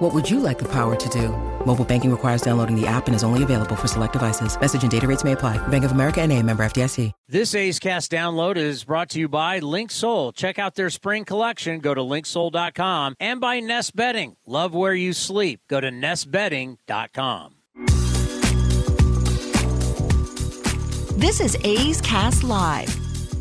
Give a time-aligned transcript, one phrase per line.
[0.00, 1.28] What would you like the power to do?
[1.66, 4.58] Mobile banking requires downloading the app and is only available for select devices.
[4.58, 5.58] Message and data rates may apply.
[5.68, 7.12] Bank of America and a member FDIC.
[7.28, 10.32] This A's Cast download is brought to you by Link Soul.
[10.32, 11.80] Check out their spring collection.
[11.80, 14.36] Go to linksoul.com and by Nest Bedding.
[14.46, 15.60] Love where you sleep.
[15.68, 17.56] Go to nestbedding.com.
[21.18, 22.88] This is A's Cast Live,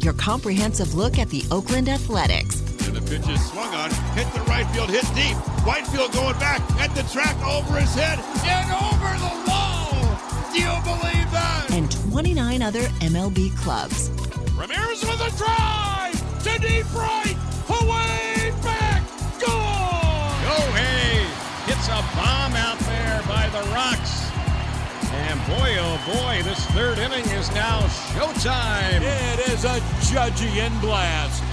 [0.03, 2.69] your comprehensive look at the Oakland Athletics.
[2.90, 5.38] And the pitch is swung on, hit the right field, hit deep.
[5.62, 9.94] Whitefield going back at the track over his head and over the wall.
[10.50, 11.68] Do you believe that?
[11.70, 14.10] And 29 other MLB clubs.
[14.58, 17.38] Ramirez with a drive to deep right,
[17.70, 19.06] away back,
[19.38, 20.42] gone.
[20.50, 21.30] Gohei
[21.70, 24.26] hits a bomb out there by the rocks.
[25.14, 27.81] And boy, oh boy, this third inning is now
[28.18, 29.02] showtime.
[29.03, 29.80] It is a
[30.12, 31.44] judging end blast.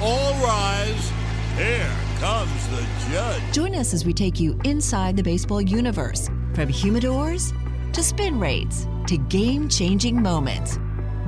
[0.00, 1.12] All rise.
[1.56, 3.42] Here comes the judge.
[3.52, 7.52] Join us as we take you inside the baseball universe from humidors
[7.92, 10.78] to spin rates to game changing moments.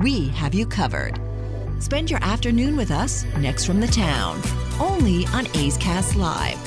[0.01, 1.19] We have you covered.
[1.79, 4.41] Spend your afternoon with us next from the town,
[4.81, 6.57] only on A's Cast Live.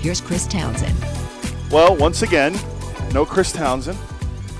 [0.00, 0.96] Here's Chris Townsend.
[1.70, 2.58] Well, once again,
[3.12, 3.98] no Chris Townsend.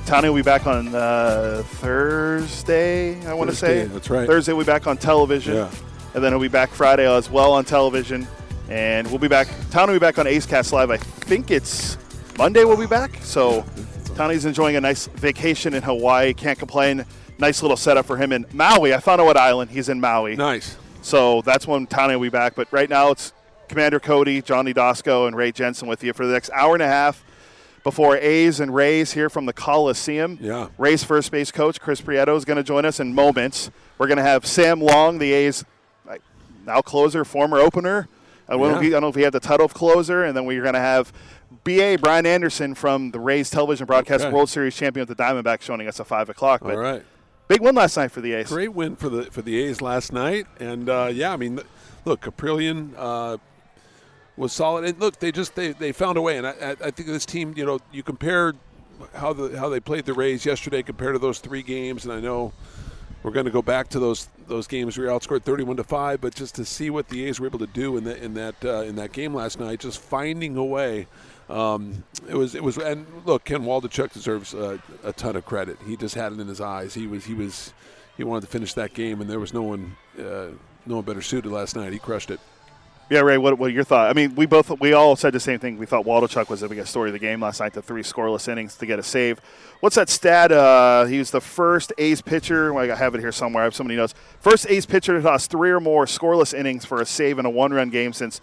[0.07, 3.81] Tony will be back on uh, Thursday, I want to say.
[3.81, 4.27] Thursday, that's right.
[4.29, 5.55] Thursday we'll be back on television.
[5.55, 5.71] Yeah.
[6.15, 8.27] And then he'll be back Friday as well on television.
[8.69, 9.49] And we'll be back.
[9.71, 10.91] Tony will be back on A's Cast Live.
[10.91, 11.99] I think it's
[12.39, 13.17] Monday we'll be back.
[13.23, 13.65] So
[14.15, 16.35] Tony's enjoying a nice vacation in Hawaii.
[16.35, 17.05] Can't complain.
[17.39, 18.95] Nice little setup for him in Maui.
[18.95, 19.71] I found out what island.
[19.71, 20.37] He's in Maui.
[20.37, 20.77] Nice.
[21.03, 22.55] So that's when Tony will be back.
[22.55, 23.33] But right now it's
[23.69, 26.89] Commander Cody, Johnny Doskow, and Ray Jensen with you for the next hour and a
[26.89, 27.25] half
[27.83, 30.39] before A's and Rays here from the Coliseum.
[30.41, 30.69] Yeah.
[30.79, 33.71] Rays first base coach Chris Prieto is going to join us in moments.
[33.99, 35.65] We're going to have Sam Long, the A's
[36.67, 38.09] now closer, former opener.
[38.49, 38.81] I don't, know if Yeah.
[38.83, 40.75] he, I don't know if he had the title of closer, and then we're going
[40.75, 41.13] to have
[41.65, 44.33] BA Brian Anderson from the Rays television broadcast Okay.
[44.35, 46.61] World Series champion with the Diamondbacks joining us at five o'clock.
[46.63, 47.03] But All right.
[47.49, 48.49] big win last night for the A's.
[48.49, 51.61] Great win for the for the A's last night, and uh, yeah, I mean,
[52.05, 53.39] look, Kaprielian uh,
[54.37, 56.91] was solid, and look, they just they, they found a way, and I, I I
[56.91, 58.55] think this team, you know, you compare
[59.15, 62.21] how the how they played the Rays yesterday compared to those three games, and I
[62.21, 62.53] know
[63.23, 66.35] we're going to go back to those those games we outscored 31 to five, but
[66.35, 68.83] just to see what the A's were able to do in that in that uh,
[68.83, 71.07] in that game last night, just finding a way.
[71.49, 75.79] Um, it was it was and look, Ken Waldichuk deserves uh, a ton of credit.
[75.87, 76.95] He just had it in his eyes.
[76.95, 77.73] He was he was
[78.17, 80.49] he wanted to finish that game, and there was no one uh,
[80.87, 81.93] no one better suited last night.
[81.93, 82.41] He crushed it.
[83.11, 83.37] Yeah, Ray.
[83.37, 84.11] What, what your thoughts?
[84.11, 85.77] I mean, we both we all said the same thing.
[85.77, 87.75] We thought Waldichuk was the biggest story of the game last night.
[87.75, 89.39] The three scoreless innings to get a save.
[89.81, 90.51] What's that stat?
[90.51, 92.73] Uh, he was the first A's pitcher.
[92.73, 93.67] Like I have it here somewhere.
[93.67, 97.07] If somebody knows, first A's pitcher to toss three or more scoreless innings for a
[97.07, 98.41] save in a one-run game since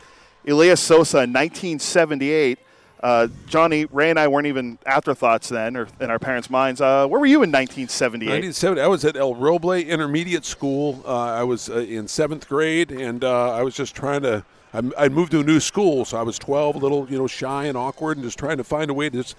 [0.48, 2.60] Elias Sosa in 1978.
[3.02, 6.82] Uh, Johnny, Ray, and I weren't even afterthoughts then, or in our parents' minds.
[6.82, 8.26] Uh, where were you in 1978?
[8.26, 8.82] 1970.
[8.82, 11.02] I was at El Roble Intermediate School.
[11.06, 14.44] Uh, I was uh, in seventh grade, and uh, I was just trying to.
[14.74, 17.28] I, I moved to a new school, so I was 12, a little you know
[17.28, 19.38] shy and awkward, and just trying to find a way to just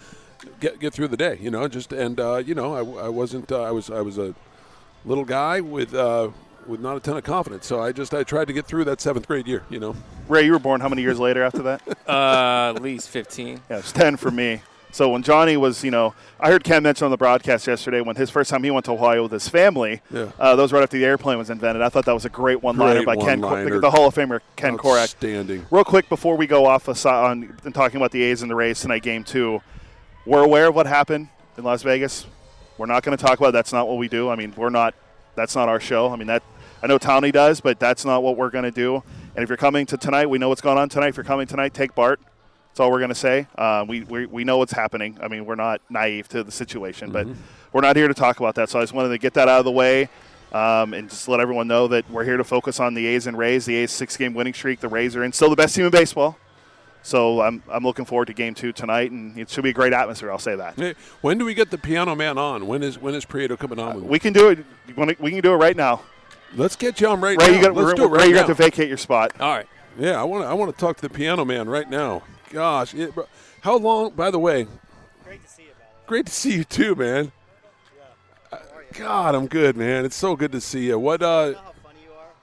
[0.58, 1.38] get get through the day.
[1.40, 3.52] You know, just and uh, you know, I, I wasn't.
[3.52, 4.34] I was I was a
[5.04, 5.94] little guy with.
[6.70, 9.00] With not a ton of confidence, so I just I tried to get through that
[9.00, 9.64] seventh grade year.
[9.70, 9.96] You know,
[10.28, 11.82] Ray, you were born how many years later after that?
[12.10, 13.60] Uh, at least 15.
[13.70, 14.62] Yeah, it's 10 for me.
[14.90, 18.16] So when Johnny was, you know, I heard Ken mention on the broadcast yesterday when
[18.16, 20.00] his first time he went to Ohio with his family.
[20.12, 20.32] Yeah.
[20.36, 21.82] Uh, those right after the airplane was invented.
[21.82, 23.74] I thought that was a great one-liner Great by Ken, one-liner.
[23.74, 25.02] the, the Hall of Famer Ken Korach.
[25.02, 25.66] outstanding.
[25.70, 28.56] Real quick before we go off asi- on and talking about the A's and the
[28.56, 29.62] Rays tonight, game two,
[30.26, 32.26] we're aware of what happened in Las Vegas.
[32.76, 33.50] We're not going to talk about.
[33.50, 33.52] It.
[33.52, 34.28] That's not what we do.
[34.30, 34.94] I mean, we're not.
[35.36, 36.10] That's not our show.
[36.12, 36.42] I mean that.
[36.82, 39.02] I know Tony does, but that's not what we're going to do.
[39.34, 41.08] And if you're coming to tonight, we know what's going on tonight.
[41.08, 42.20] If you're coming tonight, take BART.
[42.70, 43.46] That's all we're going to say.
[43.56, 45.18] Uh, we, we, we know what's happening.
[45.20, 47.26] I mean, we're not naive to the situation, but
[47.72, 48.68] we're not here to talk about that.
[48.68, 50.08] So I just wanted to get that out of the way
[50.52, 53.36] um, and just let everyone know that we're here to focus on the A's and
[53.36, 53.66] Rays.
[53.66, 54.80] The A's six game winning streak.
[54.80, 56.38] The Rays are in still the best team in baseball.
[57.02, 59.92] So I'm, I'm looking forward to game two tonight, and it should be a great
[59.92, 60.30] atmosphere.
[60.30, 60.96] I'll say that.
[61.22, 62.66] When do we get the piano man on?
[62.66, 63.96] When is when is Prieto coming on?
[63.96, 64.64] with We can do it.
[65.18, 66.02] We can do it right now.
[66.54, 67.52] Let's get you on right Ray, now.
[67.56, 68.40] you got, Let's do it Ray, right you now.
[68.42, 69.32] got to vacate your spot.
[69.40, 69.66] All right.
[69.98, 70.48] Yeah, I want to.
[70.48, 72.22] I want to talk to the piano man right now.
[72.50, 73.12] Gosh, it,
[73.60, 74.10] how long?
[74.10, 74.66] By the way,
[75.24, 75.68] great to see you.
[76.06, 77.32] Great to see you too, man.
[78.52, 78.58] Yeah.
[78.94, 80.04] God, I'm good, man.
[80.04, 80.98] It's so good to see you.
[80.98, 81.22] What?
[81.22, 81.54] uh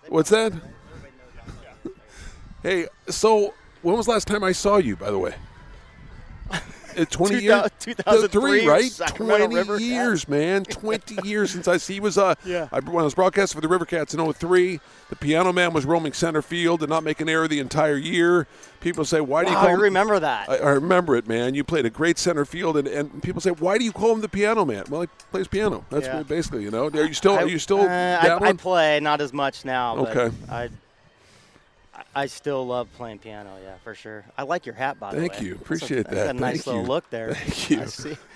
[0.08, 0.54] What's that?
[2.64, 4.96] hey, so when was the last time I saw you?
[4.96, 5.36] By the way.
[6.98, 8.92] Uh, 20 Two years, thou- 2003, right?
[8.92, 10.64] Sacramento 20 River years, man.
[10.66, 11.96] 20 years since I see.
[11.96, 12.68] He was uh, Yeah.
[12.72, 14.80] I, when I was broadcasting for the River Cats in 03,
[15.10, 18.48] the Piano Man was roaming center field and not make an error the entire year.
[18.80, 20.50] People say, "Why do you Wow, call I him-" remember that.
[20.50, 21.56] I, I remember it, man.
[21.56, 24.22] You played a great center field, and, and people say, "Why do you call him
[24.22, 25.84] the Piano Man?" Well, he plays piano.
[25.90, 26.24] That's Yeah.
[26.24, 26.88] basically, you know.
[26.88, 27.34] Are you still?
[27.34, 29.96] I- are you still uh, I, I play not as much now.
[29.96, 30.36] But Okay.
[30.50, 30.70] I,
[32.18, 33.52] I still love playing piano.
[33.64, 34.26] Yeah, for sure.
[34.38, 35.28] I like your hat, by the way.
[35.28, 35.54] Thank you.
[35.54, 36.30] A- Appreciate that's that.
[36.36, 36.88] A nice Thank little you.
[36.88, 37.34] look there.
[37.36, 37.82] Thank you.
[37.82, 38.18] I see.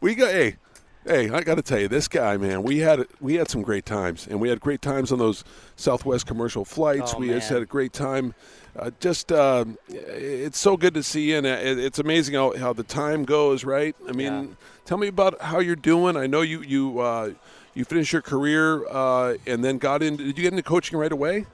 [0.00, 0.56] We got hey,
[1.04, 3.84] hey, I got to tell you, this guy, man, we had we had some great
[3.84, 5.42] times, and we had great times on those
[5.76, 7.12] Southwest commercial flights.
[7.14, 8.34] Oh, we just had a great time.
[8.76, 12.72] Uh, just um it's so good to see you, and uh, it's amazing how, how
[12.72, 13.64] the time goes.
[13.64, 13.94] Right?
[14.08, 14.46] I mean, Yeah.
[14.84, 16.16] tell me about how you're doing.
[16.16, 17.30] I know you you uh,
[17.74, 21.12] you finished your career uh, and then got in Did you get into coaching right
[21.12, 21.46] away?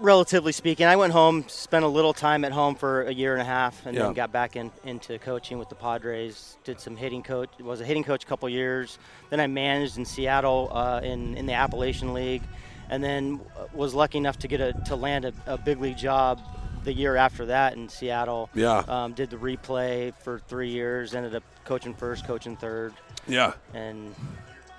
[0.00, 3.42] Relatively speaking, I went home, spent a little time at home for a year and
[3.42, 4.04] a half, and Yeah.
[4.04, 6.56] then got back in, into coaching with the Padres.
[6.64, 8.98] Did some hitting coach, was a hitting coach a couple years.
[9.28, 12.42] Then I managed in Seattle uh, in in the Appalachian League,
[12.88, 13.40] and then
[13.74, 16.40] was lucky enough to get a to land a, a big league job
[16.84, 18.48] the year after that in Seattle.
[18.54, 18.78] Yeah.
[18.88, 21.14] Um, did the replay for three years.
[21.14, 22.94] Ended up coaching first, coaching third,
[23.28, 23.52] Yeah.
[23.74, 24.14] and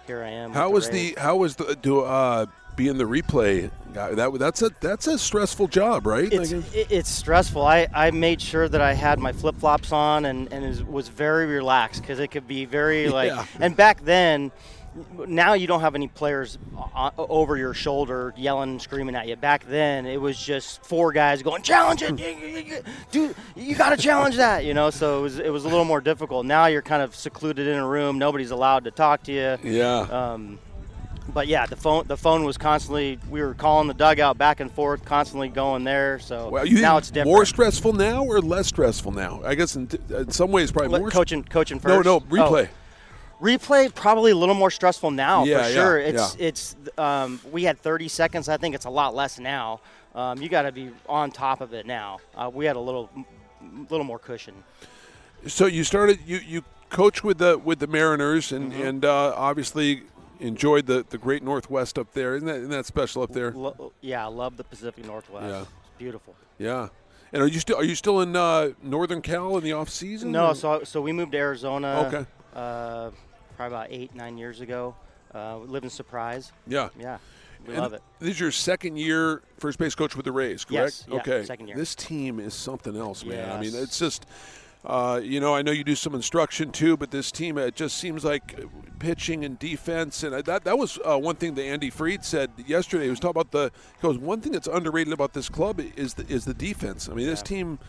[0.08, 0.52] here I am.
[0.52, 1.14] How was Rays.
[1.14, 4.14] the how was the do uh, being the replay guy?
[4.14, 6.32] That that's a that's a stressful job, right?
[6.32, 7.66] It's, it's stressful.
[7.66, 11.46] I, I made sure that I had my flip flops on and, and was very
[11.46, 13.30] relaxed because it could be very like.
[13.30, 13.46] Yeah.
[13.60, 14.52] And back then,
[15.28, 16.58] now you don't have any players
[17.18, 19.36] over your shoulder yelling and screaming at you.
[19.36, 23.36] Back then, it was just four guys going challenge it, dude.
[23.56, 24.90] You got to challenge that, you know.
[24.90, 26.46] So it was it was a little more difficult.
[26.46, 28.20] Now you're kind of secluded in a room.
[28.20, 29.58] Nobody's allowed to talk to you.
[29.72, 30.00] yeah.
[30.00, 30.60] Um,
[31.34, 33.18] but yeah, the phone the phone was constantly.
[33.30, 36.20] We were calling the dugout back and forth, constantly going there.
[36.20, 37.28] So Well, now it's different.
[37.34, 39.42] more stressful now or less stressful now?
[39.46, 41.10] I guess in, in some ways probably What, more.
[41.12, 42.06] coaching coaching first.
[42.06, 42.68] no, no replay.
[43.42, 45.98] replay probably a little more stressful now Yeah, for yeah, sure.
[46.00, 46.46] It's yeah.
[46.48, 48.50] it's um, we had 30 seconds.
[48.50, 49.82] I think it's a lot less now.
[50.14, 52.20] Um, you got to be on top of it now.
[52.36, 53.10] Uh, we had a little
[53.90, 54.54] little more cushion.
[55.48, 58.82] So you started you you coach with the with the Mariners and Mm-hmm.
[58.84, 60.04] and uh, obviously
[60.42, 62.36] enjoyed the, the Great Northwest up there.
[62.36, 63.52] Isn't that, isn't that special up there?
[63.52, 65.46] Lo- yeah, I love the Pacific Northwest.
[65.48, 65.62] Yeah.
[65.62, 66.36] It's beautiful.
[66.58, 66.90] Yeah.
[67.34, 70.32] And are you still are you still in uh, Northern Cal in the off season?
[70.32, 72.06] No, or- so so we moved to Arizona.
[72.08, 72.26] Okay.
[72.54, 73.12] Uh,
[73.56, 74.96] probably about eight nine years ago.
[75.34, 76.52] Uh, we live in Surprise.
[76.68, 76.90] yeah.
[77.00, 77.18] Yeah,
[77.66, 78.02] we And love it.
[78.20, 80.74] This is your second year first base coach with the Rays, correct?
[80.74, 81.46] Yes, yeah, okay.
[81.46, 81.78] second year.
[81.78, 83.38] This team is something else, man.
[83.38, 83.52] Yes.
[83.54, 84.26] I mean, it's just,
[84.86, 87.98] uh, you know, I know you do some instruction too, but this team, it just
[87.98, 88.60] seems like
[89.00, 93.04] pitching and defense, and that that was uh, one thing that Andy Freed said yesterday.
[93.06, 93.72] He was talking about the.
[93.98, 97.10] He goes, one thing that's underrated about this club is the is the defense.
[97.10, 97.80] I mean, this team.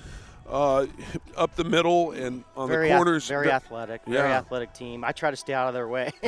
[0.44, 0.86] Uh,
[1.36, 3.28] up the middle and on very the ath- corners.
[3.28, 5.04] very ve- athletic, very athletic team.
[5.04, 6.10] I try to stay out of their way.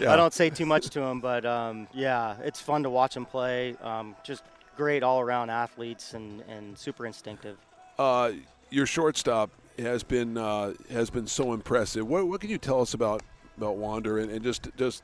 [0.00, 0.12] Yeah.
[0.12, 3.26] I don't say too much to them, but um, yeah, it's fun to watch them
[3.26, 3.76] play.
[3.82, 4.44] Um, just
[4.76, 7.58] great all-around athletes and, and super instinctive.
[7.98, 8.30] uh,
[8.72, 12.06] your shortstop has been uh, has been so impressive.
[12.06, 13.22] What, what can you tell us about
[13.56, 15.02] about Wander and, and just just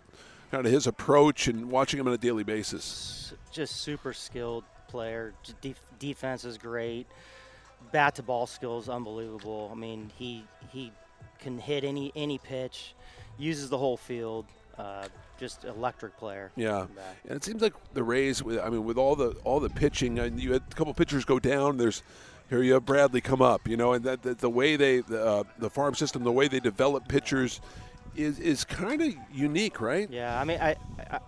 [0.50, 3.34] kind of his approach and watching him on a daily basis?
[3.52, 5.34] Just super skilled player.
[5.60, 7.06] Def- defense is great.
[7.92, 9.70] Bat to ball skills unbelievable.
[9.70, 10.92] I mean, he he
[11.38, 12.94] can hit any any pitch,
[13.38, 14.46] uses the whole field.
[14.76, 15.08] Uh,
[15.40, 16.52] just electric player.
[16.56, 16.87] Yeah,
[17.26, 18.42] and it seems like the Rays.
[18.42, 21.25] With I mean, with all the all the pitching, and you had a couple pitchers
[21.25, 21.78] go down.
[21.78, 22.02] There's
[22.49, 23.69] here you have Bradley come up.
[23.69, 26.49] You know, and that, that the way they the, uh, the farm system, the way
[26.49, 27.61] they develop pitchers,
[28.17, 30.11] is is kind of unique, right?
[30.11, 30.76] Yeah, I mean, I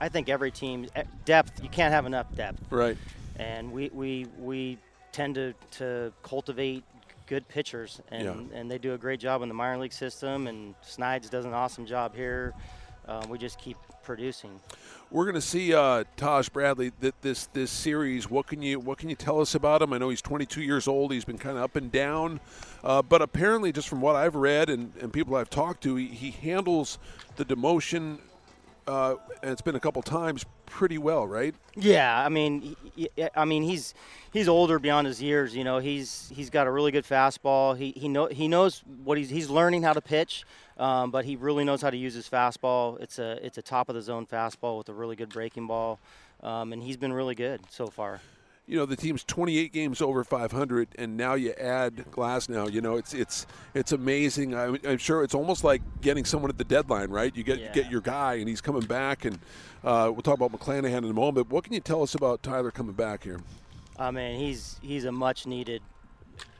[0.01, 1.63] I- think every team eh, depth.
[1.63, 2.97] You can't have enough depth, Right.
[3.37, 4.79] and we we we
[5.13, 6.85] tend to to cultivate
[7.27, 8.59] good pitchers, and Yeah.
[8.59, 10.47] and they do a great job in the minor league system.
[10.49, 12.55] And Snides does an awesome job here.
[13.07, 13.77] Um, we just keep
[14.15, 14.59] producing.
[15.13, 18.29] We're going to see uh, Taj Bradley th- this this series.
[18.29, 19.93] What can you what can you tell us about him?
[19.93, 21.13] I know he's 22 years old.
[21.13, 22.41] He's been kind of up and down,
[22.83, 26.07] uh, but apparently, just from what I've read and, and people I've talked to, he,
[26.09, 26.99] he handles
[27.37, 28.19] the demotion.
[28.89, 31.55] Uh, and it's been a couple times pretty well, right?
[31.77, 33.95] Yeah, I mean, y- I mean, he's
[34.33, 35.55] he's older beyond his years.
[35.55, 37.77] You know, he's he's got a really good fastball.
[37.79, 40.45] He he know he knows what he's he's learning how to pitch,
[40.81, 43.01] um, but he really knows how to use his fastball.
[43.01, 46.01] It's a it's a top of the zone fastball with a really good breaking ball,
[46.43, 48.21] um, and he's been really good so far.
[48.67, 52.97] you know the team's 28 games over 500, and now you add Glasnow you know
[52.97, 54.55] it's it's it's amazing.
[54.55, 57.35] I, I'm sure it's almost like getting someone at the deadline, right?
[57.37, 57.73] You get Yeah.
[57.73, 59.39] get your guy, and he's coming back, and
[59.85, 61.51] uh, we'll talk about McClanahan in a moment.
[61.51, 63.41] What can you tell us about Tyler coming back here?
[63.99, 65.83] I mean, he's he's a much needed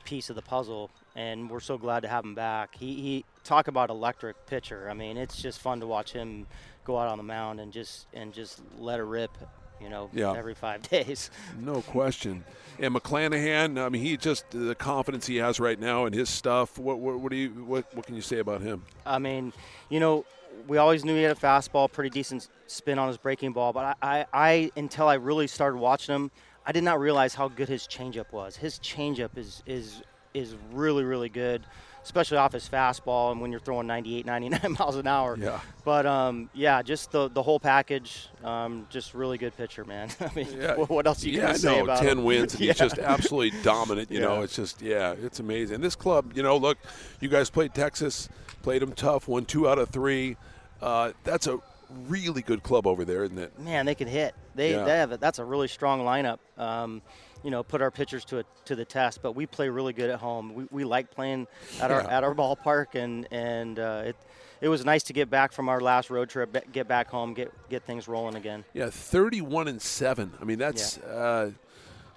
[0.03, 2.75] piece of the puzzle, and we're so glad to have him back.
[2.75, 4.87] He, he talk about electric pitcher.
[4.89, 6.47] I mean, it's just fun to watch him
[6.83, 9.31] go out on the mound and just and just let it rip.
[9.79, 10.33] You know, Yeah.
[10.37, 11.31] every five days.
[11.59, 12.43] No question.
[12.77, 16.77] And McClanahan, I mean, he just the confidence he has right now in his stuff.
[16.77, 18.83] What what, what do you what, what can you say about him?
[19.07, 19.53] I mean,
[19.89, 20.23] you know,
[20.67, 23.73] we always knew he had a fastball, pretty decent spin on his breaking ball.
[23.73, 26.31] But I, I, I until I really started watching him,
[26.63, 28.57] I did not realize how good his changeup was.
[28.57, 31.63] His changeup is is is really really good,
[32.03, 35.37] especially off his fastball and when you're throwing 98, 99 miles an hour.
[35.39, 35.59] Yeah.
[35.83, 40.09] But um, yeah, just the the whole package, um, just really good pitcher, man.
[40.19, 40.75] I mean, Yeah.
[40.87, 42.23] what, else you yeah, can say no, about ten him?
[42.23, 42.73] wins, and Yeah.
[42.73, 44.09] he's just absolutely dominant.
[44.11, 45.81] You know, it's just yeah, it's amazing.
[45.81, 46.77] This club, you know, look,
[47.19, 48.29] you guys played Texas,
[48.61, 50.37] played them tough, won two out of three.
[50.81, 51.59] Uh, that's a
[52.07, 53.59] really good club over there, isn't it?
[53.59, 54.33] man, they can hit.
[54.55, 54.83] They, Yeah.
[54.85, 56.39] they have a, that's a really strong lineup.
[56.57, 57.01] Um,
[57.43, 60.09] you know, put our pitchers to a, to the test, but we play really good
[60.09, 60.53] at home.
[60.53, 61.47] We, we like playing
[61.79, 64.15] at our at our ballpark, and and uh, it
[64.61, 67.51] it was nice to get back from our last road trip, get back home, get
[67.69, 68.63] get things rolling again.
[68.73, 70.33] Yeah, thirty-one and seven.
[70.39, 71.51] I mean, that's uh,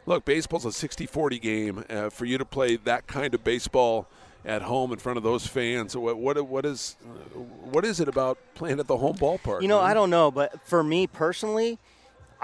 [0.07, 1.85] look, baseball's a 60-40 game.
[1.89, 4.07] Uh, for you to play that kind of baseball
[4.45, 6.97] at home in front of those fans, what what what is
[7.63, 9.63] what is it about playing at the home ballpark?
[9.63, 9.91] You know, man?
[9.91, 11.79] I don't know, but for me personally,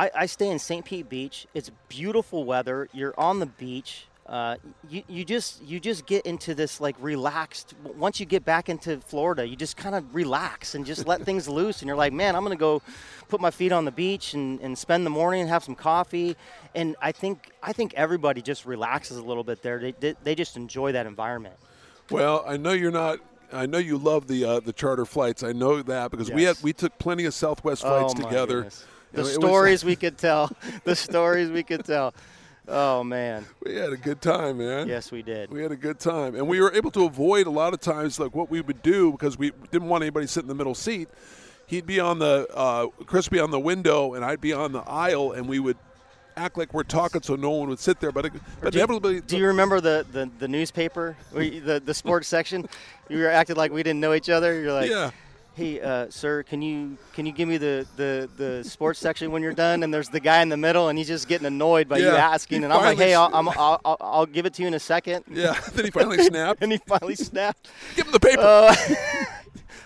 [0.01, 0.83] I, I stay in St.
[0.83, 1.47] Pete Beach.
[1.53, 2.89] It's beautiful weather.
[2.95, 4.07] You're on the beach.
[4.27, 4.57] Uh,
[4.89, 7.75] you, you just you just get into this like relaxed.
[7.99, 11.49] Once you get back into Florida, you just kind of relax and just let things
[11.59, 11.83] loose.
[11.83, 12.81] And you're like, man, I'm gonna go
[13.29, 16.35] put my feet on the beach and, and spend the morning and have some coffee.
[16.75, 19.79] And I think I think everybody just relaxes a little bit there.
[19.81, 21.57] They they, they just enjoy that environment.
[22.11, 23.19] Well, I know you're not.
[23.53, 25.43] I know you love the uh, the charter flights.
[25.43, 28.63] I know that because we had we took plenty of Southwest flights oh, together.
[28.63, 28.87] goodness.
[29.13, 30.51] The was- stories we could tell.
[30.85, 32.15] The stories we could tell.
[32.69, 33.45] Oh man.
[33.65, 34.87] We had a good time, man.
[34.89, 35.51] Yes, we did.
[35.51, 38.21] We had a good time, and we were able to avoid a lot of times
[38.21, 41.09] like what we would do because we didn't want anybody sitting in the middle seat.
[41.67, 44.81] He'd be on the uh, Chris be on the window, and I'd be on the
[44.81, 45.77] aisle, and we would
[46.37, 48.13] act like we're talking so no one would sit there.
[48.13, 52.29] But it, but do, inevitably, do you remember the, the, the newspaper, the the sports
[52.29, 52.69] section?
[53.09, 54.61] You were acting like we didn't know each other.
[54.61, 55.11] You're like, Yeah.
[55.61, 59.43] Hey, uh, sir, can you can you give me the, the, the sports section when
[59.43, 59.83] you're done?
[59.83, 62.65] And there's the guy in the middle, and he's just getting annoyed by you asking.
[62.65, 65.27] And I'm like, hey, I'll, I'll, I'll, I'll give it to you in a second.
[65.31, 65.53] yeah.
[65.75, 66.63] then he finally snapped.
[66.63, 67.69] and he finally snapped.
[67.95, 68.41] Give him the paper.
[68.41, 68.75] Uh,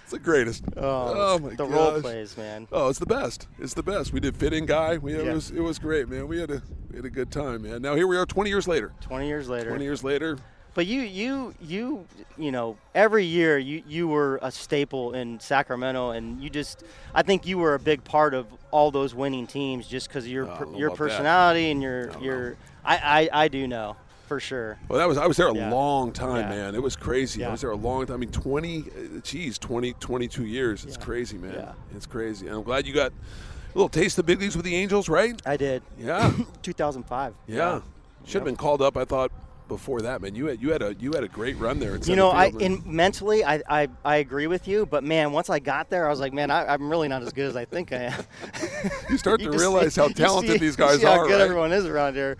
[0.04, 0.62] it's the greatest.
[0.76, 1.58] oh, my god.
[1.58, 1.74] the gosh.
[1.74, 2.68] role plays, man.
[2.70, 3.48] Oh, it's the best.
[3.58, 4.12] It's the best.
[4.12, 4.98] We did fitting guy.
[4.98, 5.32] We, it Yeah.
[5.32, 6.28] was it was great, man.
[6.28, 7.82] We had a we had a good time, man.
[7.82, 8.92] Now here we are, 20 years later.
[9.00, 9.70] 20 years later.
[9.70, 10.38] 20 years later.
[10.74, 12.04] But you, you, you,
[12.36, 16.82] you know, every year you, you were a staple in Sacramento, and you just,
[17.14, 20.30] I think you were a big part of all those winning teams just because of
[20.30, 20.96] your per- your about that.
[20.98, 22.56] personality and your I your.
[22.84, 24.76] I, I, I do know for sure.
[24.88, 25.70] Well, that was I was there a Yeah.
[25.70, 26.56] long time, Yeah.
[26.64, 26.74] man.
[26.74, 27.44] It was crazy.
[27.44, 28.14] I was there a long time.
[28.14, 30.84] I mean, 20, uh, geez, 20, 22 years.
[30.84, 31.04] It's Yeah.
[31.04, 31.54] crazy, man.
[31.54, 31.72] Yeah.
[31.94, 32.48] It's crazy.
[32.48, 35.08] And I'm glad you got a little taste of the big leagues with the Angels,
[35.08, 35.40] right?
[35.46, 35.82] I did.
[35.98, 36.32] Yeah.
[36.62, 37.34] 2005.
[37.46, 37.80] yeah.
[38.24, 38.96] Should have been called up.
[38.96, 39.30] I thought
[39.68, 40.34] before that, man.
[40.34, 41.96] You had you had a you had a great run there.
[41.96, 45.58] You know, I in mentally, I, I, I agree with you, but man, once I
[45.58, 47.92] got there, I was like, man, I, I'm really not as good as I think
[47.92, 48.24] I am.
[49.10, 51.26] you start to realize see- how talented see- these you guys see how are.
[51.26, 51.40] good right?
[51.42, 52.36] everyone is around here.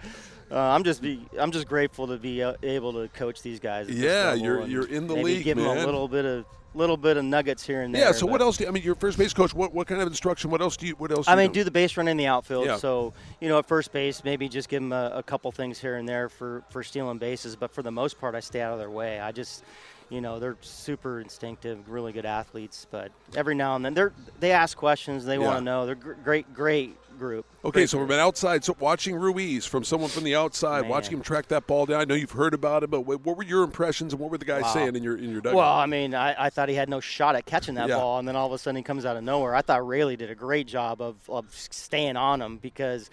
[0.51, 3.89] Uh, I'm just be I'm just grateful to be uh, able to coach these guys.
[3.89, 5.79] Yeah, you're- you're in the maybe league, give them man.
[5.79, 8.07] a little bit of little bit of nuggets here and there.
[8.07, 8.13] Yeah.
[8.13, 8.57] So what else?
[8.57, 9.55] Do you, I mean, you're first base coach.
[9.55, 10.51] What what kind of instruction?
[10.51, 10.95] What else do you?
[10.95, 11.29] What else?
[11.29, 12.67] I do you mean, do the base run in the outfield.
[12.67, 12.77] Yeah.
[12.77, 15.97] So you know, at first base, maybe just give them a, a couple things here
[15.97, 17.57] and there for for stealing bases.
[17.57, 19.21] But for the most part, I stay out of their way.
[19.21, 19.65] I just,
[20.11, 22.87] you know, they're super instinctive, really good athletes.
[22.91, 25.25] But every now and then, they're they ask questions.
[25.25, 25.45] They Yeah.
[25.47, 25.87] want to know.
[25.87, 27.47] They're gr- great, great group.
[27.65, 28.09] Okay, Great so group.
[28.09, 30.91] from an outside, so watching Ruiz from someone from the outside, Man.
[30.91, 32.01] watching him track that ball down.
[32.01, 34.39] I know you've heard about it, but what what were your impressions and what were
[34.39, 34.73] the guys Wow.
[34.75, 35.55] saying in your in your dugout?
[35.57, 37.97] Well, I mean, I, I thought he had no shot at catching that Yeah.
[37.99, 39.55] ball, and then all of a sudden he comes out of nowhere.
[39.55, 43.11] I thought Raley did a great job of, of staying on him because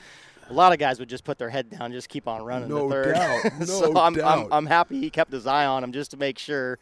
[0.52, 2.70] a lot of guys would just put their head down, and just keep on running.
[2.70, 3.16] No the third.
[3.16, 3.44] doubt.
[3.60, 4.46] No so I'm, doubt.
[4.46, 6.78] I'm, I'm happy he kept his eye on him just to make sure,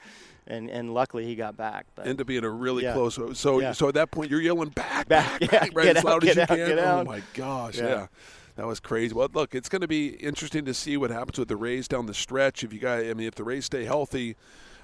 [0.47, 1.85] and, and luckily he got back.
[1.95, 2.93] But End up being a really Yeah.
[2.93, 3.19] close.
[3.39, 3.71] So Yeah.
[3.73, 6.35] so at that point you're yelling back, Back, back, yeah, right get as loud as
[6.35, 6.57] you out, can.
[6.57, 7.87] get Oh my gosh, yeah.
[7.87, 8.07] Yeah.
[8.55, 9.13] That was crazy.
[9.13, 12.07] Well, look, it's going to be interesting to see what happens with the Rays down
[12.07, 12.61] the stretch.
[12.63, 14.35] If you guys, I mean, if the Rays stay healthy,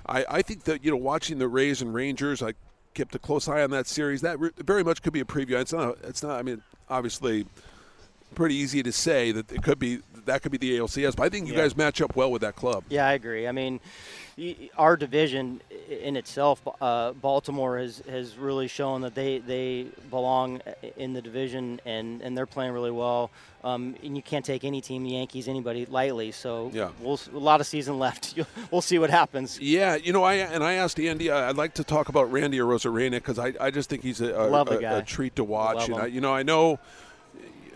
[0.06, 2.54] I, I think that you know, watching the Rays and Rangers, I
[2.94, 4.22] kept a close eye on that series.
[4.22, 5.60] That re- very much could be a preview.
[5.60, 5.98] It's not.
[6.04, 6.40] It's not.
[6.40, 7.46] I mean, obviously,
[8.36, 11.16] pretty easy to say that it could be that could be the ALCS.
[11.16, 11.62] But I think you Yeah.
[11.62, 12.84] guys match up well with that club.
[12.90, 13.48] Yeah, I agree.
[13.48, 13.80] I mean,
[14.78, 20.62] our division in itself, uh, Baltimore has, has really shown that they, they belong
[20.98, 23.30] in the division and, and they're playing really well.
[23.64, 26.32] Um, and you can't take any team, the Yankees, anybody lightly.
[26.32, 26.90] So Yeah.
[27.00, 28.34] we'll, a lot of season left.
[28.72, 29.60] we'll see what happens.
[29.60, 31.30] Yeah, you know, I and I asked Andy.
[31.30, 34.52] I'd like to talk about Randy Arozarena because I, I just think he's a, a,
[34.52, 35.88] a- a treat to watch.
[35.88, 36.00] Love and.
[36.00, 36.80] I, you know, I know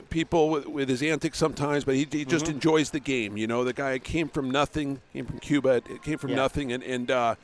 [0.09, 2.55] people with, with his antics sometimes, but he, he just Mm-hmm.
[2.55, 3.37] enjoys the game.
[3.37, 6.35] You know, the guy came from nothing, came from Cuba, it came from Yeah.
[6.37, 7.35] nothing, and and uh,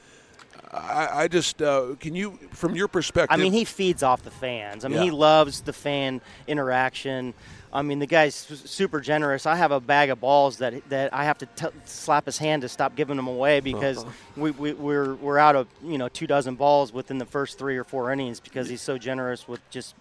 [0.72, 3.38] I, I just uh, can you, from your perspective.
[3.38, 4.84] I mean, he feeds off the fans.
[4.84, 5.04] I mean, Yeah.
[5.06, 7.34] he loves the fan interaction.
[7.74, 9.46] I mean, the guy's super generous.
[9.46, 12.62] I have a bag of balls that that I have to t- slap his hand
[12.62, 14.12] to stop giving them away because Uh-huh.
[14.38, 17.76] we, we, we're we're out of you know two dozen balls within the first three
[17.78, 19.94] or four innings because he's so generous with just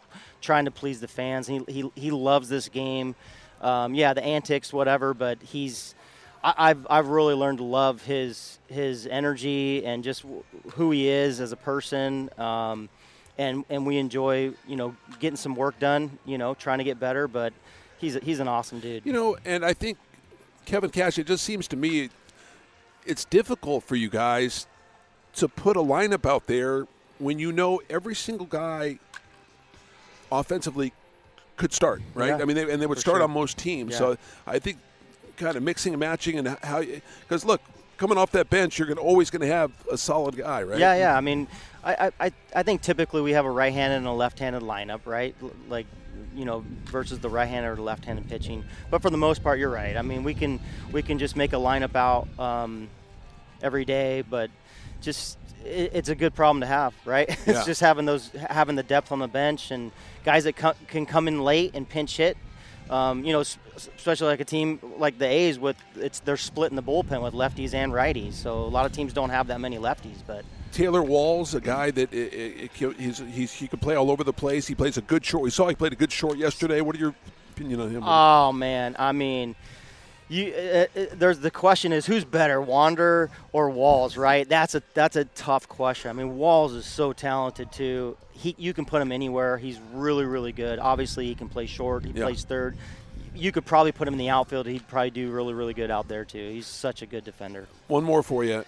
[0.44, 1.46] trying to please the fans.
[1.48, 3.14] He he, he loves this game.
[3.60, 5.94] Um, yeah, the antics, whatever, but he's.
[6.44, 10.24] I- I've I've really learned to love his his energy and just
[10.74, 12.28] who he is as a person.
[12.38, 12.88] Um,
[13.38, 16.18] and and we enjoy you know getting some work done.
[16.26, 17.26] You know, trying to get better.
[17.26, 17.52] But
[17.98, 19.06] he's he's an awesome dude.
[19.06, 19.96] You know, and I think
[20.66, 21.18] Kevin Cash.
[21.18, 22.10] It just seems to me
[23.06, 24.66] it's difficult for you guys
[25.36, 26.86] to put a lineup out there
[27.18, 28.98] when you know every single guy
[30.40, 30.92] offensively
[31.56, 32.28] could start, right?
[32.28, 33.22] Yeah, I mean, they, and they would start sure.
[33.22, 33.92] on most teams.
[33.92, 33.98] Yeah.
[33.98, 34.78] So I think
[35.36, 37.60] kind of mixing and matching and how because look,
[37.96, 40.78] coming off that bench, you're going always going to have a solid guy, right?
[40.78, 41.16] Yeah, yeah.
[41.16, 41.46] I mean,
[41.82, 45.34] I, I, I- I think typically we have a right-handed and a left-handed lineup, right?
[45.68, 45.86] Like,
[46.34, 48.64] you know, versus the right-handed or left-handed pitching.
[48.90, 49.96] But for the most part, you're right.
[49.96, 50.60] I mean, we can
[50.92, 52.88] we can just make a lineup out um,
[53.62, 54.50] every day, but
[55.04, 57.28] just it, it's a good problem to have, right?
[57.46, 57.56] Yeah.
[57.56, 59.92] it's just having those having the depth on the bench and
[60.24, 62.36] guys that co- can come in late and pinch hit.
[62.90, 66.82] Um, you know, especially like a team like the A's with it's they're splitting the
[66.82, 68.34] bullpen with lefties and righties.
[68.34, 70.44] So a lot of teams don't have that many lefties, but.
[70.70, 74.24] Taylor Walls, a guy that i i i he's, he's, he can play all over
[74.24, 74.66] the place.
[74.66, 75.44] He plays a good short.
[75.44, 76.80] We saw he played a good short yesterday.
[76.80, 77.14] What are your
[77.52, 78.02] opinion on him?
[78.04, 79.54] Oh man, I mean,
[80.28, 80.52] you.
[80.54, 84.48] Uh, uh, there's the question is who's better, Wander or Walls, right?
[84.48, 86.10] That's a that's a tough question.
[86.10, 88.16] I mean, Walls is so talented too.
[88.32, 89.58] He you can put him anywhere.
[89.58, 90.78] He's really really good.
[90.78, 92.04] Obviously, he can play short.
[92.04, 92.24] He Yeah.
[92.24, 92.76] plays third.
[93.34, 94.66] You could probably put him in the outfield.
[94.66, 96.50] He'd probably do really really good out there too.
[96.50, 97.66] He's such a good defender.
[97.88, 98.64] One more for you,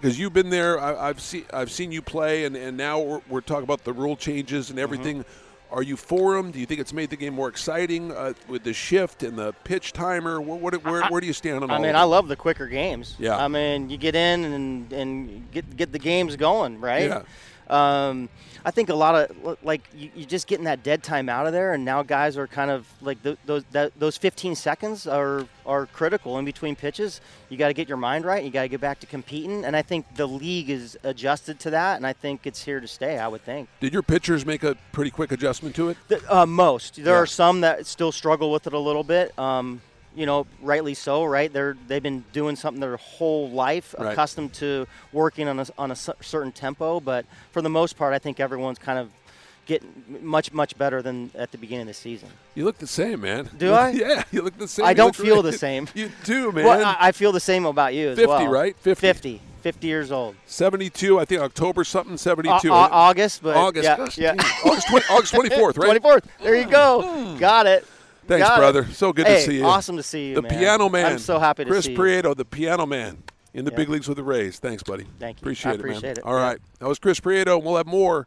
[0.00, 0.80] because you've been there.
[0.80, 3.92] I, I've seen I've seen you play, and, and now we're, we're talking about the
[3.92, 5.20] rule changes and everything.
[5.20, 5.30] Mm-hmm.
[5.70, 6.52] Are you for them?
[6.52, 9.52] Do you think it's made the game more exciting uh, with the shift and the
[9.64, 10.40] pitch timer?
[10.40, 11.74] What, what, where, where do you stand on that?
[11.74, 13.16] I all mean, I love the quicker games.
[13.18, 13.36] Yeah.
[13.36, 17.08] I mean, you get in and and get get the games going, right?
[17.08, 17.22] Yeah.
[17.68, 18.28] Um,
[18.66, 21.52] I think a lot of like you, are just getting that dead time out of
[21.52, 25.46] there, and now guys are kind of like th- those that, those 15 seconds are
[25.66, 27.20] are critical in between pitches.
[27.50, 28.42] You got to get your mind right.
[28.42, 31.70] You got to get back to competing, and I think the league is adjusted to
[31.70, 33.18] that, and I think it's here to stay.
[33.18, 33.68] I would think.
[33.80, 35.98] Did your pitchers make a pretty quick adjustment to it?
[36.08, 36.96] The, uh, most.
[36.96, 37.20] There Yeah.
[37.20, 39.38] are some that still struggle with it a little bit.
[39.38, 39.82] Um,
[40.16, 41.52] you know, rightly so, right?
[41.52, 44.12] They're they've been doing something their whole life, Right.
[44.12, 47.00] accustomed to working on a on a certain tempo.
[47.00, 49.10] But for the most part, I think everyone's kind of
[49.66, 52.28] getting much much better than at the beginning of the season.
[52.54, 53.48] You look the same, man.
[53.56, 53.90] Do I?
[54.04, 54.84] Yeah, you look the same.
[54.86, 55.52] I You don't feel great.
[55.52, 55.88] the same.
[55.94, 56.64] You do, man.
[56.64, 58.46] Well, I, I feel the same about you as 50, well.
[58.48, 58.76] right?
[58.78, 59.00] 50.
[59.00, 59.40] 50.
[59.62, 60.34] 50 years old.
[60.44, 62.70] 72, I think October something, 72.
[62.70, 64.34] Au- au- August, but August, yeah, gosh, yeah.
[64.62, 65.32] August, 20, August
[65.72, 66.02] 24th, right?
[66.02, 66.24] 24th.
[66.42, 67.00] There you go.
[67.00, 67.38] Hmm.
[67.38, 67.86] Got it.
[68.26, 68.60] Thanks, Got it.
[68.60, 68.84] brother.
[68.92, 69.64] So good Hey, to see you.
[69.64, 70.58] Awesome to see you, The man.
[70.58, 71.12] piano man.
[71.12, 71.96] I'm so happy to Chris see you.
[71.96, 73.76] Chris Prieto, the piano man in the Yeah.
[73.76, 74.58] big leagues with the Rays.
[74.58, 75.06] Thanks, buddy.
[75.18, 75.44] Thank you.
[75.44, 75.88] Appreciate I it, man.
[75.90, 76.24] appreciate it.
[76.24, 76.58] All right.
[76.80, 77.62] That was Chris Prieto.
[77.62, 78.26] We'll have more.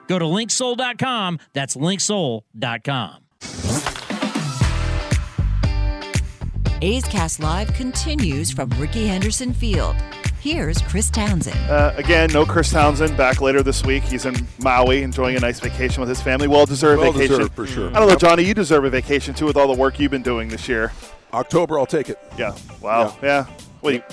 [0.11, 1.39] Go to linksoul.com.
[1.53, 3.17] That's linksoul.com.
[6.81, 9.95] A's Cast Live continues from Ricky Henderson Field.
[10.41, 11.57] Here's Chris Townsend.
[11.71, 14.03] Uh, again, no Chris Townsend back later this week.
[14.03, 16.49] He's in Maui enjoying a nice vacation with his family.
[16.49, 17.37] Well deserved Well vacation.
[17.37, 17.87] deserved, for sure.
[17.95, 20.23] I don't know, Johnny, you deserve a vacation too with all the work you've been
[20.23, 20.91] doing this year.
[21.33, 22.19] October, I'll take it.
[22.37, 22.53] Yeah.
[22.81, 23.15] Wow.
[23.23, 23.45] Yeah.
[23.81, 24.03] Well, you-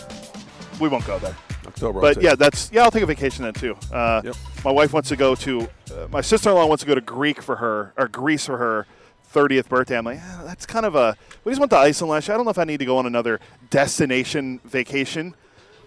[0.79, 1.35] we won't go there.
[1.69, 2.83] October, But yeah, that's yeah.
[2.83, 3.77] I'll take a vacation then too.
[3.93, 4.35] Uh, Yep.
[4.65, 5.63] My wife wants to go to.
[5.63, 8.87] Uh, my sister-in-law wants to go to Greek for her or Greece for her
[9.33, 9.97] 30th birthday.
[9.97, 11.17] I'm like, eh, that's kind of a.
[11.45, 12.35] We just went to Iceland last year.
[12.35, 15.35] I don't know if I need to go on another destination vacation,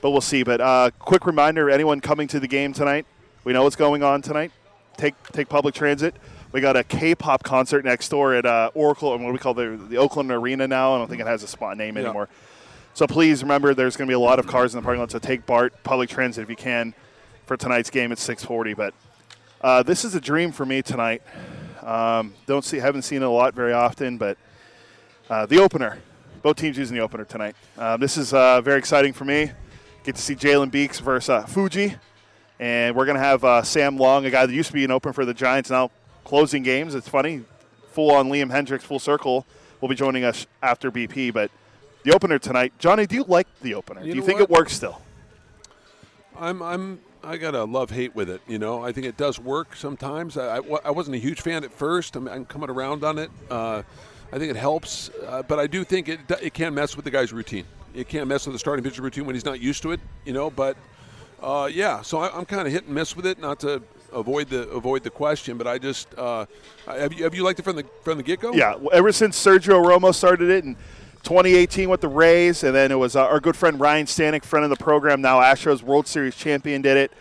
[0.02, 0.44] but we'll see.
[0.44, 3.06] But uh, quick reminder: anyone coming to the game tonight,
[3.44, 4.52] we know what's going on tonight.
[4.98, 6.16] Take take public transit.
[6.52, 9.54] We got a K-pop concert next door at uh, Oracle, and what do we call
[9.54, 10.96] the the Oakland Arena now.
[10.96, 12.04] I don't think it has a spot name Yeah.
[12.06, 12.30] anymore.
[12.94, 15.12] So please remember, there's going to be a lot of cars in the parking lot.
[15.12, 16.94] So take BART public transit if you can
[17.46, 18.76] for tonight's game at 6:40.
[18.76, 18.94] But
[19.62, 21.22] uh, this is a dream for me tonight.
[21.82, 24.38] Um, don't see, haven't seen it a lot very often, but
[25.30, 26.00] uh, the opener.
[26.42, 27.56] Both teams using the opener tonight.
[27.78, 29.52] Uh, this is uh, very exciting for me.
[30.04, 31.96] Get to see Jalen Beeks versus uh, Fuji,
[32.60, 34.90] and we're going to have uh, Sam Long, a guy that used to be an
[34.90, 35.92] opener for the Giants, now
[36.24, 36.96] closing games.
[36.96, 37.44] It's funny,
[37.92, 39.46] full on Liam Hendriks, full circle,
[39.80, 41.32] will be joining us after BP.
[41.32, 41.52] But
[42.04, 44.04] the opener tonight, Johnny, do you like the opener?
[44.04, 44.50] You do you think what?
[44.50, 45.02] it works still?
[46.38, 48.42] I'm I'm I got a love hate with it.
[48.48, 50.38] You know, I think it does work sometimes.
[50.38, 52.16] I, I, I wasn't a huge fan at first.
[52.16, 53.30] I'm, I'm coming around on it.
[53.50, 53.84] Uh,
[54.34, 57.12] I think it helps, uh, but I do think it it can mess with the
[57.12, 57.66] guy's routine.
[57.94, 60.00] It can mess with the starting pitcher routine when he's not used to it.
[60.26, 60.78] You know, but
[61.42, 62.02] uh, yeah.
[62.02, 63.40] So I, I'm kind of hit and miss with it.
[63.40, 63.84] Not to
[64.14, 66.46] avoid the avoid the question, but I just uh,
[66.86, 68.54] have you have you liked it from the from the get go?
[68.54, 70.78] Yeah, well, ever since Sergio Romo started it in
[71.24, 74.64] 2018 with the Rays, and then it was uh, our good friend Ryan Stanek, friend
[74.64, 77.12] of the program, now Astros World Series champion, did it.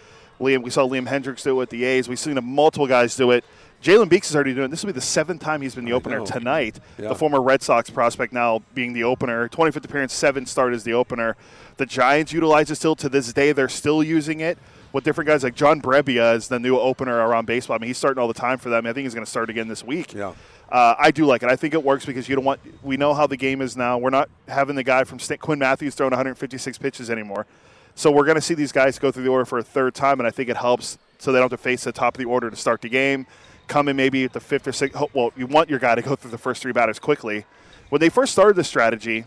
[0.41, 2.09] Liam, we saw Liam Hendriks do it with the A's.
[2.09, 3.45] We've seen multiple guys do it.
[3.83, 4.71] Jalen Beeks is already doing it.
[4.71, 6.27] This will be the seventh time he's been the I opener know.
[6.27, 6.79] tonight.
[6.99, 7.09] Yeah.
[7.09, 9.49] The former Red Sox prospect now being the opener.
[9.49, 11.37] 25th appearance, seventh start as the opener.
[11.79, 13.53] The Giants utilize it still to this day.
[13.53, 14.59] They're still using it
[14.93, 17.77] with different guys like John Brebbia is the new opener around baseball.
[17.77, 18.87] I mean, he's starting all the time for them.
[18.87, 20.13] I think he's going to start again this week.
[20.13, 20.35] Yeah.
[20.71, 21.49] Uh, I do like it.
[21.49, 22.61] I think it works because you don't want.
[22.83, 23.99] We know how the game is now.
[23.99, 27.47] We're not having the guy from St- Quinn Mathews throwing 156 pitches anymore.
[27.97, 30.21] So we're going to see these guys go through the order for a third time,
[30.21, 32.25] and I think it helps so they don't have to face the top of the
[32.25, 33.27] order to start the game.
[33.67, 35.01] Come in maybe at the fifth or sixth.
[35.13, 37.45] Well, you want your guy to go through the first three batters quickly.
[37.89, 39.27] When they first started the strategy,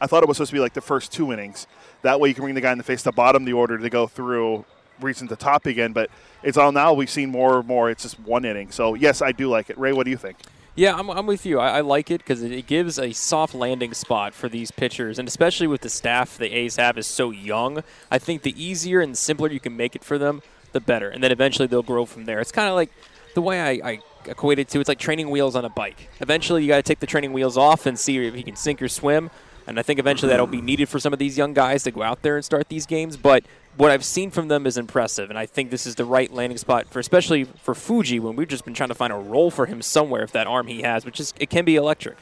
[0.00, 1.66] I thought it was supposed to be like the first two innings.
[2.02, 3.76] That way you can bring the guy in the face the bottom of the order
[3.76, 4.64] to go through,
[5.00, 5.92] reaching to top again.
[5.92, 6.10] But
[6.42, 7.90] it's all now we've seen more and more.
[7.90, 8.70] It's just one inning.
[8.70, 9.78] So yes, I do like it.
[9.78, 10.36] Ray, what do you think?
[10.78, 11.58] Yeah, I'm, I'm with you.
[11.58, 15.26] I, I like it because it, gives a soft landing spot for these pitchers, and
[15.26, 17.82] especially with the staff the A's have is so young.
[18.12, 21.20] I think the easier and simpler you can make it for them, the better, and
[21.20, 22.38] then eventually they'll grow from there.
[22.38, 22.92] It's kind of like
[23.34, 24.78] the way I, I equate it to.
[24.78, 26.08] It's like training wheels on a bike.
[26.20, 28.80] Eventually, you got to take the training wheels off and see if you can sink
[28.80, 29.30] or swim.
[29.66, 32.02] And I think eventually that'll be needed for some of these young guys to go
[32.02, 33.16] out there and start these games.
[33.16, 33.44] But
[33.78, 36.58] what I've seen from them is impressive, and I think this is the right landing
[36.58, 39.66] spot for, especially for Fuji, when we've just been trying to find a role for
[39.66, 40.24] him somewhere.
[40.24, 42.16] If that arm he has, which is it can be electric.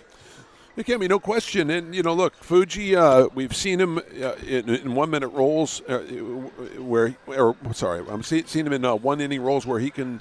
[0.76, 2.94] It can be no question, and you know, look, Fuji.
[2.94, 6.00] Uh, we've seen him uh, in, in one minute rolls, uh,
[6.78, 10.20] where, or sorry, I'm see, seen him in uh, one inning rolls where he can,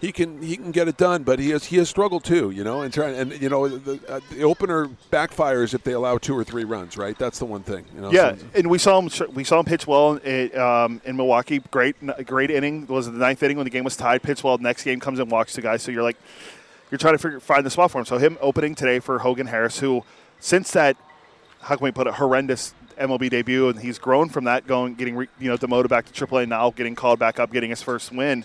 [0.00, 1.22] he can, he can get it done.
[1.22, 4.00] But he has, he has struggled too, you know, and trying, and you know, the,
[4.08, 7.18] uh, the opener backfires if they allow two or three runs, right?
[7.18, 8.10] That's the one thing, you know.
[8.12, 9.08] Yeah, so- and we saw him.
[9.34, 11.60] We saw him pitch well in, um, in Milwaukee.
[11.70, 12.86] Great, great inning.
[12.86, 14.22] Was the ninth inning when the game was tied?
[14.22, 14.58] Pitch well.
[14.58, 15.82] Next game comes and walks the guys.
[15.82, 16.16] So you're like,
[16.90, 18.04] you're trying to figure, find the spot for him.
[18.04, 20.04] So him opening today for Hogan Harris, who
[20.38, 20.96] since that,
[21.62, 25.16] how can we put it, horrendous MLB debut, and he's grown from that, going getting
[25.16, 28.12] re, you know demoted back to AAA now, getting called back up, getting his first
[28.12, 28.44] win.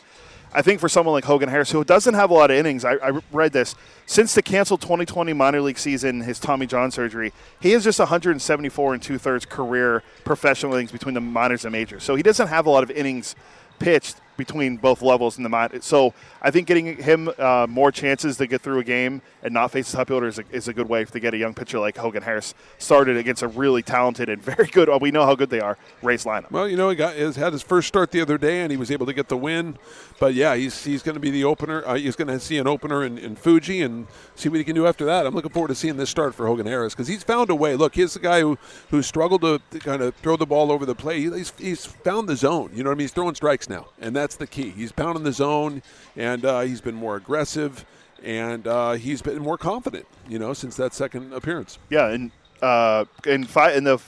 [0.53, 2.95] I think for someone like Hogan Harris, who doesn't have a lot of innings, I,
[2.95, 7.71] I read this since the canceled 2020 minor league season, his Tommy John surgery, he
[7.71, 12.03] has just 174 and two thirds career professional innings between the minors and majors.
[12.03, 13.35] So he doesn't have a lot of innings
[13.79, 15.81] pitched between both levels in the minor.
[15.81, 19.71] So I think getting him uh, more chances to get through a game and not
[19.71, 21.79] face the top order is a, is a good way to get a young pitcher
[21.79, 24.87] like Hogan Harris started against a really talented and very good.
[24.89, 25.77] Well, we know how good they are.
[26.01, 26.51] Race lineup.
[26.51, 28.77] Well, you know, he got has had his first start the other day, and he
[28.77, 29.77] was able to get the win.
[30.19, 31.83] But yeah, he's he's going to be the opener.
[31.85, 34.75] Uh, he's going to see an opener in, in Fuji and see what he can
[34.75, 35.25] do after that.
[35.25, 37.75] I'm looking forward to seeing this start for Hogan Harris because he's found a way.
[37.75, 38.57] Look, he's the guy who
[38.89, 41.19] who struggled to, kind of throw the ball over the plate.
[41.19, 42.71] He- He's he's found the zone.
[42.75, 43.03] You know what I mean?
[43.05, 44.69] He's throwing strikes now, and that's the key.
[44.69, 45.81] He's pounding the zone,
[46.15, 47.85] and uh, he's been more aggressive,
[48.23, 50.05] and uh, he's been more confident.
[50.29, 51.79] You know, since that second appearance.
[51.89, 52.31] Yeah, and
[52.61, 53.99] uh, in five in the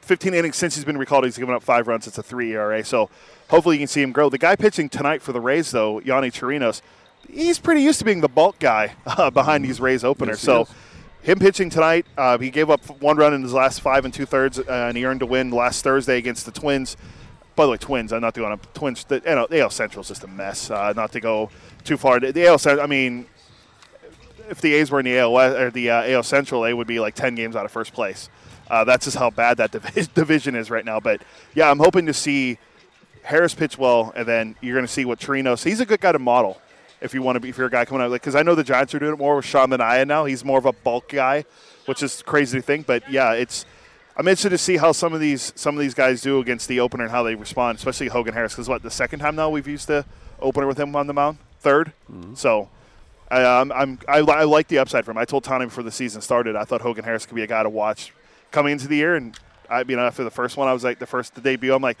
[0.00, 2.06] 15 innings since he's been recalled, he's given up five runs.
[2.06, 2.82] It's a three ERA.
[2.82, 3.10] So
[3.50, 4.30] hopefully you can see him grow.
[4.30, 6.80] The guy pitching tonight for the Rays, though, Yonny Chirinos,
[7.30, 10.38] he's pretty used to being the bulk guy uh, behind these Rays openers.
[10.38, 10.62] Yes, so.
[10.62, 10.70] is.
[11.20, 14.24] Him pitching tonight, uh, he gave up one run in his last five and two
[14.24, 16.96] thirds, uh, and he earned a win last Thursday against the Twins.
[17.58, 18.12] By the way, Twins.
[18.12, 19.02] I'm not doing a Twins.
[19.02, 20.70] The, the AL Central is just a mess.
[20.70, 21.50] Uh, not to go
[21.82, 22.20] too far.
[22.20, 22.84] The AL Central.
[22.84, 23.26] I mean,
[24.48, 27.00] if the A's were in the AL or the uh, AL Central, they would be
[27.00, 28.30] like 10 games out of first place.
[28.70, 31.00] Uh, that's just how bad that divi- division is right now.
[31.00, 31.20] But
[31.52, 32.58] yeah, I'm hoping to see
[33.24, 35.56] Harris pitch well, and then you're going to see what Torino.
[35.56, 36.62] So He's a good guy to model.
[37.00, 38.54] if you want to be if you're a guy coming out like because I know
[38.54, 40.26] the Giants are doing it more with Sean Manaea now.
[40.26, 41.44] He's more of a bulk guy,
[41.86, 42.86] which is crazy to think.
[42.86, 43.66] But yeah, it's
[44.18, 46.80] I'm interested to see how some of these some of these guys do against the
[46.80, 48.52] opener and how they respond, especially Hogan Harris.
[48.52, 50.04] Because what the second time now we've used the
[50.40, 51.92] opener with him on the mound, 3rd
[52.34, 52.68] So
[53.30, 55.18] I, um, I'm I, I like the upside from him.
[55.18, 57.62] I told Tony before the season started, I thought Hogan Harris could be a guy
[57.62, 58.12] to watch
[58.50, 59.38] coming into the year, and
[59.70, 61.82] I you know after the first one, I was like the first the debut, I'm
[61.82, 62.00] like,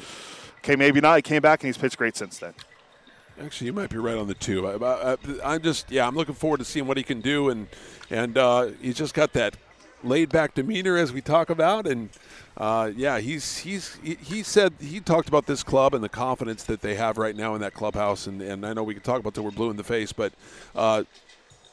[0.58, 1.14] okay, maybe not.
[1.16, 2.54] He came back and he's pitched great since then.
[3.40, 4.66] Actually, you might be right on the two.
[4.66, 7.68] I, I, I'm just, yeah, I'm looking forward to seeing what he can do, and
[8.10, 9.56] and uh, he's just got that
[10.02, 12.08] laid back demeanor as we talk about, and
[12.56, 16.80] uh, yeah, he's he's he, said he talked about this club and the confidence that
[16.80, 19.34] they have right now in that clubhouse, and, and I know we can talk about
[19.34, 20.32] till we're blue in the face, but
[20.74, 21.04] uh,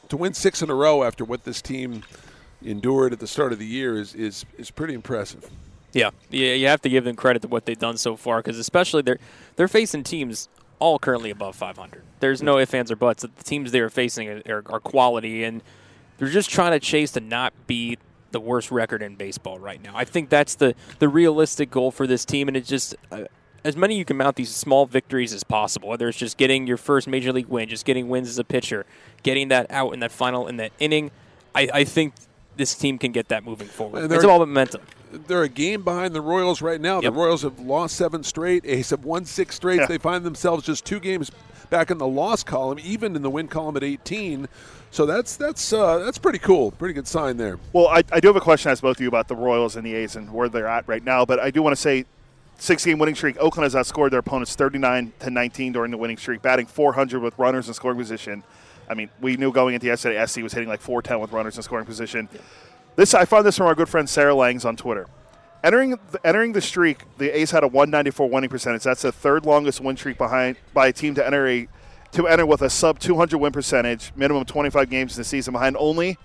[0.08, 2.02] to win six in a row after what this team
[2.62, 5.48] endured at the start of the year is is is pretty impressive.
[5.92, 8.58] Yeah, yeah, you have to give them credit to what they've done so far because
[8.58, 9.18] especially they're
[9.56, 12.02] they're facing teams all currently above 500.
[12.20, 13.22] There's no ifs, ands, or buts.
[13.22, 15.62] The teams they are facing are, are quality, and
[16.18, 17.98] they're just trying to chase to not be
[18.32, 19.92] the worst record in baseball right now.
[19.94, 22.94] I think that's the the realistic goal for this team, and it's just.
[23.10, 23.24] Uh,
[23.64, 26.76] as many you can mount these small victories as possible, whether it's just getting your
[26.76, 28.86] first major league win, just getting wins as a pitcher,
[29.24, 31.10] getting that out in that final in that inning.
[31.52, 32.14] I, I think
[32.54, 34.12] this team can get that moving forward.
[34.12, 34.82] It's all about momentum
[35.26, 37.00] they're a game behind the Royals right now.
[37.00, 37.12] Yep.
[37.12, 38.64] The Royals have lost seven straight.
[38.66, 39.80] Ace have won six straight.
[39.80, 39.86] Yeah.
[39.86, 41.30] They find themselves just two games
[41.70, 44.48] back in the loss column, even in the win column at 18.
[44.90, 46.70] So that's that's uh, that's pretty cool.
[46.70, 47.58] Pretty good sign there.
[47.72, 49.76] Well, I, I do have a question to ask both of you about the Royals
[49.76, 51.24] and the A's and where they're at right now.
[51.24, 52.06] But I do want to say
[52.58, 53.36] six game winning streak.
[53.38, 57.38] Oakland has outscored their opponents 39 to 19 during the winning streak, batting 400 with
[57.38, 58.42] runners in scoring position.
[58.88, 61.62] I mean, we knew going into yesterday, SC was hitting like 410 with runners in
[61.62, 62.28] scoring position.
[62.94, 65.06] This I found this from our good friend Sarah Langs on Twitter.
[65.64, 68.84] Entering the, entering the streak, the A's had a 194 winning percentage.
[68.84, 71.68] That's the third longest win streak behind by a team to enter a
[72.12, 75.76] to enter with a sub 200 win percentage, minimum 25 games in the season, behind
[75.78, 76.18] only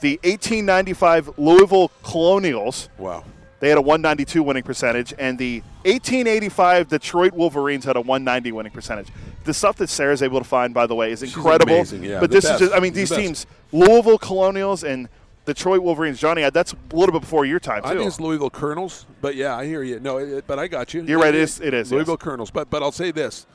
[0.00, 2.88] the 1895 Louisville Colonials.
[2.98, 3.24] Wow.
[3.60, 8.72] They had a 192 winning percentage, and the 1885 Detroit Wolverines had a 190 winning
[8.72, 9.08] percentage.
[9.44, 11.74] The stuff that Sarah's able to find, by the way, is incredible.
[11.74, 12.60] Amazing, yeah, but this best.
[12.60, 15.08] is just, I mean, these the teams, Louisville Colonials and
[15.46, 16.48] Detroit Wolverines, Johnny.
[16.50, 17.88] That's a little bit before your time too.
[17.88, 20.00] I think it's Louisville Colonels, but yeah, I hear you.
[20.00, 21.02] No, it, but I got you.
[21.02, 21.34] You're right.
[21.34, 21.60] It is.
[21.60, 22.22] It is Louisville yes.
[22.22, 22.50] Colonels.
[22.50, 23.46] But but I'll say this,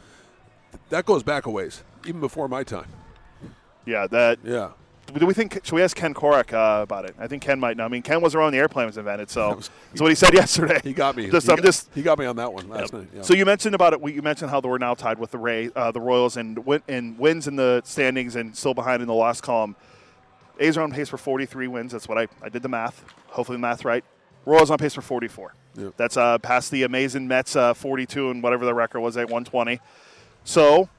[0.90, 2.88] that goes back a ways, even before my time.
[3.86, 4.08] Yeah.
[4.08, 4.40] That.
[4.44, 4.72] Yeah.
[5.18, 5.54] Do we think?
[5.64, 7.16] Should we ask Ken Korach uh, about it?
[7.18, 7.86] I think Ken might know.
[7.86, 10.80] I mean, Ken was around the airplane was invented, so that's what he said yesterday.
[10.84, 11.32] He got me.
[11.32, 13.08] Just, he I'm got, just he got me on that one last night.
[13.16, 13.24] Yeah.
[13.24, 14.08] So you mentioned about it.
[14.08, 17.18] You mentioned how we're now tied with the Ray, uh, the Royals, and win, and
[17.18, 19.76] wins in the standings, and still behind in the loss column.
[20.60, 21.92] A's are on pace for 43 wins.
[21.94, 23.04] That's what I, I did the math.
[23.28, 24.04] Hopefully the math right.
[24.46, 25.54] Royals on pace for 44.
[25.76, 25.94] Yep.
[25.98, 29.80] That's uh, past the amazing Mets uh, 42 and whatever the record was at 120.
[30.50, 30.90] So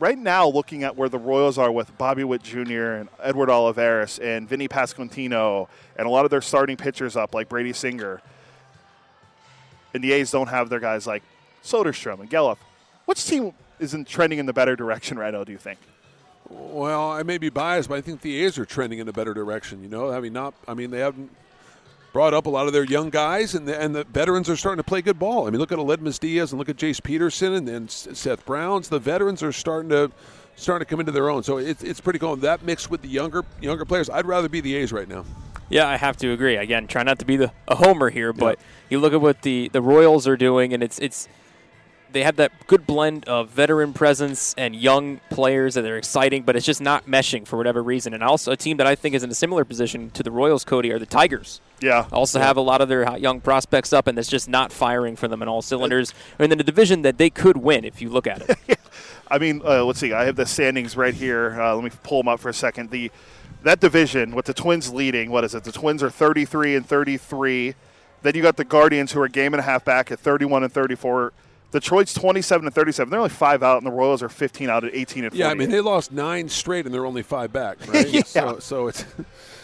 [0.00, 2.94] right now, looking at where the Royals are with Bobby Witt Jr.
[2.94, 7.48] and Edward Olivares and Vinny Pasquantino and a lot of their starting pitchers up like
[7.48, 8.20] Brady Singer,
[9.94, 11.22] and the A's don't have their guys like
[11.62, 12.56] Soderstrom and Gelof.
[13.04, 15.44] Which team isn't trending in the better direction right now?
[15.44, 15.78] Do you think?
[16.48, 19.32] Well, I may be biased, but I think the A's are trending in a better
[19.32, 19.84] direction.
[19.84, 20.54] You know, I mean, not.
[20.66, 21.30] I mean, they haven't
[22.12, 24.78] brought up a lot of their young guys, and the, and the veterans are starting
[24.78, 25.46] to play good ball.
[25.46, 28.88] I mean, look at Aledmys Diaz and look at Jace Peterson and then Seth Browns.
[28.88, 30.10] The veterans are starting to
[30.56, 31.42] starting to come into their own.
[31.42, 32.36] So it's it's pretty cool.
[32.36, 35.24] That mixed with the younger younger players, I'd rather be the A's right now.
[35.68, 36.56] Yeah, I have to agree.
[36.56, 38.64] Again, try not to be the a homer here, but yeah.
[38.90, 41.28] you look at what the the Royals are doing, and it's it's
[42.12, 46.56] they have that good blend of veteran presence and young players that are exciting, but
[46.56, 48.14] it's just not meshing for whatever reason.
[48.14, 50.64] And also a team that I think is in a similar position to the Royals,
[50.64, 51.60] Cody, are the Tigers.
[51.80, 52.06] Yeah.
[52.12, 52.46] Also yeah.
[52.46, 55.42] have a lot of their young prospects up, and it's just not firing for them
[55.42, 56.14] in all cylinders.
[56.38, 58.78] And then a division that they could win if you look at it.
[59.30, 60.12] I mean, uh, let's see.
[60.12, 61.60] I have the standings right here.
[61.60, 62.90] Uh, let me pull them up for a second.
[62.90, 63.10] The
[63.62, 65.30] that division with the Twins leading.
[65.30, 65.64] What is it?
[65.64, 67.74] The Twins are 33 and 33.
[68.22, 70.72] Then you got the Guardians who are game and a half back at 31 and
[70.72, 71.32] 34.
[71.72, 73.10] Detroit's 27 and 37.
[73.10, 75.38] They're only five out, and the Royals are 15 out at 18 and 48.
[75.44, 77.78] Yeah, I mean they lost nine straight, and they're only five back.
[77.92, 78.08] Right?
[78.08, 78.22] yeah.
[78.22, 79.04] So, so it's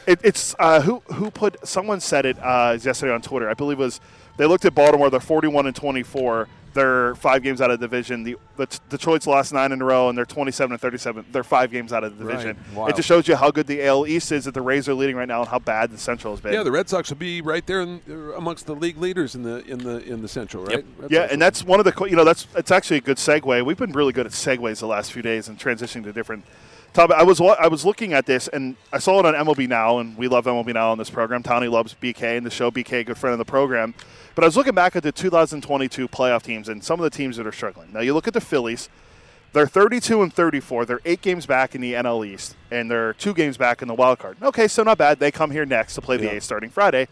[0.07, 3.49] it, it's uh, who who put someone said it uh, yesterday on Twitter.
[3.49, 4.01] I believe it was
[4.39, 5.11] they looked at Baltimore.
[5.11, 6.49] They're 41 and 24.
[6.75, 8.23] They're five games out of the division.
[8.23, 11.27] The, the Detroit's lost nine in a row, and they're 27 and 37.
[11.33, 12.57] They're five games out of the division.
[12.57, 12.77] Right.
[12.77, 12.87] Wow.
[12.87, 15.17] It just shows you how good the AL East is that the Rays are leading
[15.17, 16.53] right now, and how bad the Central has been.
[16.53, 19.43] Yeah, the Red Sox will be right there in, uh, amongst the league leaders in
[19.43, 20.85] the in the in the Central, right?
[21.03, 21.11] Yep.
[21.11, 23.65] Yeah, and that's one of the you know that's it's actually a good segue.
[23.65, 26.45] We've been really good at segues the last few days and transitioning to different
[26.93, 27.17] topic.
[27.17, 30.17] I was I was looking at this and I saw it on MLB Now, and
[30.17, 31.43] we love MLB Now on this program.
[31.43, 32.71] Tony loves BK and the show.
[32.71, 33.95] BK, good friend of the program.
[34.35, 37.37] But I was looking back at the 2022 playoff teams and some of the teams
[37.37, 37.93] that are struggling.
[37.93, 38.89] Now you look at the Phillies.
[39.55, 40.85] They're 32 and 34.
[40.85, 43.95] They're eight games back in the NL East, and they're two games back in the
[43.95, 44.37] wild card.
[44.43, 45.19] Okay, so not bad.
[45.21, 46.33] They come here next to play the Yeah.
[46.33, 47.09] A's starting Friday.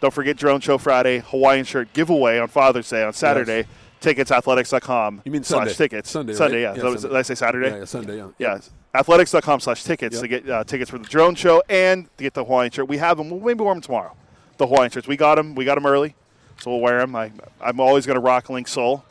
[0.00, 3.66] Don't forget Drone Show Friday, Hawaiian shirt giveaway on Father's Day on Saturday.
[4.00, 5.22] Tickets athletics.com.
[5.24, 5.74] You mean slash Sunday.
[5.74, 6.10] tickets.
[6.10, 6.38] Sunday, right?
[6.38, 6.74] Sunday, yeah.
[6.74, 7.08] Yeah, So Sunday.
[7.08, 7.68] Did I say Saturday?
[7.70, 8.28] Yeah, yeah, Sunday, yeah.
[8.38, 8.58] Yeah.
[8.94, 10.22] Athletics.com slash tickets Yep.
[10.22, 12.88] to get uh, tickets for the drone show and to get the Hawaiian shirt.
[12.88, 13.28] We have them.
[13.30, 14.14] We'll maybe wear them tomorrow.
[14.56, 15.06] The Hawaiian shirts.
[15.08, 15.54] We got them.
[15.54, 16.14] We got them early,
[16.60, 17.14] so we'll wear them.
[17.16, 17.30] I,
[17.60, 19.04] I'm always going to rock Link Soul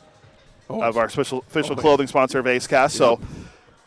[0.70, 2.94] Oh, of our official, official Oh, clothing sponsor of A's Cast.
[2.96, 3.18] So,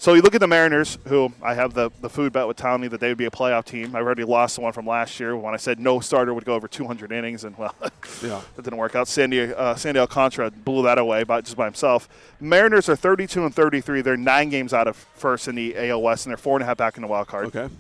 [0.01, 2.87] so you look at the Mariners, who I have the, the food bet with Townley
[2.87, 3.95] that they would be a playoff team.
[3.95, 6.55] I already lost the one from last year when I said no starter would go
[6.55, 7.75] over 200 innings, and well,
[8.23, 8.41] Yeah.
[8.55, 9.07] that didn't work out.
[9.07, 12.09] Sandy uh, Sandy Alcantara blew that away by just by himself.
[12.39, 14.01] Mariners are 32 and 33.
[14.01, 16.65] They're nine games out of first in the AL West, and they're four and a
[16.65, 17.55] half back in the wild card.
[17.55, 17.71] Okay.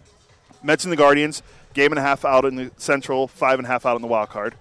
[0.61, 1.41] Mets and the Guardians,
[1.73, 4.07] game and a half out in the Central, five and a half out in the
[4.07, 4.53] wild card.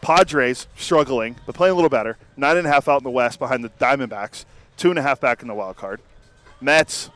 [0.00, 2.16] Padres struggling, but playing a little better.
[2.34, 4.46] Nine and a half out in the West behind the Diamondbacks,
[4.78, 6.00] two and a half back in the wild card.
[6.60, 7.10] Mets,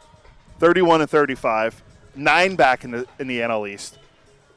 [0.58, 1.82] 31 and 35,
[2.14, 3.98] nine back in the in the NL East,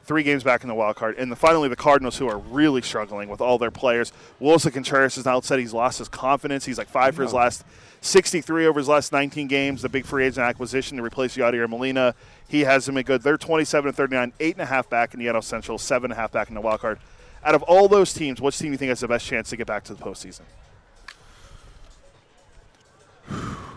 [0.04, 2.82] three games back in the wild card, and then finally the Cardinals, who are really
[2.82, 4.12] struggling with all their players.
[4.40, 6.64] Willson Contreras has now said he's lost his confidence.
[6.64, 7.64] He's like five for his last
[8.00, 9.82] 63 over his last 19 games.
[9.82, 12.14] The big free agent acquisition to replace Yadier Molina,
[12.48, 13.22] he hasn't been good.
[13.22, 16.18] They're 27 and 39, eight and a half back in the NL Central, seven and
[16.18, 16.98] a half back in the wild card.
[17.44, 19.56] Out of all those teams, which team do you think has the best chance to
[19.56, 20.42] get back to the postseason?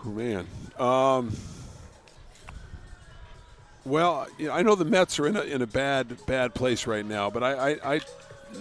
[0.04, 0.46] Man.
[0.78, 1.32] Um,
[3.84, 6.86] well, you know, I know the Mets are in a, in a bad bad place
[6.86, 8.00] right now, but I I, I,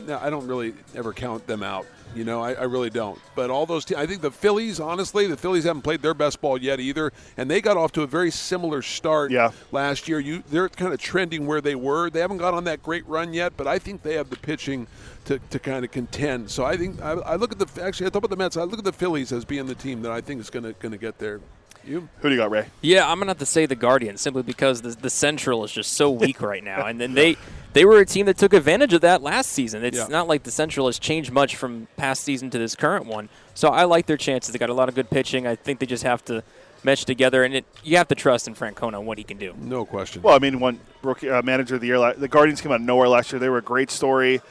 [0.10, 1.86] I don't really ever count them out.
[2.16, 3.20] You know, I, I really don't.
[3.36, 6.40] But all those teams, I think the Phillies, honestly, the Phillies haven't played their best
[6.40, 9.52] ball yet either, and they got off to a very similar start Yeah.
[9.74, 10.20] last year.
[10.22, 12.10] You, they're kind of trending where they were.
[12.10, 14.88] They haven't got on that great run yet, but I think they have the pitching
[15.26, 16.50] to, to kind of contend.
[16.50, 18.56] So I think I, I look at the actually I talk about the Mets.
[18.56, 20.74] I look at the Phillies as being the team that I think is going to
[20.74, 21.42] going to get there.
[21.88, 22.08] You?
[22.22, 22.68] Who do you got, Ray?
[22.82, 25.94] Yeah, I'm gonna have to say the Guardians simply because the, the Central is just
[25.94, 27.38] so weak right now, and then they
[27.74, 29.84] they were a team that took advantage of that last season.
[29.84, 30.08] It's Yeah.
[30.08, 33.70] not like the Central has changed much from past season to this current one, so
[33.70, 34.52] I like their chances.
[34.54, 35.46] They got a lot of good pitching.
[35.46, 36.44] I think they just have to
[36.84, 39.54] mesh together, and it, you have to trust in Francona and what he can do.
[39.60, 40.22] No question.
[40.22, 42.82] Well, I mean, one rookie uh, manager of the year, the Guardians came out of
[42.82, 43.40] nowhere last year.
[43.40, 44.42] They were a great story.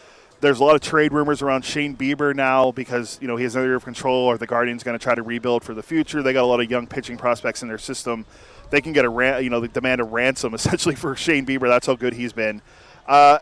[0.40, 3.54] There's a lot of trade rumors around Shane Bieber now because you know he has
[3.54, 6.22] another year of control, or the Guardians going to try to rebuild for the future.
[6.22, 8.26] They got a lot of young pitching prospects in their system.
[8.70, 11.68] They can get a ran- you know they demand a ransom essentially for Shane Bieber.
[11.68, 12.60] That's how good he's been.
[13.06, 13.38] Uh,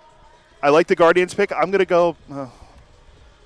[0.62, 1.50] I like the Guardians pick.
[1.52, 2.16] I'm going to go.
[2.31, 2.46] Uh,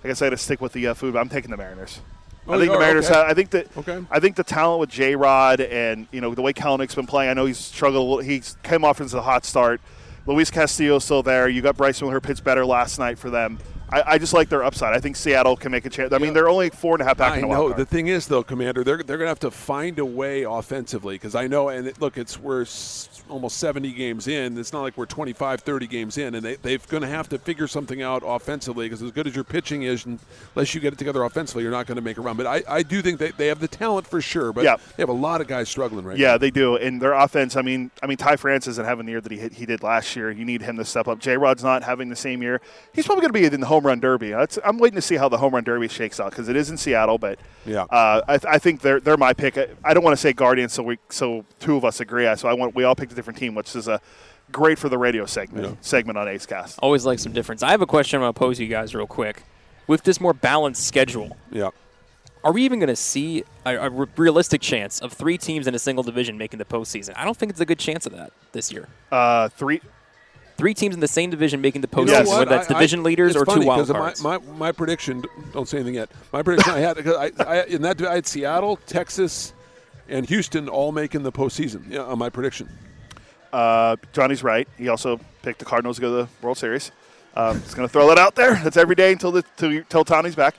[0.04, 1.14] I guess I got to stick with the uh, food.
[1.14, 2.00] But I'm taking the Mariners.
[2.46, 2.78] Oh, I think the?
[2.78, 3.06] Mariners.
[3.06, 3.14] Okay.
[3.18, 3.76] Have, I think that.
[3.76, 4.04] Okay.
[4.10, 5.16] I think the talent with J.
[5.16, 7.30] Rod and you know the way Kelenic's been playing.
[7.30, 8.06] I know he's struggled.
[8.06, 9.80] a little- He's came off into a hot start.
[10.26, 11.48] Luis Castillo's still there.
[11.48, 13.58] You got Bryce Miller pitched better last night for them.
[13.92, 14.94] I, I just like their upside.
[14.94, 16.12] I think Seattle can make a chance.
[16.12, 17.72] I mean, they're only four and a half back I in the know.
[17.72, 21.14] The thing is, though, Commander, they're, they're going to have to find a way offensively
[21.14, 24.58] because I know, and it, look, it's we're s- almost 70 games in.
[24.58, 27.38] It's not like we're 25, 30 games in, and they, they're going to have to
[27.38, 30.98] figure something out offensively because as good as your pitching is, unless you get it
[30.98, 32.36] together offensively, you're not going to make a run.
[32.36, 34.76] But I, I do think they, they have the talent for sure, but Yeah.
[34.96, 36.32] they have a lot of guys struggling right Yeah, now.
[36.32, 36.76] Yeah, they do.
[36.76, 39.38] And their offense, I mean, I mean, Ty France isn't having the year that he
[39.38, 40.30] hit, he did last year.
[40.32, 41.20] You need him to step up.
[41.20, 41.36] J.
[41.36, 42.60] Rod's not having the same year.
[42.92, 44.30] He's probably going to be in the home run derby.
[44.30, 46.70] That's, I'm waiting to see how the home run derby shakes out because it is
[46.70, 47.18] in Seattle.
[47.18, 47.82] But Yeah.
[47.82, 49.56] uh, I, th- I think they're they're my pick.
[49.58, 52.28] I, I don't want to say Guardians, so we so two of us agree.
[52.36, 54.00] So I want we all picked a different team, which is a
[54.52, 55.72] great for the radio segment Yeah.
[55.80, 56.78] segment on A's Cast.
[56.80, 57.62] Always like some difference.
[57.62, 59.42] I have a question I'm going to pose you guys real quick.
[59.86, 61.70] With this more balanced schedule, Yeah.
[62.44, 65.78] are we even going to see a, a realistic chance of three teams in a
[65.78, 67.12] single division making the postseason?
[67.16, 68.88] I don't think it's a good chance of that this year.
[69.12, 69.80] Uh, three.
[70.56, 72.78] Three teams in the same division making the You postseason, know whether that's I- I-
[72.78, 74.22] division leaders or funny two wild 'cause cards.
[74.22, 76.10] My, my, my prediction, don't say anything yet.
[76.32, 79.52] My prediction I had I, I, in that, I had Seattle, Texas,
[80.08, 81.84] and Houston all making the postseason.
[81.90, 82.68] Yeah, on my prediction.
[83.52, 84.66] Uh, Johnny's right.
[84.78, 86.90] He also picked the Cardinals to go to the World Series.
[87.34, 88.54] Um, just going to throw that out there.
[88.64, 90.54] That's every day until the till, till Tony's back.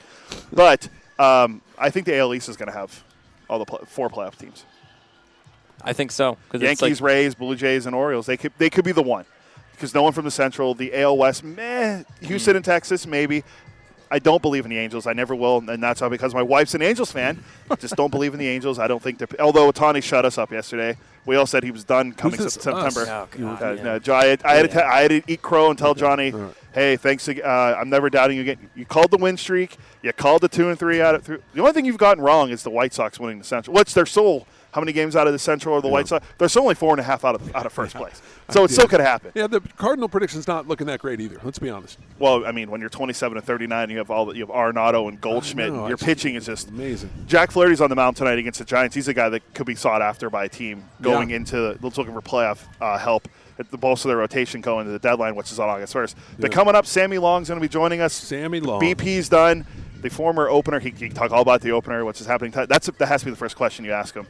[0.52, 3.02] But um, I think the AL East is going to have
[3.50, 4.64] all the play, four playoff teams.
[5.82, 6.36] I think so.
[6.44, 8.26] Because Yankees, it's like, Rays, Blue Jays, and Orioles.
[8.26, 9.24] They could they could be the one
[9.78, 10.74] because no one from the Central.
[10.74, 12.02] The AL West, meh.
[12.22, 13.44] Houston and Texas, maybe.
[14.10, 15.06] I don't believe in the Angels.
[15.06, 17.44] I never will, and that's all because my wife's an Angels fan.
[17.78, 18.78] Just don't believe in the Angels.
[18.78, 19.28] I don't think they're.
[19.40, 20.96] Although Ohtani shut us up yesterday,
[21.26, 23.04] we all said he was done coming this, September.
[23.06, 23.98] Oh, God, Uh, yeah.
[24.06, 24.82] no, I, had, I, had to Yeah.
[24.82, 26.32] te- I had to eat crow and tell Johnny,
[26.72, 27.28] "Hey, thanks.
[27.28, 28.70] Uh, I'm never doubting you again.
[28.74, 29.76] You called the win streak.
[30.02, 31.38] You called the two and three out of three.
[31.52, 34.06] The only thing you've gotten wrong is the White Sox winning the Central, What's their
[34.06, 36.24] sole how many games out of the Central or the White Sox?
[36.38, 38.20] They're still only four and a half out of out of first place.
[38.50, 39.32] So it still could happen.
[39.34, 41.38] Yeah, the Cardinal prediction's not looking that great either.
[41.42, 41.98] Let's be honest.
[42.18, 45.08] Well, I mean, when you're 27 and 39, you have all the, you have Arenado
[45.08, 45.72] and Goldschmidt.
[45.72, 47.10] know, your pitching is just amazing.
[47.26, 48.94] Jack Flaherty's on the mound tonight against the Giants.
[48.94, 51.36] He's a guy that could be sought after by a team going Yeah.
[51.36, 54.98] into looking for playoff uh, help at the most of their rotation going to the
[54.98, 56.14] deadline, which is on August 1st.
[56.38, 58.12] But coming up, Sammy Long's going to be joining us.
[58.14, 58.80] Sammy Long.
[58.80, 59.66] BP's done.
[60.00, 62.52] The former opener, he, he can talk all about the opener, what's happening.
[62.52, 64.28] That's that has to be the first question you ask him.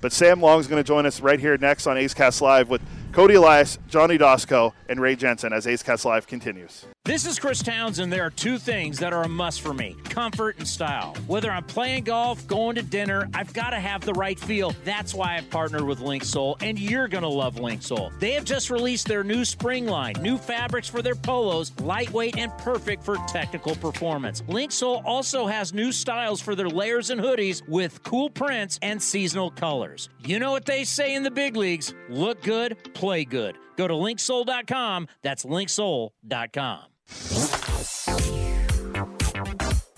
[0.00, 2.80] But Sam Long's going to join us right here next on A's Cast Live with
[3.18, 6.86] Cody Elias, Johnny Doskow, and Ray Jensen as A's Cast Live continues.
[7.04, 8.12] This is Chris Townsend.
[8.12, 11.16] There are two things that are a must for me comfort and style.
[11.26, 14.74] Whether I'm playing golf, going to dinner, I've got to have the right feel.
[14.84, 18.16] That's why I've partnered with Linksoul, and you're going to love Linksoul.
[18.20, 22.52] They have just released their new spring line, new fabrics for their polos, lightweight and
[22.58, 24.42] perfect for technical performance.
[24.42, 29.50] Linksoul also has new styles for their layers and hoodies with cool prints and seasonal
[29.50, 30.08] colors.
[30.24, 33.56] You know what they say in the big leagues look good, play good.
[33.76, 35.08] Go to linksoul.com.
[35.22, 36.80] That's linksoul.com.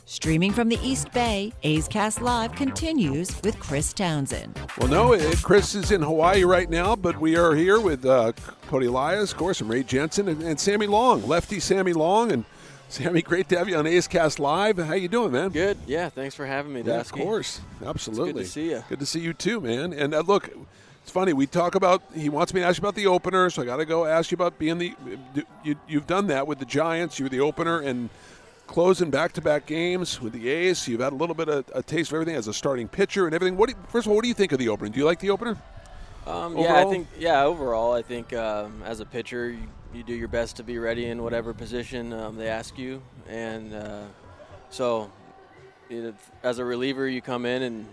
[0.05, 4.59] Streaming from the East Bay, A's Cast Live continues with Chris Townsend.
[4.77, 8.33] Well, no, uh, Chris is in Hawaii right now, but we are here with uh,
[8.67, 12.45] Cody Elias, of course, and Ray Jensen, and, and Sammy Long, lefty Sammy Long, and
[12.89, 14.79] Sammy, great to have you on A's Cast Live.
[14.79, 15.51] How you doing, man?
[15.51, 15.79] Good.
[15.87, 16.09] Yeah.
[16.09, 18.43] Thanks for having me, Yeah, of course, absolutely.
[18.43, 18.85] It's good to see you.
[18.89, 19.93] Good to see you too, man.
[19.93, 20.51] And uh, look,
[21.03, 21.33] it's funny.
[21.33, 22.03] We talk about.
[22.15, 24.31] He wants me to ask you about the opener, so I got to go ask
[24.31, 24.95] you about being the.
[25.65, 27.19] You, you've done that with the Giants.
[27.19, 28.11] You were the opener and
[28.67, 30.87] closing back-to-back games with the A's.
[30.87, 33.35] You've had a little bit of a taste of everything as a starting pitcher and
[33.35, 33.57] everything.
[33.57, 33.69] What?
[33.69, 34.91] Do you, first of all, what do you think of the opener?
[34.91, 35.57] Do you like the opener?
[36.27, 37.43] Um, yeah, I think yeah.
[37.45, 41.07] Overall, I think um, as a pitcher, you, you do your best to be ready
[41.07, 44.05] in whatever position um, they ask you, and uh,
[44.69, 45.11] so
[46.43, 47.87] as a reliever, you come in and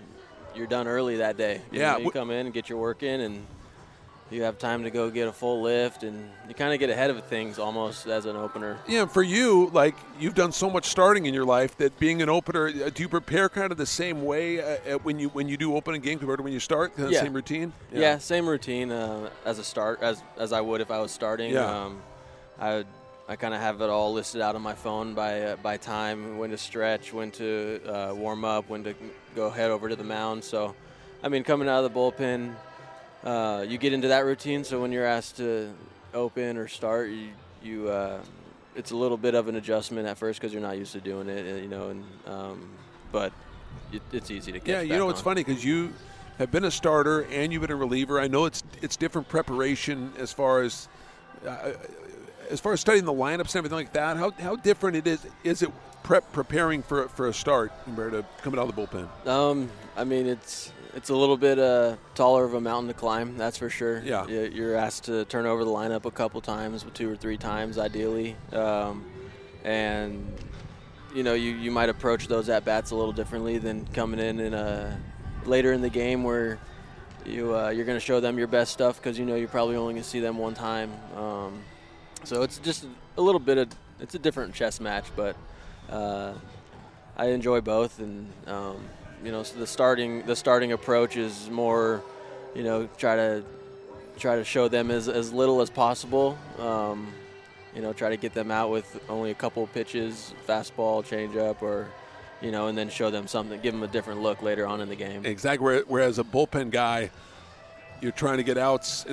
[0.57, 1.61] you're done early that day.
[1.71, 3.45] You Yeah, know, you come in and get your work in, and
[4.29, 7.09] you have time to go get a full lift, and you kind of get ahead
[7.09, 8.77] of things almost as an opener.
[8.87, 12.27] Yeah, for you, like you've done so much starting in your life that being an
[12.29, 15.47] opener, uh, do you prepare kind of the same way uh, uh, when you when
[15.47, 16.95] you do open a game compared to when you start?
[16.95, 17.21] Kind of Yeah.
[17.21, 17.71] same routine.
[17.93, 21.51] Yeah, same routine uh, as a start as as I would if I was starting.
[21.53, 21.85] Yeah.
[21.85, 22.01] Um,
[22.59, 22.83] I
[23.29, 26.37] I kind of have it all listed out on my phone by uh, by time,
[26.37, 28.95] when to stretch, when to uh, warm up, when to
[29.35, 30.45] go head over to the mound.
[30.45, 30.73] So,
[31.21, 32.55] I mean, coming out of the bullpen,
[33.25, 34.63] uh, you get into that routine.
[34.63, 35.73] So when you're asked to
[36.13, 37.29] open or start, you
[37.61, 38.19] you uh,
[38.77, 41.27] it's a little bit of an adjustment at first because you're not used to doing
[41.27, 41.89] it, you know.
[41.89, 42.69] And um,
[43.11, 43.33] but
[43.91, 44.67] it, it's easy to get.
[44.67, 45.91] Yeah, you know it's funny because you
[46.37, 48.21] have been a starter and you've been a reliever.
[48.21, 50.87] I know it's it's different preparation as far as
[51.45, 51.73] uh,
[52.49, 54.17] as far as studying the lineups and everything like that.
[54.17, 55.71] How, how different it is is it
[56.03, 59.27] prep preparing for for a start compared to coming out of the bullpen?
[59.27, 63.37] Um, I mean, it's it's a little bit uh, taller of a mountain to climb,
[63.37, 64.01] that's for sure.
[64.03, 64.25] Yeah.
[64.27, 67.77] You- You're asked to turn over the lineup a couple times, two or three times
[67.77, 69.05] ideally, um,
[69.63, 70.25] and
[71.13, 74.39] you know you, you might approach those at bats a little differently than coming in
[74.39, 74.99] in a
[75.45, 76.59] later in the game where
[77.25, 79.75] you uh, you're going to show them your best stuff because you know you're probably
[79.75, 80.91] only going to see them one time.
[81.15, 81.61] Um,
[82.27, 82.85] so it's just
[83.17, 83.69] a little bit of
[84.01, 85.35] it's a different chess match, but
[85.89, 86.33] uh,
[87.15, 88.77] I enjoy both, and um,
[89.23, 92.03] you know, so the starting the starting approach is more,
[92.53, 93.43] you know, try to
[94.19, 96.37] try to show them as, as little as possible.
[96.59, 97.13] Um,
[97.73, 101.87] you know, try to get them out with only a couple pitches, fastball, changeup, or
[102.41, 104.89] you know, and then show them something, give them a different look later on in
[104.89, 105.25] the game.
[105.25, 105.81] Exactly.
[105.87, 107.09] Whereas a bullpen guy,
[108.01, 109.05] you're trying to get outs,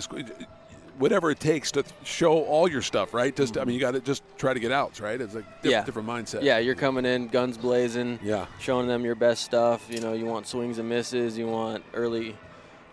[0.98, 3.34] whatever it takes to show all your stuff, right?
[3.34, 5.20] Just I mean, you got to just try to get outs, right?
[5.20, 5.72] It's a diff-.
[5.72, 5.84] Yeah.
[5.84, 6.42] different mindset.
[6.42, 8.18] Yeah, you're coming in guns blazing.
[8.22, 8.46] Yeah.
[8.60, 9.86] Showing them your best stuff.
[9.90, 11.36] You know, you want swings and misses.
[11.38, 12.36] You want early.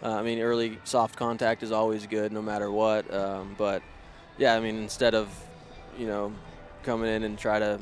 [0.04, 3.12] Uh, I mean, early soft contact is always good, no matter what.
[3.14, 3.84] Um, but
[4.38, 5.30] yeah, I mean, instead of
[5.98, 6.34] you know
[6.84, 7.80] coming in and try to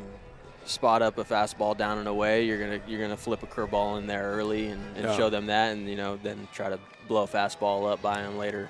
[0.65, 4.05] spot up a fastball down and away, you're gonna you're gonna flip a curveball in
[4.07, 5.15] there early and, and Yeah.
[5.17, 8.37] show them that, and you know then try to blow a fastball up by them
[8.37, 8.67] later.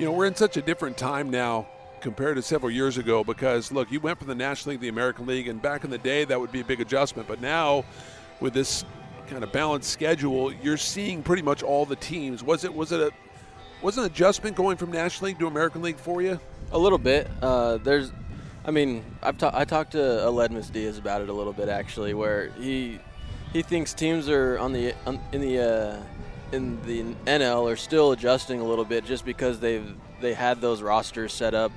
[0.00, 1.66] You know, we're in such a different time now
[2.00, 4.88] compared to several years ago because look, you went from the National League to the
[4.88, 7.28] American League, and back in the day that would be a big adjustment.
[7.28, 7.84] But now,
[8.40, 8.86] with this
[9.28, 12.42] kind of balanced schedule, you're seeing pretty much all the teams.
[12.42, 13.10] Was it was it a
[13.82, 16.40] was an adjustment going from National League to American League for you?
[16.72, 17.28] A little bit.
[17.42, 18.10] Uh, there's,
[18.64, 22.14] I mean, I've ta- I talked to Aledmys Diaz about it a little bit actually,
[22.14, 23.00] where he
[23.52, 26.02] he thinks teams are on the on, in the uh,
[26.52, 30.82] in the NL are still adjusting a little bit just because they've they had those
[30.82, 31.72] rosters set up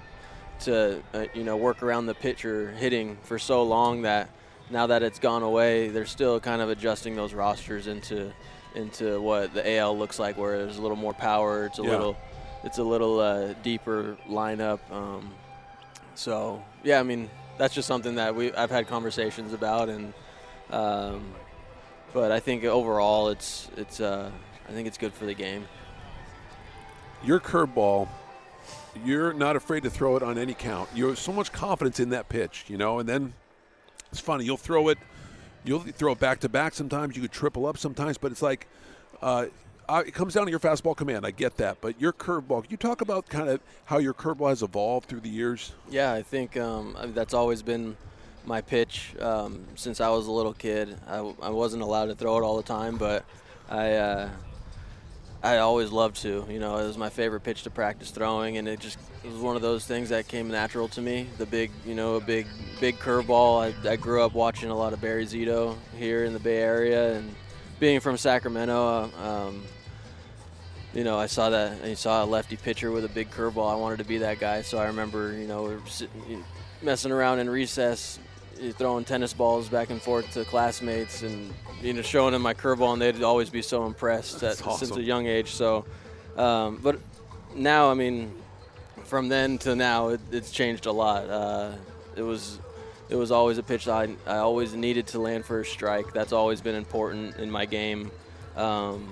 [0.61, 4.29] to uh, you know work around the pitcher hitting for so long that
[4.69, 8.31] now that it's gone away, they're still kind of adjusting those rosters into
[8.75, 11.65] into what the AL looks like, where there's a little more power.
[11.67, 11.89] It's a Yeah.
[11.91, 12.17] little,
[12.63, 14.79] it's a little uh, deeper lineup.
[14.91, 15.29] Um,
[16.15, 20.13] so yeah, I mean that's just something that we I've had conversations about, and
[20.71, 21.23] um,
[22.13, 24.31] but I think overall it's it's uh,
[24.67, 25.67] I think it's good for the game.
[27.23, 28.07] Your curveball,
[29.05, 30.89] you're not afraid to throw it on any count.
[30.93, 33.33] You have so much confidence in that pitch, you know, and then
[34.11, 34.45] it's funny.
[34.45, 34.97] You'll throw it,
[35.63, 37.15] you'll throw it back to back sometimes.
[37.15, 38.67] You could triple up sometimes, but it's like
[39.21, 39.47] uh,
[39.89, 41.25] it comes down to your fastball command.
[41.25, 42.63] I get that, but your curveball.
[42.63, 45.73] Can you talk about kind of how your curveball has evolved through the years?
[45.89, 47.97] Yeah, I think um, that's always been
[48.45, 50.97] my pitch um, since I was a little kid.
[51.07, 53.25] I, I wasn't allowed to throw it all the time, but
[53.69, 54.29] I uh,
[55.43, 56.45] I always loved to.
[56.49, 59.41] You know, it was my favorite pitch to practice throwing, and it just it was
[59.41, 61.27] one of those things that came natural to me.
[61.37, 62.47] The big, you know, a big
[62.79, 63.73] big curveball.
[63.85, 67.17] I, I grew up watching a lot of Barry Zito here in the Bay Area,
[67.17, 67.35] and
[67.79, 69.11] being from Sacramento.
[69.19, 69.63] uh, Um,
[70.93, 73.69] you know, I saw that I saw a lefty pitcher with a big curveball.
[73.69, 76.43] I wanted to be that guy, so I remember, you know, we sitting, you know,
[76.81, 78.19] messing around in recess,
[78.59, 82.41] you know, throwing tennis balls back and forth to classmates, and you know, showing them
[82.41, 84.87] my curveball, and they'd always be so impressed at, awesome.
[84.87, 85.51] since a young age.
[85.51, 85.85] So,
[86.37, 86.99] um, but
[87.55, 88.33] now, I mean,
[89.05, 91.29] from then to now, it, it's changed a lot.
[91.29, 91.71] Uh,
[92.15, 92.59] it was.
[93.09, 96.13] It was always a pitch I, I always needed to land for a strike.
[96.13, 98.09] That's always been important in my game.
[98.55, 99.07] Um,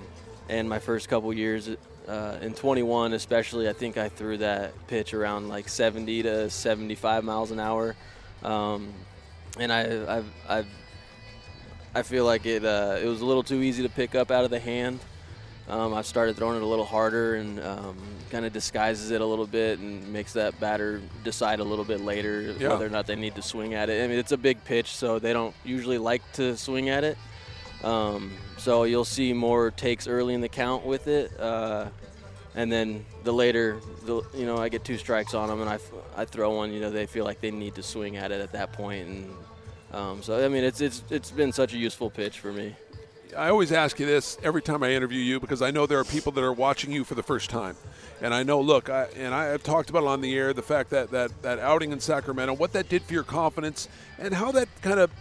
[0.49, 1.69] and my first couple years
[2.07, 7.23] uh, in 21 especially i think i threw that pitch around like 70 to 75
[7.23, 7.95] miles an hour
[8.43, 8.91] um,
[9.59, 10.67] and I, I've, I've,
[11.93, 14.43] i feel like it, uh, it was a little too easy to pick up out
[14.45, 14.99] of the hand.
[15.69, 17.95] Um, i've started throwing it a little harder and um,
[18.29, 22.01] kind of disguises it a little bit and makes that batter decide a little bit
[22.01, 22.69] later Yeah.
[22.69, 24.03] whether or not they need to swing at it.
[24.03, 27.17] I mean it's a big pitch so they don't usually like to swing at it.
[27.83, 31.87] Um, so you'll see more takes early in the count with it, uh,
[32.55, 35.79] and then the later, the, you know, I get two strikes on them and I,
[36.15, 36.73] I throw one.
[36.73, 39.31] You know, they feel like they need to swing at it at that point, and
[39.93, 42.75] um, so I mean, it's it's it's been such a useful pitch for me.
[43.37, 46.03] I always ask you this every time I interview you because I know there are
[46.03, 47.77] people that are watching you for the first time,
[48.21, 48.59] and I know.
[48.59, 51.41] Look, I, and I have talked about it on the air the fact that that
[51.41, 53.87] that outing in Sacramento, what that did for your confidence,
[54.19, 55.11] and how that kind of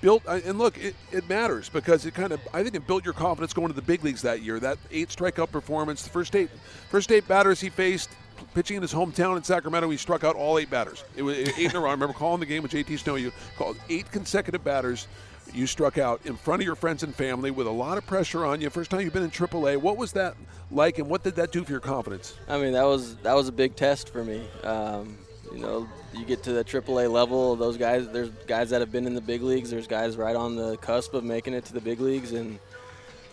[0.00, 0.24] built.
[0.26, 3.52] And look, it, it matters because it kind of I think it built your confidence
[3.52, 4.60] going to the big leagues that year.
[4.60, 6.50] That eight strikeout performance, the first eight
[6.88, 8.10] first eight batters he faced.
[8.52, 11.04] Pitching in his hometown in Sacramento, he struck out all eight batters.
[11.16, 11.88] It was eight in a row.
[11.88, 13.14] I remember calling the game with JT Snow.
[13.14, 15.06] You called eight consecutive batters
[15.52, 18.44] you struck out in front of your friends and family with a lot of pressure
[18.44, 18.70] on you.
[18.70, 19.76] First time you've been in AAA.
[19.76, 20.36] What was that
[20.70, 22.34] like, and what did that do for your confidence?
[22.48, 24.46] I mean, that was that was a big test for me.
[24.62, 25.18] Um,
[25.54, 27.54] you know, you get to the AAA level.
[27.54, 29.70] Those guys, there's guys that have been in the big leagues.
[29.70, 32.58] There's guys right on the cusp of making it to the big leagues, and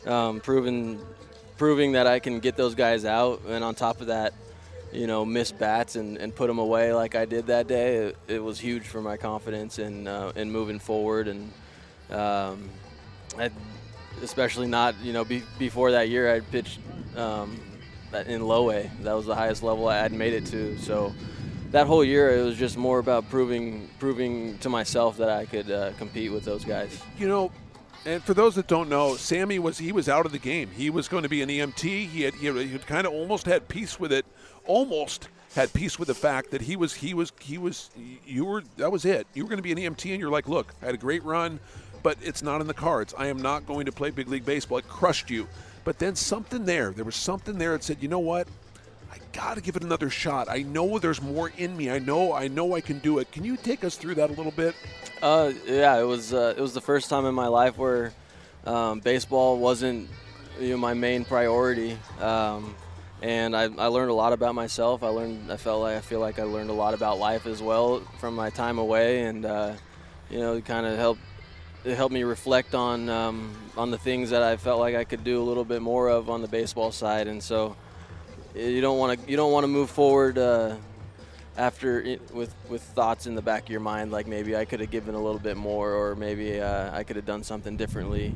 [0.05, 0.99] um, proving
[1.57, 3.41] proving that I can get those guys out.
[3.47, 4.33] And on top of that,
[4.91, 7.95] you know, miss bats and, and put them away like I did that day.
[7.97, 11.27] It, it was huge for my confidence and uh, and moving forward.
[11.27, 11.51] And
[12.11, 12.69] um,
[13.37, 13.49] I,
[14.21, 16.79] especially not, you know, be, before that year, I pitched
[17.15, 17.59] um,
[18.27, 18.91] in low A.
[19.01, 20.77] That was the highest level I had made it to.
[20.77, 21.13] So
[21.71, 25.71] that whole year, it was just more about proving proving to myself that I could
[25.71, 27.01] uh, compete with those guys.
[27.17, 27.51] You know,
[28.05, 30.69] and for those that don't know, Sammy was he was out of the game.
[30.69, 32.07] He was going to be an EMT.
[32.07, 34.25] He had he had, kind of almost had peace with it,
[34.65, 37.89] almost had peace with the fact that he was he was he was
[38.25, 39.27] you were that was it.
[39.33, 41.23] You were going to be an EMT, and you're like, look, I had a great
[41.23, 41.59] run,
[42.03, 43.13] but it's not in the cards.
[43.17, 44.79] I am not going to play big league baseball.
[44.79, 45.47] It crushed you.
[45.83, 48.47] But then something there, there was something there that said, you know what?
[49.11, 50.47] I got to give it another shot.
[50.49, 51.91] I know there's more in me.
[51.91, 53.29] I know I know I can do it.
[53.31, 54.73] Can you take us through that a little bit?
[55.21, 58.13] Uh, yeah, it was uh, it was the first time in my life where
[58.65, 60.09] um, baseball wasn't
[60.59, 62.73] you know, my main priority, um,
[63.21, 65.03] and I, I learned a lot about myself.
[65.03, 67.61] I learned I felt like I feel like I learned a lot about life as
[67.61, 69.73] well from my time away, and uh,
[70.29, 71.21] you know, kind of helped
[71.83, 75.25] it helped me reflect on um, on the things that I felt like I could
[75.25, 77.75] do a little bit more of on the baseball side, and so
[78.55, 80.75] you don't want to you don't want to move forward uh,
[81.57, 84.79] after it, with with thoughts in the back of your mind like maybe I could
[84.79, 88.33] have given a little bit more or maybe uh, I could have done something differently.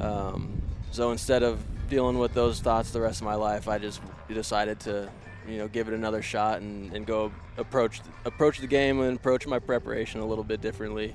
[0.00, 0.60] Um,
[0.90, 4.80] so instead of dealing with those thoughts the rest of my life, I just decided
[4.80, 5.08] to
[5.48, 9.46] you know give it another shot and, and go approach approach the game and approach
[9.46, 11.14] my preparation a little bit differently.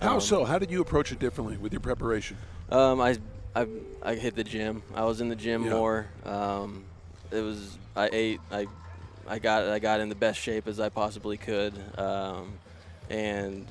[0.00, 0.44] How Um, so?
[0.44, 2.36] How did you approach it differently with your preparation?
[2.70, 3.16] um, I,
[3.56, 3.66] I
[4.02, 4.82] I hit the gym.
[4.94, 5.70] I was in the gym Yeah.
[5.70, 6.06] more.
[6.24, 6.84] Um,
[7.30, 8.40] it was I ate.
[8.50, 8.66] I
[9.26, 12.52] I got I got in the best shape as I possibly could, um,
[13.10, 13.66] and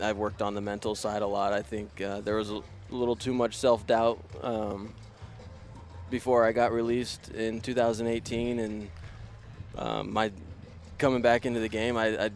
[0.00, 1.52] I've worked on the mental side a lot.
[1.52, 2.60] I think uh, there was a
[2.90, 4.92] little too much self doubt um,
[6.10, 8.90] before I got released in 2018, and
[9.76, 10.32] um, my
[10.98, 12.30] coming back into the game, I, I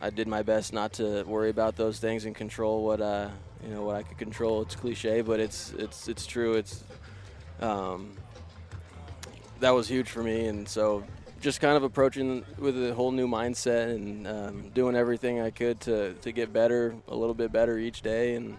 [0.00, 3.28] I did my best not to worry about those things and control what uh,
[3.62, 4.62] you know what I could control.
[4.62, 6.54] It's cliche, but it's it's it's true.
[6.54, 6.82] It's
[7.60, 8.16] um,
[9.60, 11.04] that was huge for me, and so
[11.40, 15.80] just kind of approaching with a whole new mindset and um, doing everything I could
[15.80, 18.56] to to get better, a little bit better each day, and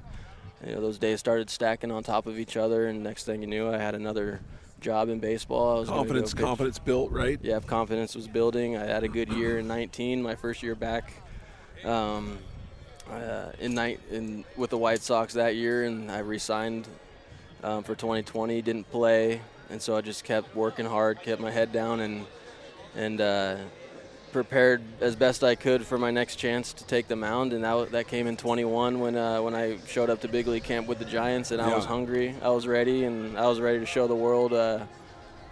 [0.65, 3.47] you know those days started stacking on top of each other, and next thing you
[3.47, 4.39] knew, I had another
[4.79, 5.77] job in baseball.
[5.77, 7.39] I was Confidence, go confidence built, right?
[7.41, 8.77] yeah, confidence was building.
[8.77, 11.13] I had a good year in 19, my first year back
[11.85, 12.39] um,
[13.09, 16.87] uh, in night in with the White Sox that year, and I re-signed
[17.63, 18.61] um, for 2020.
[18.61, 19.41] Didn't play,
[19.71, 22.25] and so I just kept working hard, kept my head down, and
[22.95, 23.55] and uh,
[24.31, 27.53] prepared as best I could for my next chance to take the mound.
[27.53, 30.63] And that that came in 21 when uh, when I showed up to big league
[30.63, 32.35] camp with the Giants, and I was hungry.
[32.41, 34.53] I was ready, and I was ready to show the world.
[34.53, 34.85] Uh,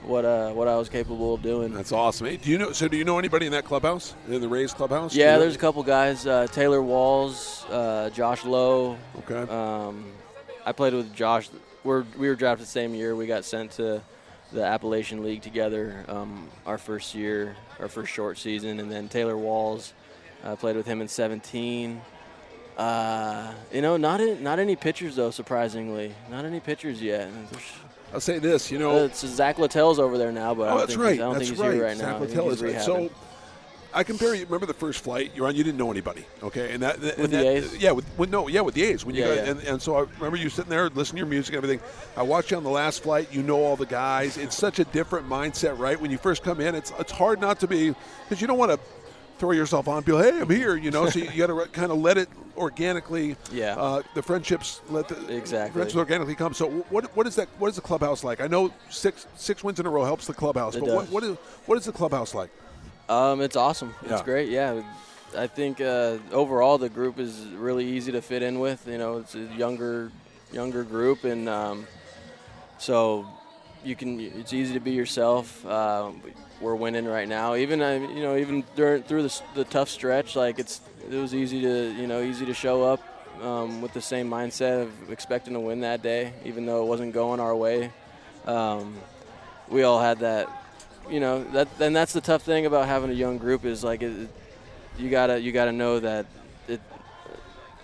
[0.01, 1.73] what uh, what I was capable of doing.
[1.73, 2.27] That's awesome.
[2.27, 2.71] Hey, do you know?
[2.71, 5.13] So, do you know anybody in that clubhouse, in the Rays clubhouse?
[5.13, 6.25] Yeah, you know- there's a couple guys.
[6.25, 8.97] Uh, Taylor Walls, uh, Josh Lowe.
[9.19, 9.51] Okay.
[9.51, 10.05] Um,
[10.65, 11.49] I played with Josh.
[11.83, 13.15] We're, we were drafted the same year.
[13.15, 14.01] We got sent to
[14.51, 18.79] the Appalachian League together um, our first year, our first short season.
[18.79, 19.93] And then Taylor Walls,
[20.43, 22.01] I played with him in 17.
[22.77, 25.31] Uh, you know, not in, not any pitchers though.
[25.31, 27.29] Surprisingly, not any pitchers yet.
[28.13, 28.71] I'll say this.
[28.71, 31.03] You know, uh, it's Zach Littell's over there now, but I oh, don't that's think
[31.03, 31.11] right.
[31.11, 31.73] he's, I don't that's think he's right.
[31.73, 32.19] here right Zach now.
[32.19, 32.81] Littell is right.
[32.81, 33.09] So,
[33.93, 34.45] I compare you.
[34.45, 35.55] Remember the first flight you're on?
[35.55, 36.73] You didn't know anybody, okay?
[36.73, 37.77] And that With the that- A's?
[37.77, 39.03] yeah, with, with no, yeah, with the A's.
[39.05, 39.51] When you Yeah, got, yeah.
[39.51, 41.83] And, and so I remember you sitting there listening to your music and everything.
[42.15, 43.33] I watched you on the last flight.
[43.33, 44.37] You know all the guys.
[44.37, 45.99] It's such a different mindset, right?
[45.99, 48.71] When you first come in, it's it's hard not to be because you don't want
[48.71, 48.79] to
[49.39, 50.03] throw yourself on.
[50.03, 50.75] Be like, hey, I'm here.
[50.75, 53.37] You know, so you, you got to kind of let it organically.
[53.51, 53.75] Yeah.
[53.77, 55.73] Uh, the friendships let the Exactly.
[55.73, 56.53] friendships organically come.
[56.53, 57.47] So what what is that?
[57.57, 58.39] What is the clubhouse like?
[58.39, 61.23] I know six six wins in a row helps the clubhouse, It but what, what
[61.23, 62.51] is what is the clubhouse like?
[63.09, 63.93] Um, it's awesome.
[64.03, 64.23] It's Yeah.
[64.23, 64.49] great.
[64.49, 64.81] Yeah,
[65.37, 68.87] I think uh, overall the group is really easy to fit in with.
[68.87, 70.11] You know, it's a younger,
[70.51, 71.87] younger group, and um,
[72.77, 73.25] so
[73.83, 74.19] you can.
[74.19, 75.65] It's easy to be yourself.
[75.65, 76.21] Um,
[76.61, 77.55] we're winning right now.
[77.55, 81.33] Even uh, you know, even during through the, the tough stretch, like it's it was
[81.33, 83.01] easy to you know easy to show up
[83.41, 87.13] um, with the same mindset of expecting to win that day, even though it wasn't
[87.13, 87.91] going our way.
[88.45, 88.95] Um,
[89.67, 90.49] we all had that
[91.09, 94.01] you know that and that's the tough thing about having a young group is like
[94.03, 94.29] it,
[94.97, 96.25] you gotta you gotta know that
[96.67, 96.81] it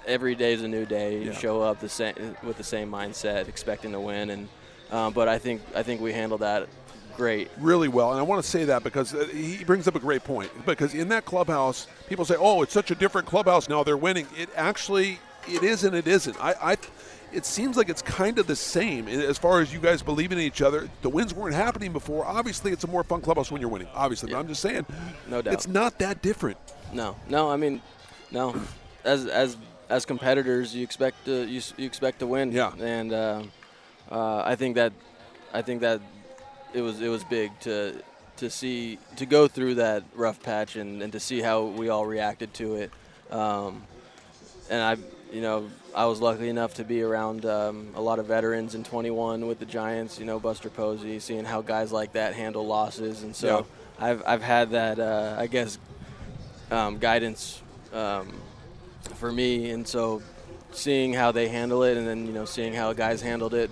[0.05, 1.37] every day is a new day you Yeah.
[1.37, 4.47] show up the same with the same mindset expecting to win and
[4.91, 6.67] um, but I think I think we handled that
[7.17, 8.11] great really well.
[8.11, 10.51] And I want to say that because uh, he brings up a great point.
[10.65, 13.83] Because in that clubhouse, people say, "Oh, it's such a different clubhouse now.
[13.83, 16.37] They're winning." It actually, it is and it isn't.
[16.43, 16.75] I, I
[17.35, 20.43] it seems like it's kind of the same as far as you guys believing in
[20.45, 20.89] each other.
[21.01, 22.25] The wins weren't happening before.
[22.25, 23.87] Obviously, it's a more fun clubhouse when you're winning.
[23.93, 24.85] Obviously, but I'm just saying,
[25.27, 25.53] No doubt.
[25.53, 26.57] it's not that different.
[26.93, 27.51] No, no.
[27.51, 27.81] I mean,
[28.31, 28.55] no.
[29.03, 29.57] As as
[29.89, 32.51] as competitors, you expect to you, you expect to win.
[32.51, 32.71] Yeah.
[32.79, 33.43] And uh,
[34.09, 34.93] uh, I think that
[35.53, 36.01] I think that
[36.73, 38.01] it was it was big to
[38.37, 42.05] to see to go through that rough patch and, and to see how we all
[42.05, 42.91] reacted to it.
[43.31, 43.83] Um,
[44.69, 44.97] and I,
[45.31, 48.83] you know, I was lucky enough to be around um, a lot of veterans in
[48.83, 50.19] 21 with the Giants.
[50.19, 53.65] You know, Buster Posey, seeing how guys like that handle losses, and so
[53.97, 55.79] I've I've had that uh, I guess
[56.69, 57.61] um, guidance
[57.93, 58.33] um,
[59.15, 60.21] for me, and so
[60.71, 63.71] seeing how they handle it, and then you know seeing how guys handled it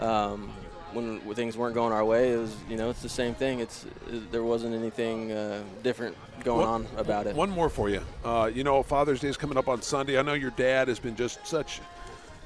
[0.00, 0.52] um,
[0.94, 3.60] when, things weren't going our way, it was you know it's the same thing.
[3.60, 7.34] It's it, there wasn't anything uh, different going One- on about it.
[7.34, 8.02] One more for you.
[8.24, 10.18] Uh, you know, Father's Day is coming up on Sunday.
[10.18, 11.80] I know your dad has been just such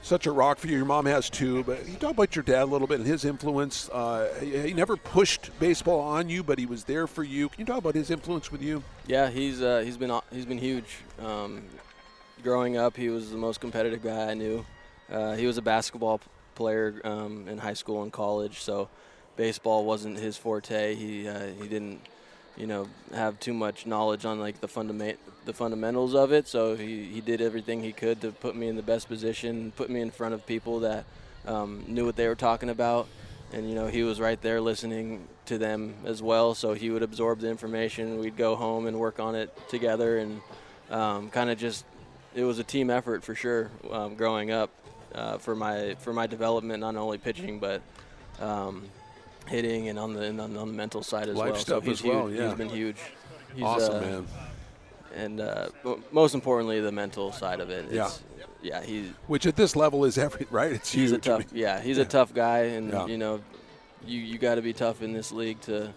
[0.03, 0.77] such a rock for you.
[0.77, 1.65] Your mom has too.
[1.65, 3.89] But you talk about your dad a little bit and his influence.
[3.89, 7.49] Uh, he, he never pushed baseball on you, but he was there for you.
[7.49, 8.85] Can you talk about his influence with you?
[9.07, 10.99] Yeah, he's uh, he's been he's been huge.
[11.21, 11.65] Um,
[12.43, 14.65] growing up, he was the most competitive guy I knew.
[15.11, 16.21] Uh, he was a basketball
[16.57, 18.89] player um, in high school and college, so
[19.37, 20.95] baseball wasn't his forte.
[20.95, 22.01] He uh, he didn't
[22.57, 26.49] you know have too much knowledge on like the fundament the fundamentals of it.
[26.49, 29.89] So he, he did everything he could to put me in the best position, put
[29.89, 31.05] me in front of people that
[31.47, 33.07] um, knew what they were talking about.
[33.53, 36.55] And you know he was right there listening to them as well.
[36.55, 38.19] So he would absorb the information.
[38.19, 40.41] We'd go home and work on it together, and
[40.91, 41.85] um, kind of just
[42.35, 43.71] it was a team effort for sure.
[43.91, 44.71] Um, growing up,
[45.15, 47.81] uh, for my for my development, not only pitching but
[48.41, 48.85] um,
[49.47, 51.61] hitting and on the and on the mental side as Life well.
[51.61, 52.39] stuff so he's as well, huge.
[52.39, 52.49] yeah.
[52.49, 52.97] He's been huge.
[53.55, 54.27] He's, awesome, uh, man.
[55.15, 57.91] And uh, mo- most importantly, the mental side of it.
[57.91, 58.07] Yeah.
[58.07, 58.23] It's,
[58.63, 58.83] yeah.
[58.83, 60.73] He's Which at this level is every right.
[60.73, 61.27] It's he's huge.
[61.27, 61.45] a tough.
[61.53, 62.03] Yeah, he's Yeah.
[62.03, 63.07] a tough guy, and Yeah.
[63.07, 63.41] you know,
[64.05, 65.93] you you got to be tough in this league to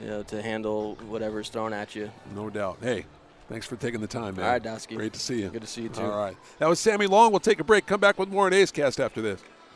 [0.00, 2.10] you know to handle whatever's thrown at you.
[2.34, 2.78] No doubt.
[2.82, 3.06] Hey,
[3.50, 4.46] thanks for taking the time, man.
[4.46, 4.96] All right, Dosky.
[4.96, 5.48] Great to see you.
[5.48, 6.02] Good to see you too.
[6.02, 6.36] All right.
[6.58, 7.32] That was Sammy Long.
[7.32, 7.84] We'll take a break.
[7.84, 9.42] Come back with more on A's Cast after this.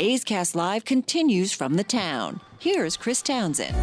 [0.00, 2.40] A's Cast Live continues from the town.
[2.60, 3.74] Here's Chris Townsend.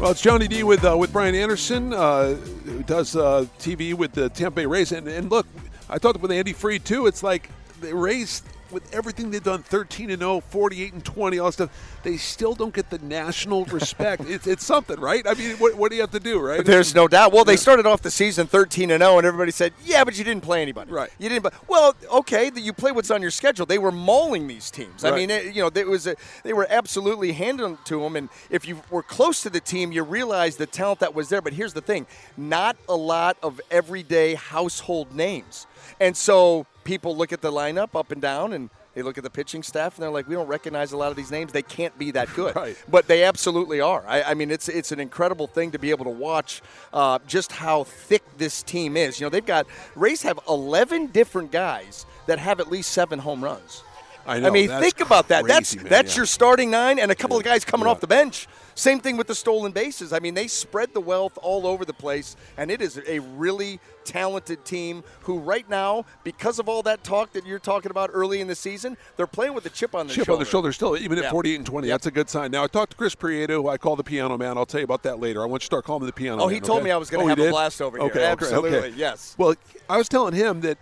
[0.00, 4.12] Well, it's Johnny D with uh, with Brian Anderson, uh, who does uh, TV with
[4.12, 4.90] the Tampa Bay Rays.
[4.90, 5.46] And, and look,
[5.88, 7.06] I talked with Andy Freed too.
[7.06, 7.48] It's like
[7.80, 12.00] the Rays with everything they've done 13 and 0 48 and 20 all that stuff
[12.02, 14.22] they still don't get the national respect.
[14.32, 15.26] It's, it's something right?
[15.26, 16.64] I mean what, what, do you have to do right?
[16.64, 17.32] There's no doubt.
[17.32, 20.24] Well they started off the season 13 and 0 and everybody said yeah but you
[20.24, 20.90] didn't play anybody.
[20.90, 21.10] Right.
[21.18, 23.66] You didn't but well okay you play what's on your schedule.
[23.66, 25.02] They were mauling these teams.
[25.02, 25.12] Right.
[25.12, 28.28] i mean it, you know it was a, they were absolutely handing to them and
[28.48, 31.42] if you were close to the team you realized the talent that was there.
[31.42, 32.06] But here's the thing
[32.36, 35.66] not a lot of everyday household names.
[36.00, 39.30] And so people look at the lineup up and down and they look at the
[39.30, 41.52] pitching staff and they're like, we don't recognize a lot of these names.
[41.52, 42.76] They can't be that good, right.
[42.88, 44.04] but they absolutely are.
[44.06, 46.62] I, I, mean, it's it's an incredible thing to be able to watch
[46.92, 49.18] uh, just how thick this team is.
[49.18, 53.42] You know, they've got Rays have 11 different guys that have at least seven home
[53.42, 53.82] runs.
[54.26, 55.44] I, know, I mean, think about that.
[55.44, 56.20] Crazy, that's man, that's yeah.
[56.20, 57.40] your starting nine and a couple yeah.
[57.40, 57.92] of guys coming yeah.
[57.92, 58.46] off the bench.
[58.74, 60.12] Same thing with the stolen bases.
[60.12, 63.80] I mean, they spread the wealth all over the place, and it is a really
[64.04, 68.40] talented team who, right now, because of all that talk that you're talking about early
[68.40, 70.32] in the season, they're playing with a chip on their chip shoulder.
[70.32, 71.30] on their shoulder still, even at Yeah.
[71.30, 71.86] 48 and 20.
[71.88, 71.94] Yep.
[71.94, 72.50] That's a good sign.
[72.50, 74.56] Now, I talked to Chris Prieto, who I call the piano man.
[74.58, 75.42] I'll tell you about that later.
[75.42, 76.54] I want you to start calling him the piano Oh, man.
[76.54, 76.84] he told okay?
[76.86, 78.06] me I was going to Oh, have a blast over here.
[78.06, 78.92] Okay, okay, Absolutely, okay.
[78.96, 79.34] yes.
[79.38, 79.54] Well,
[79.88, 80.78] I was telling him that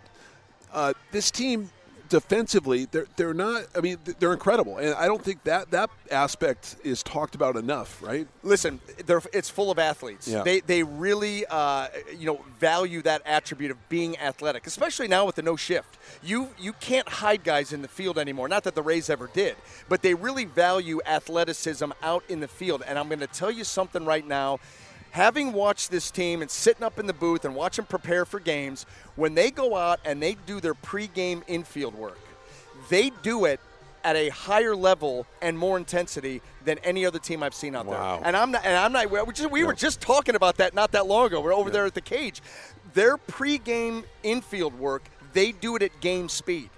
[0.72, 1.70] uh, this team
[2.10, 3.64] defensively, they're they're not.
[3.74, 8.02] I mean, they're incredible, and I don't think that that aspect is talked about enough.
[8.02, 8.28] Right?
[8.42, 10.28] Listen, they're, it's full of athletes.
[10.28, 10.42] Yeah.
[10.42, 11.88] They they really uh,
[12.18, 15.96] you know value that attribute of being athletic, especially now with the no shift.
[16.22, 18.48] You you can't hide guys in the field anymore.
[18.48, 19.56] Not that the Rays ever did,
[19.88, 22.82] but they really value athleticism out in the field.
[22.86, 24.58] And I'm going to tell you something right now.
[25.12, 28.86] Having watched this team and sitting up in the booth and watching prepare for games,
[29.16, 32.18] when they go out and they do their pregame infield work,
[32.88, 33.58] they do it
[34.04, 38.18] at a higher level and more intensity than any other team I've seen out Wow.
[38.18, 38.28] there.
[38.28, 38.64] And I'm not.
[38.64, 39.10] And I'm not.
[39.26, 41.40] We, just, we were just talking about that not that long ago.
[41.40, 42.40] We're over there at the cage.
[42.94, 45.02] Their pregame infield work,
[45.32, 46.70] they do it at game speed.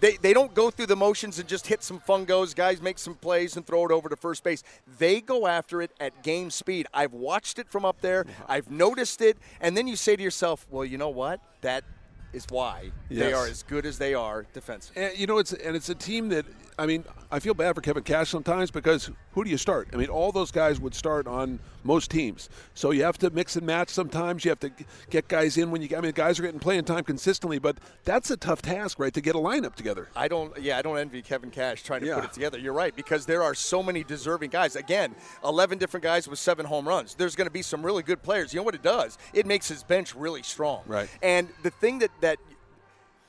[0.00, 3.14] They, they don't go through the motions and just hit some fungos, guys make some
[3.14, 4.62] plays and throw it over to first base.
[4.98, 6.86] They go after it at game speed.
[6.92, 8.26] I've watched it from up there.
[8.48, 9.36] I've noticed it.
[9.60, 11.40] And then you say to yourself, well, you know what?
[11.60, 11.84] That
[12.32, 15.02] is why they are as good as they are defensively.
[15.02, 16.46] And you know, it's and it's a team that
[16.78, 19.88] I mean, I feel bad for Kevin Cash sometimes because who do you start?
[19.92, 23.56] I mean, all those guys would start on most teams, so you have to mix
[23.56, 23.88] and match.
[23.88, 24.70] Sometimes you have to
[25.08, 25.88] get guys in when you.
[25.96, 29.14] I mean, guys are getting playing time consistently, but that's a tough task, right?
[29.14, 30.08] To get a lineup together.
[30.16, 30.60] I don't.
[30.60, 32.16] Yeah, I don't envy Kevin Cash trying to Yeah.
[32.16, 32.58] put it together.
[32.58, 34.74] You're right because there are so many deserving guys.
[34.76, 35.14] Again,
[35.44, 37.14] 11 different guys with seven home runs.
[37.14, 38.52] There's going to be some really good players.
[38.52, 39.16] You know what it does?
[39.32, 40.82] It makes his bench really strong.
[40.86, 41.08] Right.
[41.22, 42.38] And the thing that that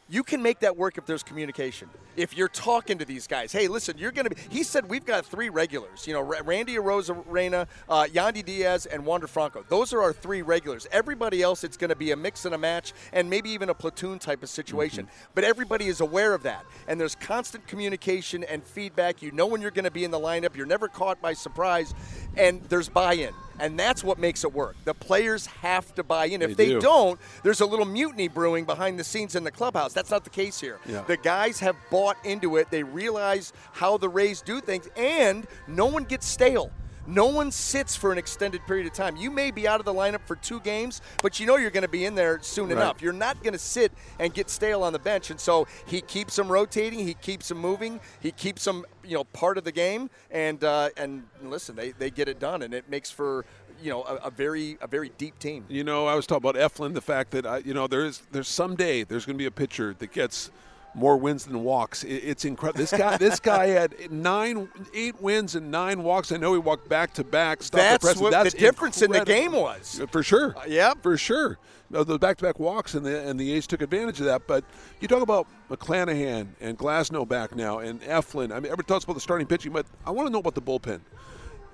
[0.09, 1.89] you can make that work if there's communication.
[2.18, 4.41] If you're talking to these guys, hey, listen, you're going to be.
[4.49, 6.05] He said we've got three regulars.
[6.07, 9.64] You know, Ra- Randy Arozarena, uh, Yandy Diaz, and Wander Franco.
[9.70, 10.88] Those are our three regulars.
[10.91, 13.74] Everybody else, it's going to be a mix and a match, and maybe even a
[13.74, 15.07] platoon type of situation.
[15.36, 19.22] But everybody is aware of that, and there's constant communication and feedback.
[19.22, 20.55] You know when you're going to be in the lineup.
[20.55, 21.93] You're never caught by surprise,
[22.36, 23.34] and there's buy-in.
[23.59, 24.76] And that's what makes it work.
[24.86, 26.41] The players have to buy in.
[26.41, 26.82] If They they do.
[26.82, 29.93] don't, there's a little mutiny brewing behind the scenes in the clubhouse.
[29.93, 30.80] That's not the case here.
[30.88, 31.01] Yeah.
[31.01, 32.69] The guys have bought into it.
[32.71, 36.71] They realize how the Rays do things, and no one gets stale.
[37.07, 39.15] No one sits for an extended period of time.
[39.17, 41.81] You may be out of the lineup for two games, but you know you're going
[41.81, 42.73] to be in there soon Right.
[42.77, 43.01] enough.
[43.01, 45.31] You're not going to sit and get stale on the bench.
[45.31, 46.99] And so he keeps them rotating.
[46.99, 47.99] He keeps them moving.
[48.19, 50.11] He keeps them, you know, part of the game.
[50.29, 53.45] And uh, and listen, they, they get it done, and it makes for
[53.81, 55.65] you know a, a very a very deep team.
[55.69, 58.47] You know, I was talking about Eflin, the fact that I, you know, there's there's
[58.47, 60.51] someday there's going to be a pitcher that gets
[60.93, 62.03] more wins than walks.
[62.03, 62.79] It, it's incredible.
[62.79, 66.31] This guy, this guy had nine, eight wins and nine walks.
[66.31, 67.59] I know he walked back to back.
[67.59, 70.01] That's what That's the difference in the game was.
[70.11, 70.55] For sure.
[70.57, 70.93] Uh, yeah.
[71.01, 71.57] For sure.
[71.89, 74.47] No, the back-to-back walks and the and the A's took advantage of that.
[74.47, 74.63] But
[75.01, 78.51] you talk about McClanahan and Glasnow back now and Eflin.
[78.51, 80.61] I mean, everybody talks about the starting pitching, but I want to know about the
[80.61, 81.01] bullpen.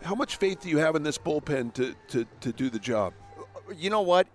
[0.01, 3.13] How much faith do you have in this bullpen to, to, to do the job?
[3.75, 4.27] you know what?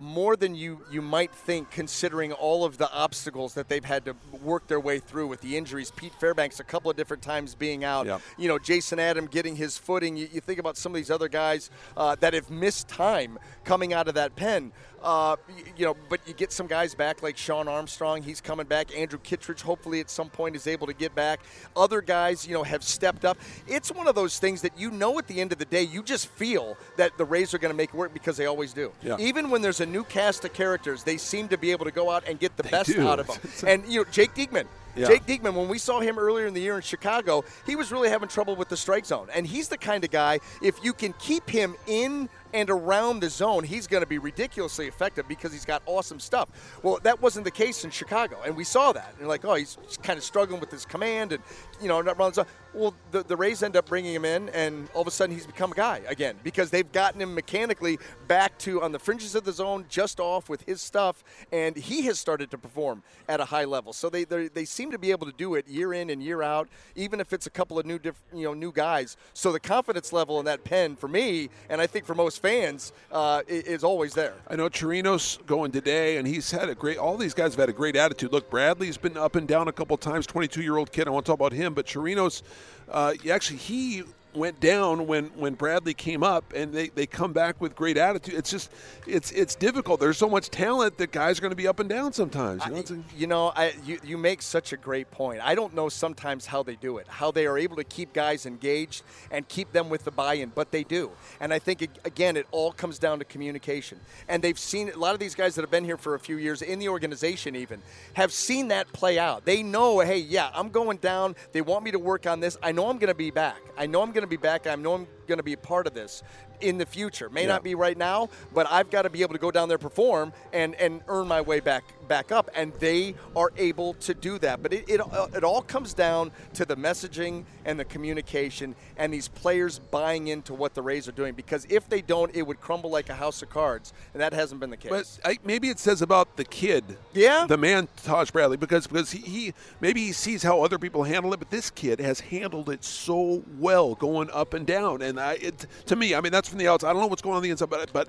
[0.00, 4.14] More than you, you might think, considering all of the obstacles that they've had to
[4.42, 5.90] work their way through with the injuries.
[5.90, 8.06] Pete Fairbanks, a couple of different times being out.
[8.06, 8.20] Yep.
[8.36, 10.16] You know, Jason Adam getting his footing.
[10.16, 13.92] You, you think about some of these other guys uh, that have missed time coming
[13.92, 14.72] out of that pen.
[15.02, 15.36] Uh,
[15.76, 18.22] you know, but you get some guys back like Shawn Armstrong.
[18.22, 18.96] He's coming back.
[18.96, 21.40] Andrew Kittredge, hopefully at some point, is able to get back.
[21.76, 23.38] Other guys, you know, have stepped up.
[23.66, 26.02] It's one of those things that you know at the end of the day, you
[26.02, 28.92] just feel that the Rays are going to make it work because they always do.
[29.02, 29.16] Yeah.
[29.18, 32.10] Even when there's a new cast of characters, they seem to be able to go
[32.10, 33.06] out and get the They best do.
[33.06, 33.38] out of them.
[33.66, 34.66] and you know, Jake Diekman.
[34.96, 35.06] Yeah.
[35.06, 38.08] Jake Diekman, when we saw him earlier in the year in Chicago, he was really
[38.08, 39.28] having trouble with the strike zone.
[39.32, 43.30] And he's the kind of guy, if you can keep him in and around the
[43.30, 46.48] zone, he's going to be ridiculously effective because he's got awesome stuff.
[46.82, 49.14] Well, that wasn't the case in Chicago, and we saw that.
[49.18, 51.42] And like, oh, he's kind of struggling with his command and,
[51.80, 52.46] you know, not zone.
[52.74, 55.46] Well, the, the Rays end up bringing him in, and all of a sudden he's
[55.46, 59.44] become a guy again because they've gotten him mechanically back to on the fringes of
[59.44, 63.46] the zone, just off with his stuff, and he has started to perform at a
[63.46, 63.92] high level.
[63.92, 66.42] So they they they seem to be able to do it year in and year
[66.42, 69.16] out, even if it's a couple of new diff, you know new guys.
[69.32, 72.92] So the confidence level in that pen for me, and I think for most fans,
[73.12, 74.34] uh, is always there.
[74.48, 76.96] I know Chirinos going today, and he's had a great.
[76.98, 78.32] All these guys have had a great attitude.
[78.32, 80.26] Look, Bradley's been up and down a couple times.
[80.26, 81.08] Twenty-two-year-old kid.
[81.08, 82.42] I want to talk about him, but Chirinos
[82.90, 84.04] uh, actually he
[84.38, 88.34] went down when when Bradley came up, and they, they come back with great attitude.
[88.34, 88.70] It's just
[89.06, 90.00] it's it's difficult.
[90.00, 92.64] There's so much talent that guys are going to be up and down sometimes.
[92.66, 92.78] You know?
[92.78, 95.40] A- You know, I, you, you make such a great point.
[95.42, 98.46] I don't know sometimes how they do it, how they are able to keep guys
[98.46, 101.10] engaged and keep them with the buy-in, but they do.
[101.40, 103.98] And I think ag- again, it all comes down to communication.
[104.28, 106.36] And they've seen a lot of these guys that have been here for a few
[106.36, 107.82] years in the organization, even
[108.14, 109.44] have seen that play out.
[109.44, 111.34] They know, hey, yeah, I'm going down.
[111.52, 112.56] They want me to work on this.
[112.62, 113.56] I know I'm going to be back.
[113.76, 114.66] I know I'm going to be back.
[114.66, 116.22] I know I'm going to be a part of this
[116.60, 117.28] in the future.
[117.30, 117.48] May Yeah.
[117.48, 120.32] not be right now, but I've got to be able to go down there, perform,
[120.52, 122.50] and and earn my way back back up.
[122.54, 124.62] And they are able to do that.
[124.62, 129.12] But it it, uh, it all comes down to the messaging and the communication and
[129.12, 131.34] these players buying into what the Rays are doing.
[131.34, 134.60] Because if they don't, it would crumble like a house of cards, and that hasn't
[134.60, 134.90] been the case.
[134.90, 137.46] But I, maybe it says about the kid, Yeah?
[137.46, 141.32] the man Taj Bradley, because because he, he maybe he sees how other people handle
[141.32, 145.02] it, but this kid has handled it so well, going up and down.
[145.02, 146.90] And I, it, to me, I mean, that's from the outside.
[146.90, 148.08] I don't know what's going on, the inside, but but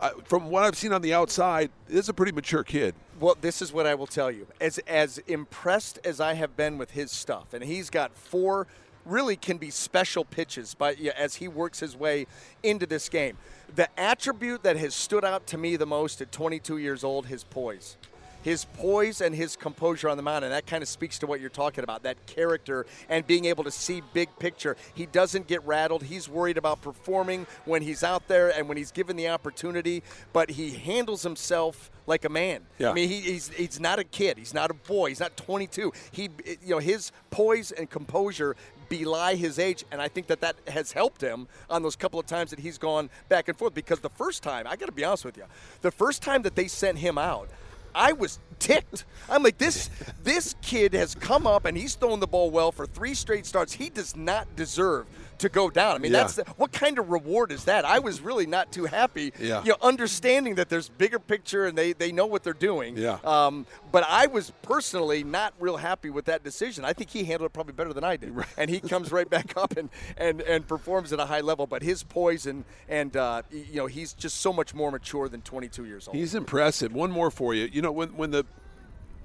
[0.00, 2.94] uh, from what I've seen on the outside, this is a pretty mature kid.
[3.20, 4.46] Well, this is what I will tell you.
[4.62, 8.66] As as impressed as I have been with his stuff, and he's got four
[9.04, 12.26] really can be special pitches by yeah, as he works his way
[12.62, 13.36] into this game.
[13.74, 17.44] The attribute that has stood out to me the most at 22 years old, his
[17.44, 17.96] poise.
[18.42, 21.40] His poise and his composure on the mound, and that kind of speaks to what
[21.40, 24.76] you're talking about that character and being able to see big picture.
[24.94, 26.04] He doesn't get rattled.
[26.04, 30.50] He's worried about performing when he's out there and when he's given the opportunity, but
[30.50, 32.62] he handles himself like a man.
[32.78, 32.90] Yeah.
[32.90, 34.38] I mean, he, he's he's not a kid.
[34.38, 35.08] He's not a boy.
[35.08, 35.92] He's not 22.
[36.10, 36.30] He,
[36.64, 38.56] you know, his poise and composure
[38.88, 42.26] belie his age, and I think that that has helped him on those couple of
[42.26, 43.72] times that he's gone back and forth.
[43.72, 45.44] Because the first time, I got to be honest with you,
[45.80, 47.48] the first time that they sent him out.
[47.94, 49.04] I was ticked.
[49.28, 49.90] I'm like this.
[50.22, 53.72] This kid has come up and he's thrown the ball well for three straight starts.
[53.72, 55.06] He does not deserve
[55.40, 55.94] to go down.
[55.94, 56.24] I mean, Yeah.
[56.24, 57.84] that's what kind of reward is that?
[57.84, 59.32] I was really not too happy.
[59.38, 59.62] Yeah.
[59.62, 62.96] You know, understanding that there's bigger picture and they they know what they're doing.
[62.96, 63.18] Yeah.
[63.24, 66.84] Um, but I was personally not real happy with that decision.
[66.84, 69.56] I think he handled it probably better than I did, and he comes right back
[69.56, 71.66] up and, and, and performs at a high level.
[71.66, 75.42] But his poise and and uh, you know he's just so much more mature than
[75.42, 76.16] 22 years old.
[76.16, 76.92] He's impressive.
[76.92, 77.68] One more for you.
[77.72, 78.44] You know, when when the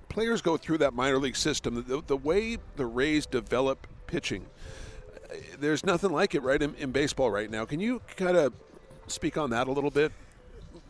[0.10, 4.46] players go through that minor league system, the, the way the Rays develop pitching,
[5.60, 7.66] there's nothing like it, right, in, in baseball right now.
[7.66, 8.54] Can you kind of
[9.08, 10.12] speak on that a little bit?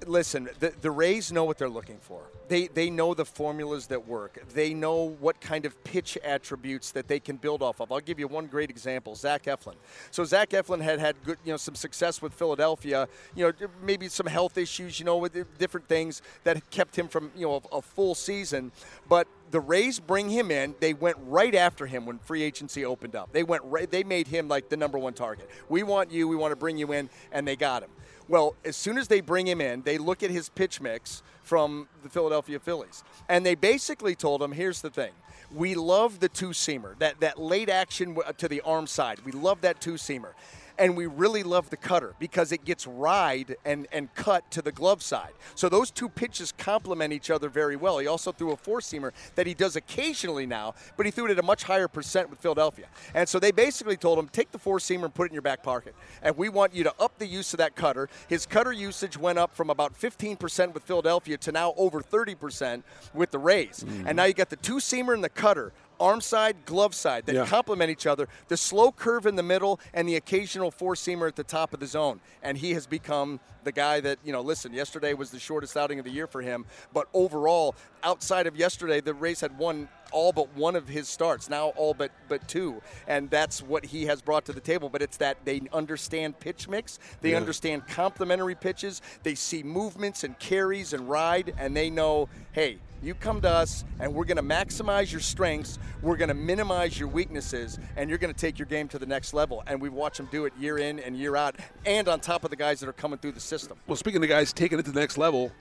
[0.06, 2.22] listen, the, the Rays know what they're looking for.
[2.48, 4.44] They they know the formulas that work.
[4.54, 7.92] They know what kind of pitch attributes that they can build off of.
[7.92, 9.76] I'll give you one great example: Zach Eflin.
[10.12, 13.08] So Zach Eflin had had good, you know, some success with Philadelphia.
[13.36, 17.32] You know, maybe some health issues, you know, with different things that kept him from
[17.36, 18.72] you know a, a full season.
[19.10, 20.76] But the Rays bring him in.
[20.80, 23.32] They went right after him when free agency opened up.
[23.32, 23.90] They went right.
[23.90, 25.50] They made him like the number one target.
[25.70, 26.28] We want you.
[26.28, 27.90] We want to bring you in, and they got him.
[28.28, 31.88] Well, as soon as they bring him in, they look at his pitch mix from
[32.02, 33.04] the Philadelphia Phillies.
[33.30, 35.12] And they basically told him, here's the thing.
[35.54, 39.20] We love the two seamer, that, that late action to the arm side.
[39.24, 40.34] We love that two seamer.
[40.78, 44.72] And we really love the cutter because it gets ride and, and cut to the
[44.72, 45.32] glove side.
[45.56, 48.00] So those two pitches complement each other very well.
[48.00, 51.32] He also threw a four seamer that he does occasionally now, but he threw it
[51.32, 52.88] at a much higher percent with Philadelphia.
[53.14, 55.42] And so they basically told him, take the four seamer and put it in your
[55.42, 55.96] back pocket.
[56.22, 58.10] And we want you to up the use of that cutter.
[58.28, 63.32] His cutter usage went up from about 15% with Philadelphia to now over 30% with
[63.32, 63.84] the Rays.
[63.84, 64.16] And mm-hmm.
[64.16, 67.46] now you got the two seamer and the cutter arm side, glove side that Yeah.
[67.46, 68.28] complement each other.
[68.48, 71.80] The slow curve in the middle and the occasional four seamer at the top of
[71.80, 72.22] the zone.
[72.42, 76.00] And he has become the guy that, you know, listen, yesterday was the shortest outing
[76.00, 76.66] of the year for him.
[76.94, 81.50] But overall, outside of yesterday, the Rays had won all but one of his starts,
[81.50, 82.82] now all but but two.
[83.08, 84.88] And that's what he has brought to the table.
[84.88, 87.38] But it's that they understand pitch mix, they Yeah.
[87.38, 93.14] understand complementary pitches, they see movements and carries and ride, and they know, hey, you
[93.14, 97.10] come to us and we're going to maximize your strengths, we're going to minimize your
[97.10, 99.64] weaknesses, and you're going to take your game to the next level.
[99.68, 101.56] And we watch them do it year in and year out,
[101.86, 103.55] and on top of the guys that are coming through the system.
[103.88, 105.52] Well, speaking of guys taking it to the next level,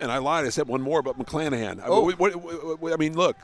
[0.00, 1.80] and I lied, I said one more about McClanahan.
[1.80, 2.10] I- Oh.
[2.12, 3.36] what- what- I mean, look,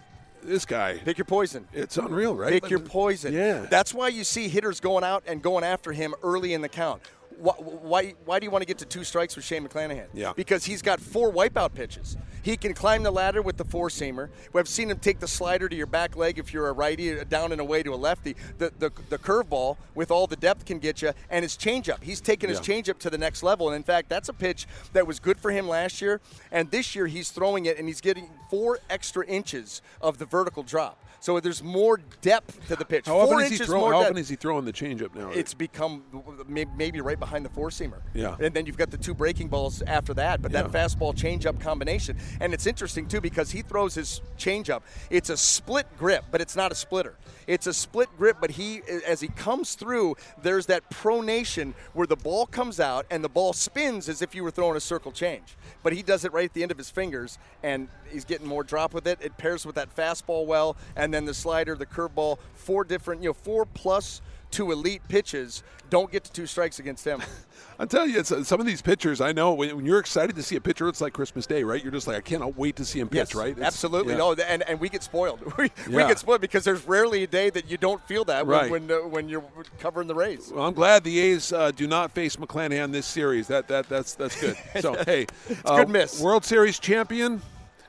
[0.43, 0.99] this guy.
[1.05, 1.67] Pick your poison.
[1.73, 2.51] It's unreal, right?
[2.53, 3.33] Pick your poison.
[3.33, 3.67] Yeah.
[3.71, 7.03] That's why you see hitters going out and going after him early in the count.
[7.43, 10.07] Why, why, why do you want to get to two strikes with Shane McClanahan?
[10.15, 10.33] Yeah.
[10.37, 12.17] Because he's got four wipeout pitches.
[12.43, 14.29] He can climb the ladder with the four seamer.
[14.53, 17.25] We've seen him take the slider to your back leg if you're a righty, uh,
[17.25, 18.37] down and away to a lefty.
[18.59, 22.01] The the, the curveball with all the depth can get you, and his changeup.
[22.05, 22.75] He's taken his Yeah.
[22.77, 23.69] changeup to the next level.
[23.69, 26.21] And in fact, that's a pitch that was good for him last year.
[26.53, 30.63] And this year, he's throwing it, and he's getting four extra inches of the vertical
[30.63, 31.02] drop.
[31.23, 33.07] So there's more depth to the pitch.
[33.07, 33.83] How often is he inches throwing?
[33.83, 35.31] more How often is he throwing the changeup now?
[35.31, 36.03] It's become
[36.49, 38.01] maybe right behind the four seamer.
[38.13, 38.35] Yeah.
[38.41, 42.19] And then you've got the two breaking balls after that, but that fastball changeup combination.
[42.41, 44.83] And it's interesting too because he throws his changeup.
[45.11, 47.15] It's a split grip, but it's not a splitter.
[47.53, 52.17] It's a split grip, but he as he comes through, there's that pronation where the
[52.17, 55.55] ball comes out and the ball spins as if you were throwing a circle change.
[55.83, 58.65] But he does it right at the end of his fingers, and he's getting more
[58.65, 59.19] drop with it.
[59.21, 63.29] It pairs with that fastball well, and then the slider, the curveball, four different, you
[63.29, 64.23] know, four plus
[64.53, 65.63] two elite pitches.
[65.91, 67.21] Don't get to two strikes against him.
[67.79, 70.37] I'm telling you, it's, uh, some of these pitchers, I know when, when you're excited
[70.37, 71.83] to see a pitcher, it's like Christmas Day, right?
[71.83, 73.51] You're just like, I cannot wait to see him pitch, Yes, right?
[73.51, 74.13] It's- absolutely.
[74.13, 74.19] yeah.
[74.19, 75.41] No, and, and we get spoiled.
[75.59, 78.71] we, we get spoiled because there's rarely a day that you don't feel that Right.
[78.71, 79.45] when when, uh, when you're
[79.81, 80.51] covering the Rays.
[80.55, 83.49] Well, I'm glad the A's uh, do not face McClanahan this series.
[83.49, 84.57] That that that's that's good.
[84.81, 86.21] So hey, it's good miss.
[86.21, 87.43] World Series champion,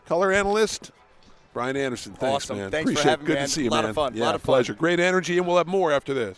[0.05, 0.91] color analyst.
[1.53, 2.57] Brian Anderson, thanks, Awesome.
[2.57, 2.71] man.
[2.71, 3.27] Thanks for having it.
[3.27, 3.47] Good me, man.
[3.47, 3.79] to see you, man.
[3.79, 4.15] A Lot of fun.
[4.15, 4.53] Yeah, Lot of fun.
[4.55, 4.73] pleasure.
[4.73, 6.37] Great energy, and we'll have more after this.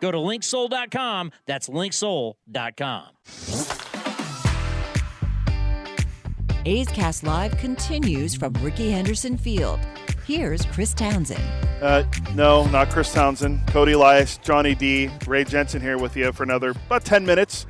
[0.00, 1.32] Go to linksoul.com.
[1.46, 3.04] That's linksoul.com.
[6.66, 9.80] A's Cast Live continues from Rickey Henderson Field.
[10.26, 11.42] Here's Chris Townsend.
[11.82, 13.66] Uh, no, not Chris Townsend.
[13.68, 17.66] Cody Elias, Johnny D, Ray Jensen here with you for another about 10 minutes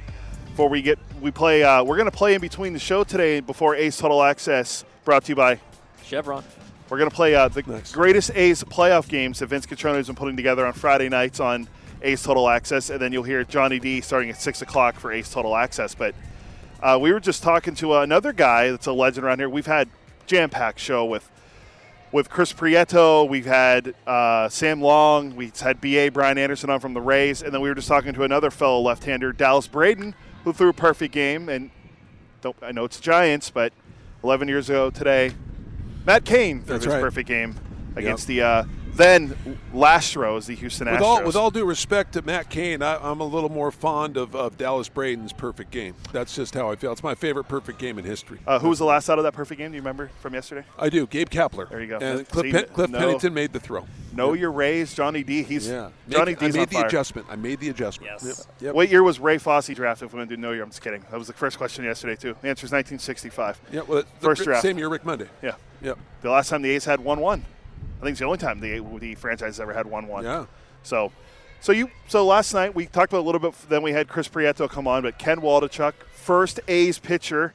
[0.47, 1.63] before we get we play.
[1.63, 5.25] Uh, we're going to play in between the show today before A's Total Access, brought
[5.25, 5.61] to you by.
[6.05, 6.43] Chevron.
[6.89, 7.63] We're going to play uh, the
[7.93, 11.69] greatest A's playoff games that Vince Cotroneo has been putting together on Friday nights on
[12.03, 15.31] A's Total Access, and then you'll hear Johnny D starting at six o'clock for A's
[15.31, 15.95] Total Access.
[15.95, 16.15] But
[16.83, 19.49] uh, we were just talking to another guy that's a legend around here.
[19.49, 19.89] We've had
[20.27, 21.31] jam-packed show with
[22.13, 23.29] with Chris Prieto.
[23.29, 25.37] We've had uh, Sam Long.
[25.37, 28.13] We've had BA Brian Anderson on from the Rays, and then we were just talking
[28.15, 31.49] to another fellow left-hander, Dallas Braden, who threw a perfect game.
[31.49, 31.71] And
[32.41, 33.73] don't, I know it's Giants, but
[34.25, 35.33] 11 years ago today,
[36.05, 37.01] Matt Cain threw That's his right.
[37.01, 37.55] perfect game
[37.97, 38.65] against the uh,
[38.95, 41.03] then last row is the Houston With Astros.
[41.05, 44.35] all, with all due respect to Matt Cain, I, I'm a little more fond of,
[44.35, 45.95] of Dallas Braden's perfect game.
[46.13, 46.93] That's just how I feel.
[46.93, 48.39] It's my favorite perfect game in history.
[48.47, 49.71] uh, who was the last out of that perfect game?
[49.71, 50.65] Do you remember from yesterday?
[50.79, 51.07] I do.
[51.07, 51.69] Gabe Kapler.
[51.69, 51.99] There you go.
[51.99, 53.87] And Cliff, See, Pen- Cliff no- Pennington made the throw.
[54.13, 55.43] Know your Rays, Johnny D.
[55.43, 55.91] He's Yeah.
[56.09, 56.87] Johnny Make- I made the fire.
[56.87, 57.27] adjustment.
[57.31, 58.13] I made the adjustment.
[58.13, 58.47] Yes.
[58.49, 58.57] Yep.
[58.67, 58.75] Yep.
[58.75, 60.07] What year was Ray Fosse drafted?
[60.07, 61.05] If we do know year, I'm just kidding.
[61.11, 62.35] That was the first question yesterday too.
[62.43, 63.61] The answer is 1965.
[63.73, 64.63] Yeah, well, the First fir- draft.
[64.63, 65.29] Same year, Rick Monday.
[65.43, 65.55] Yeah.
[65.83, 65.99] Yep.
[66.23, 67.45] The last time the A's had one one.
[68.01, 70.25] I think it's the only time the the franchise has ever had one one.
[70.25, 70.47] Yeah.
[70.83, 71.13] So,
[71.61, 73.55] so you so last night we talked about a little bit.
[73.69, 77.55] Then we had Chris Prieto come on, but Ken Waldichuk, first A's pitcher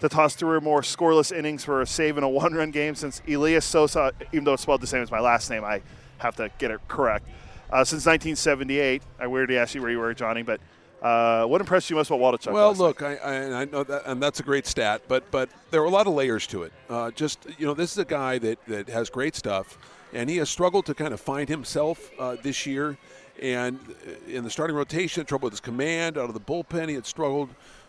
[0.00, 3.20] to toss through a more scoreless innings for a save in a one-run game since
[3.28, 4.12] Elias Sosa.
[4.32, 5.82] Even though it's spelled the same as my last name, I
[6.18, 7.26] have to get it correct.
[7.70, 10.60] Uh, since 1978, I weirdly asked you where you were, Johnny, but
[11.02, 12.52] uh, what impressed you most about Waldichuk?
[12.52, 15.80] Well, look, I, I, I know that, and that's a great stat, but but there
[15.82, 16.72] are a lot of layers to it.
[16.88, 19.78] Uh, just you know, this is a guy that that has great stuff,
[20.12, 22.96] and he has struggled to kind of find himself uh, this year.
[23.40, 26.94] And uh, in the starting rotation, trouble with his command out of the bullpen, he
[26.94, 27.48] had struggled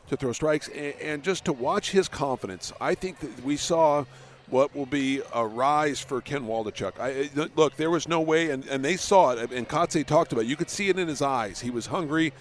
[0.09, 4.05] to throw strikes, and, and just to watch his confidence, I think that we saw
[4.47, 6.99] what will be a rise for Ken Waldichuk.
[6.99, 10.31] I, I- look, there was no way, and, and they saw it, and Kotsay talked
[10.33, 10.47] about it.
[10.47, 11.59] You could see it in his eyes.
[11.61, 12.33] He was hungry,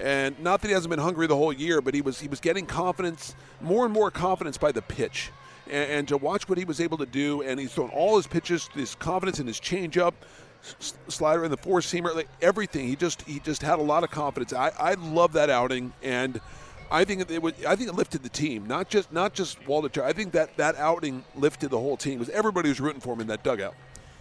[0.00, 2.40] and not that he hasn't been hungry the whole year, but he was he was
[2.40, 5.30] getting confidence, more and more confidence by the pitch.
[5.66, 8.26] And, and to watch what he was able to do, and he's thrown all his
[8.26, 10.14] pitches, his confidence in his changeup,
[10.80, 12.88] s- slider and the four seamer, like everything.
[12.88, 14.52] He just he just had a lot of confidence.
[14.52, 16.40] I, I love that outing, and
[16.90, 17.54] I think it would.
[17.64, 20.02] I think it lifted the team, not just not just Waldichuk.
[20.02, 23.20] I think that that outing lifted the whole team because everybody was rooting for him
[23.20, 23.74] in that dugout.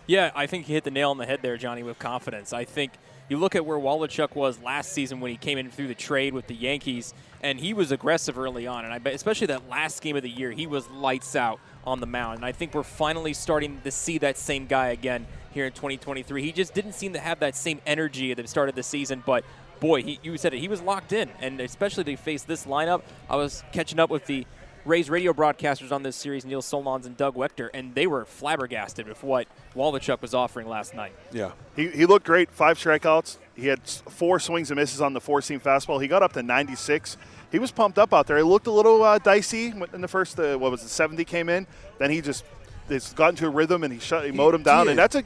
[0.07, 2.53] Yeah, I think he hit the nail on the head there, Johnny, with confidence.
[2.53, 2.91] I think
[3.31, 6.33] you look at where Waldichuk was last season when he came in through the trade
[6.33, 8.83] with the Yankees, and he was aggressive early on.
[8.83, 12.01] And I bet, especially that last game of the year, he was lights out on
[12.01, 12.39] the mound.
[12.39, 16.43] And I think we're finally starting to see that same guy again here in 2023.
[16.43, 19.23] He just didn't seem to have that same energy at the start of the season,
[19.25, 19.45] but
[19.79, 21.29] boy, he, you said it, he was locked in.
[21.39, 24.45] And especially to face this lineup, I was catching up with the
[24.83, 29.07] Rays radio broadcasters on this series, Neil Solondz and Doug Wechter, and they were flabbergasted
[29.07, 31.13] with what Waldichuk was offering last night.
[31.31, 31.51] Yeah.
[31.75, 32.49] He, he looked great.
[32.49, 33.37] Five strikeouts.
[33.55, 36.01] He had four swings and misses on the four seam fastball.
[36.01, 37.17] He got up to 96.
[37.51, 38.37] He was pumped up out there.
[38.37, 41.49] He looked a little uh, dicey in the first, uh, what was it, 70 came
[41.49, 41.67] in.
[41.99, 42.43] Then he just
[42.89, 44.85] it's got into a rhythm and he shut, he mowed him down.
[44.85, 44.91] did.
[44.91, 45.23] And that's a,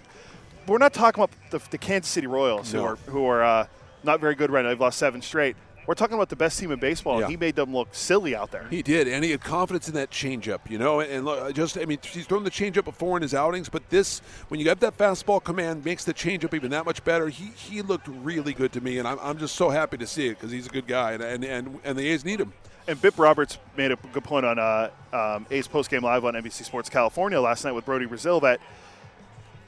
[0.67, 3.67] we're not talking about the, the Kansas City Royals who are, who are uh,
[4.03, 4.69] not very good right now.
[4.69, 5.55] They've lost seven straight.
[5.87, 7.17] We're talking about the best team in baseball.
[7.19, 7.25] Yeah.
[7.25, 8.67] and He made them look silly out there.
[8.69, 10.99] He did, and he had confidence in that changeup, you know.
[10.99, 14.19] And look, just, I mean, he's thrown the changeup before in his outings, but this,
[14.47, 17.29] when you have that fastball command, makes the changeup even that much better.
[17.29, 20.27] He he looked really good to me, and I'm, I'm just so happy to see
[20.27, 22.53] it because he's a good guy, and, and and and the A's need him.
[22.87, 26.35] And Bip Roberts made a good point on uh, um, A's Post Game Live on
[26.35, 28.59] NBC Sports California last night with Brody Brazil that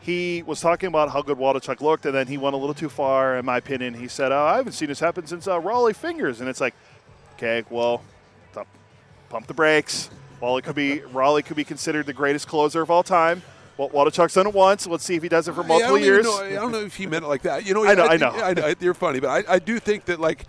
[0.01, 2.89] he was talking about how good Waldichuk looked, and then he went a little too
[2.89, 3.93] far, in my opinion.
[3.93, 6.39] He said, oh, I haven't seen this happen since uh, Rollie Fingers.
[6.39, 6.73] And it's like,
[7.35, 8.01] okay, well,
[9.29, 10.09] pump the brakes.
[10.41, 13.41] Rollie could be Rollie could be considered the greatest closer of all time.
[13.77, 14.87] Well, Waldichuk's done it once.
[14.87, 16.25] Let's see if he does it for multiple don't years.
[16.25, 17.65] know- I don't know if he meant it like that.
[17.65, 18.29] You know, I know, I think- know.
[18.43, 18.73] I know.
[18.79, 20.45] You're funny, but I, I do think that like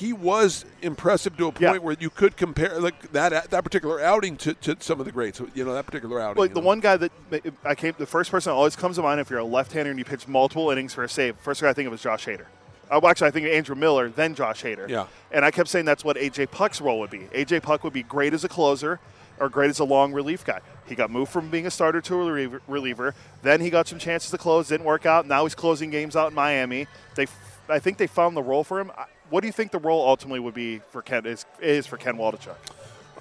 [0.00, 1.76] he was impressive to a point Yeah.
[1.76, 5.42] where you could compare like that that particular outing to, to some of the greats.
[5.54, 6.40] You know, that particular outing.
[6.40, 6.66] Like the know.
[6.66, 7.12] one guy that
[7.64, 9.98] I came, the first person that always comes to mind if you're a left-hander and
[9.98, 11.36] you pitch multiple innings for a save.
[11.36, 12.46] First guy I think of was Josh Hader.
[12.90, 14.88] Uh, well, actually, I think Andrew Miller, then Josh Hader.
[14.88, 15.06] Yeah.
[15.30, 17.28] And I kept saying that's what AJ Puk's role would be.
[17.34, 18.98] AJ Puk would be great as a closer
[19.38, 20.60] or great as a long relief guy.
[20.86, 23.14] He got moved from being a starter to a reliever.
[23.42, 25.26] Then he got some chances to close, didn't work out.
[25.26, 26.86] Now he's closing games out in Miami.
[27.16, 27.26] They,
[27.68, 28.90] I think they found the role for him.
[28.96, 31.24] I- What do you think the role ultimately would be for Ken?
[31.24, 32.56] Is, is for Ken Waldichuk?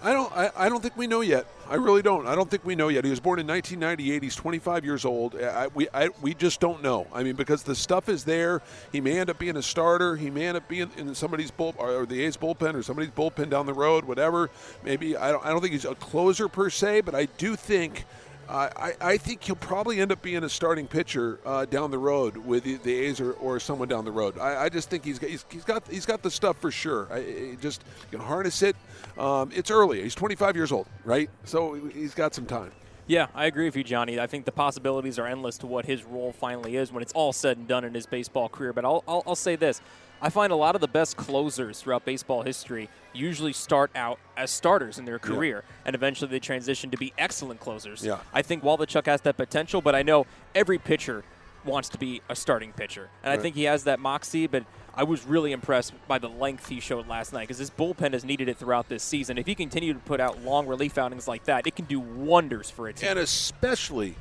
[0.02, 0.32] I don't.
[0.32, 1.46] I, I don't think we know yet.
[1.70, 2.26] I really don't.
[2.26, 3.04] I don't think we know yet.
[3.04, 4.24] He was born in 1998.
[4.24, 5.36] He's 25 years old.
[5.36, 7.06] I, we I, we just don't know.
[7.14, 8.62] I mean, because the stuff is there.
[8.94, 10.16] He may end up being a starter.
[10.16, 13.50] He may end up being in somebody's bull or the A's bullpen or somebody's bullpen
[13.50, 14.06] down the road.
[14.06, 14.50] Whatever.
[14.86, 15.46] Maybe I don't.
[15.46, 18.06] I don't think he's a closer per se, but I do think.
[18.50, 22.38] I, I think he'll probably end up being a starting pitcher uh, down the road
[22.38, 24.40] with the, A's or, or someone down the road.
[24.40, 27.08] I, I just think he's got, he's, he's got he's got the stuff for sure.
[27.12, 28.76] I, just can harness it.
[29.18, 30.02] Um, it's early.
[30.02, 31.30] He's 25 years old, right?
[31.44, 32.72] So he's got some time.
[33.06, 34.20] Yeah, I agree with you, Johnny.
[34.20, 37.34] I think the possibilities are endless to what his role finally is when it's all
[37.34, 38.72] said and done in his baseball career.
[38.72, 39.82] But I'll, I'll, I'll say this.
[40.22, 44.52] I find a lot of the best closers throughout baseball history usually start out as
[44.52, 48.06] starters in their career, and eventually they transition to be excellent closers.
[48.06, 48.20] Yeah.
[48.34, 51.24] I think Waldichuk has that potential, but I know every pitcher
[51.66, 54.48] wants to be a starting pitcher, and I think he has that moxie.
[54.48, 54.66] But
[54.96, 58.26] I was really impressed by the length he showed last night because his bullpen has
[58.26, 59.38] needed it throughout this season.
[59.38, 62.70] If he continue to put out long relief outings like that, it can do wonders
[62.70, 63.10] for a team.
[63.10, 64.16] And especially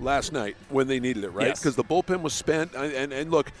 [0.00, 1.48] last night when they needed it, right?
[1.48, 1.60] Yes.
[1.60, 2.74] Because the bullpen was spent.
[2.74, 3.52] And, and, and look,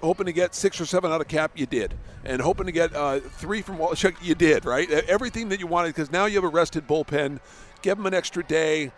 [0.00, 1.94] hoping to get six or seven out of Cap, you did.
[2.24, 4.90] And hoping to get uh, three from Waldichuk, you did, right?
[4.90, 7.40] Everything that you wanted because now you have a rested bullpen.
[7.82, 8.92] Give them an extra day.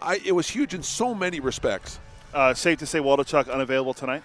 [0.00, 1.98] I, it was huge in so many respects.
[2.32, 4.22] Uh, safe to say Waldichuk unavailable tonight.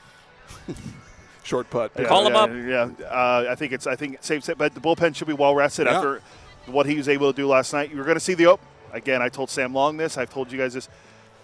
[1.44, 1.92] Short putt.
[1.98, 3.00] Yeah, Call him yeah, up.
[3.00, 3.86] Yeah, uh, I think it's.
[3.86, 4.44] I think it's safe.
[4.58, 5.98] But the bullpen should be well rested Yeah.
[5.98, 6.22] after
[6.66, 7.92] what he was able to do last night.
[7.94, 8.48] You're going to see the.
[8.48, 8.60] Oh,
[8.92, 10.18] again, I told Sam Long this.
[10.18, 10.90] I've told you guys this.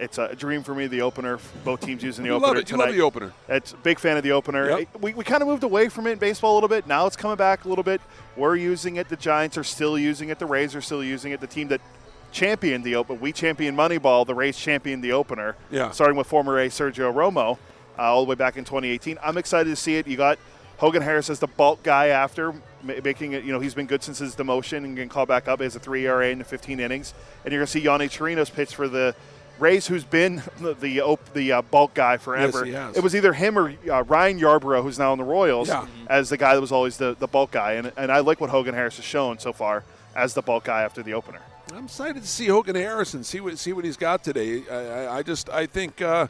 [0.02, 0.88] It's a dream for me.
[0.88, 2.60] The opener, both teams using the You opener love it.
[2.62, 2.86] You tonight.
[2.88, 3.34] love the opener.
[3.48, 4.68] It's a big fan of the opener.
[4.70, 4.80] Yep.
[4.80, 6.88] It- We, we kind of moved away from it in baseball a little bit.
[6.88, 8.02] Now it's coming back a little bit.
[8.36, 9.10] We're using it.
[9.10, 10.40] The Giants are still using it.
[10.40, 11.40] The Rays are still using it.
[11.40, 11.82] The team that
[12.32, 14.26] championed the open, we championed Moneyball.
[14.26, 15.56] The Rays championed the opener.
[15.70, 15.92] Yeah.
[15.92, 17.58] Starting with former Ray Sergio Romo,
[17.98, 19.18] uh, all the way back in 2018.
[19.24, 20.08] I'm excited to see it.
[20.08, 20.40] You got
[20.78, 22.54] Hogan Harris as the bulk guy after
[22.84, 23.44] making it.
[23.44, 25.80] You know he's been good since his demotion and can call back up as a
[25.80, 27.14] three ERA in the 15 innings.
[27.46, 29.14] And you're going to see Yonny Chirinos pitch for the.
[29.62, 32.66] Rays, who's been the the, the uh, bulk guy forever.
[32.66, 32.98] he has.
[32.98, 35.86] It was either him or uh, Ryan Yarbrough, who's now in the Royals, Yeah.
[36.08, 37.74] as the guy that was always the, the bulk guy.
[37.74, 39.84] And, and I like what Hogan Harris has shown so far
[40.16, 41.40] as the bulk guy after the opener.
[41.74, 43.24] I'm excited to see Hogan Harrison.
[43.24, 44.64] See what see what he's got today.
[44.70, 46.28] I, I, I just I think, uh,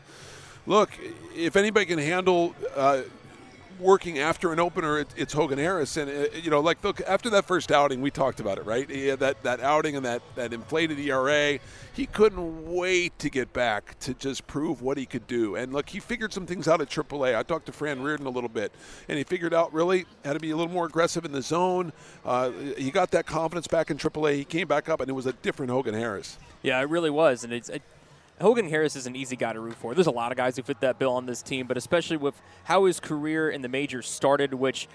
[0.68, 0.92] look,
[1.36, 2.54] if anybody can handle.
[3.82, 7.32] Working after an opener, it, it's Hogan Harris, and uh, you know, like look after
[7.32, 8.88] that first outing, we talked about it, right?
[9.18, 11.58] That that outing and that that inflated ERA.
[11.94, 15.56] He couldn't wait to get back to just prove what he could do.
[15.56, 17.36] And look, he figured some things out at AAA.
[17.36, 18.72] I talked to Fran Riordan a little bit,
[19.10, 21.92] and he figured out really how to be a little more aggressive in the zone.
[22.24, 24.36] Uh, he got that confidence back in AAA.
[24.36, 26.38] He came back up, and it was a different Hogan Harris.
[26.62, 27.68] Yeah, it really was, and it's.
[27.70, 27.82] It,
[28.42, 29.94] Hogan Harris is an easy guy to root for.
[29.94, 32.40] There's a lot of guys who fit that bill on this team, but especially with
[32.66, 34.88] how his career in the majors started, which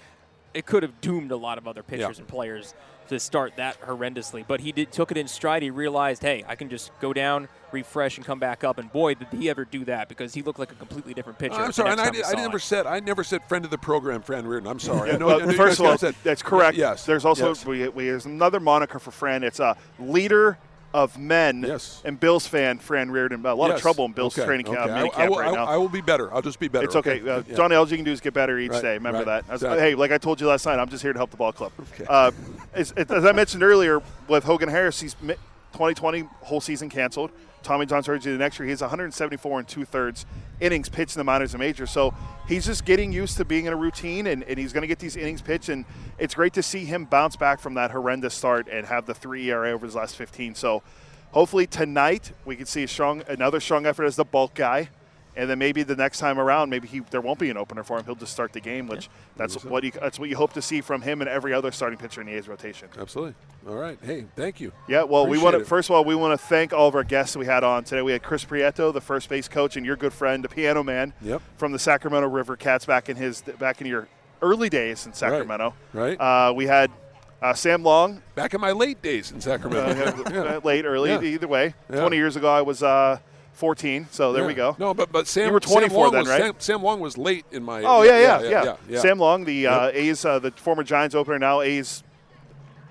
[0.53, 2.21] it could have doomed a lot of other pitchers Yeah.
[2.21, 2.73] and players
[3.09, 4.43] to start that horrendously.
[4.45, 5.61] But he did took it in stride.
[5.63, 8.77] He realized, hey, I can just go down, refresh, and come back up.
[8.79, 11.53] And boy, did he ever do that because he looked like a completely different pitcher.
[11.55, 12.59] I'm sorry, and I, did, I never him.
[12.59, 14.67] said I never said friend of the program, Fran Riordan.
[14.69, 15.09] I'm sorry.
[15.09, 16.75] I Yeah, know, well, I know first of all, said- that's correct.
[16.77, 17.05] Yes.
[17.05, 17.65] There's also Yes.
[17.65, 19.43] we, we, there's another moniker for Fran.
[19.43, 20.57] It's a leader
[20.93, 21.63] of men.
[21.67, 22.01] Yes.
[22.05, 23.45] And Bills fan, Fran Riordan.
[23.45, 24.93] A lot of trouble in Bills Okay, training camp, okay.
[24.95, 25.65] mini I, I will, right now.
[25.65, 26.33] I will be better.
[26.33, 26.85] I'll just be better.
[26.85, 27.19] It's okay.
[27.19, 27.55] Uh, Yeah.
[27.55, 28.93] Johnny, all you can do is get better each Right, day.
[28.93, 29.25] Remember right.
[29.25, 29.47] that.
[29.49, 29.79] Was- Exactly.
[29.81, 31.71] Hey, like I told you last night, I'm just here to help the ball club.
[32.07, 32.31] Uh,
[32.73, 37.31] as, as I mentioned earlier, with Hogan Harris, he's 2020 whole season canceled.
[37.63, 38.65] Tommy John surgery the next year.
[38.65, 40.25] He has 174 and two thirds
[40.59, 41.91] innings pitched in the minors and majors.
[41.91, 42.13] So
[42.47, 44.99] he's just getting used to being in a routine, and, and he's going to get
[44.99, 45.69] these innings pitched.
[45.69, 45.85] And
[46.17, 49.49] it's great to see him bounce back from that horrendous start and have the three
[49.49, 50.55] ERA over his last 15.
[50.55, 50.83] So
[51.31, 54.89] hopefully tonight we can see a strong, another strong effort as the bulk guy.
[55.37, 57.97] And then maybe the next time around, maybe he there won't be an opener for
[57.99, 58.05] him.
[58.05, 60.81] He'll just start the game, which that's what you that's what you hope to see
[60.81, 62.89] from him and every other starting pitcher in the A's rotation.
[62.99, 63.35] Absolutely.
[63.69, 63.99] All right.
[64.01, 64.71] Hey, thank you.
[64.87, 67.03] Yeah, well, we want to first of all we want to thank all of our
[67.03, 68.01] guests we had on today.
[68.01, 71.13] We had Chris Prieto, the first base coach, and your good friend, the piano man,
[71.21, 71.41] Yep.
[71.57, 74.07] from the Sacramento River Cats back in his back in your
[74.41, 75.73] early days in Sacramento.
[75.93, 76.19] Right.
[76.19, 76.89] Uh, we had
[77.41, 80.23] uh, Sam Long, Back in my late days in Sacramento.
[80.25, 81.21] uh, late, early, Yeah.
[81.21, 81.75] either way.
[81.91, 81.99] Yeah.
[81.99, 83.19] Twenty years ago, I was uh,
[83.57, 84.47] 14, so there Yeah.
[84.47, 84.75] we go.
[84.79, 86.41] No, but but Sam You were Sam 24 Long then, was, right?
[86.41, 87.83] Sam, Sam Long was late in my.
[87.83, 88.99] Oh yeah, yeah, yeah.
[89.01, 89.27] Sam Long.
[89.41, 92.03] Long, the uh, A's, uh, the former Giants opener, now A's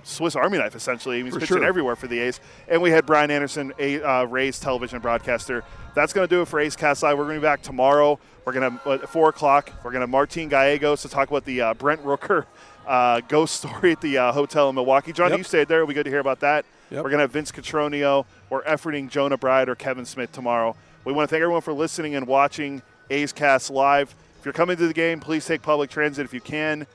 [0.03, 1.23] Swiss Army knife, essentially.
[1.23, 1.65] He's For pitching sure.
[1.65, 2.41] everywhere for the A's.
[2.69, 5.65] And we had Brian Anderson, a uh, Rays television broadcaster.
[5.95, 7.19] That's going to do it for A's Cast Live.
[7.19, 8.19] We're going to be back tomorrow.
[8.45, 9.73] We're going to at four o'clock.
[9.83, 12.45] We're going to Martin Gallegos to talk about the uh, Brent Rooker
[12.87, 15.13] uh, ghost story at the uh, hotel in Milwaukee.
[15.13, 15.39] John, Yep.
[15.39, 15.79] you stayed there.
[15.79, 16.65] It'll be good to hear about that.
[16.91, 16.99] Yep.
[17.03, 20.77] We're going to have Vince Cotroneo or efforting Jonah Bride or Kevin Smith tomorrow.
[21.05, 24.15] We want to thank everyone for listening and watching A's Cast Live.
[24.39, 26.87] If you're coming to the game, please take public transit if you can.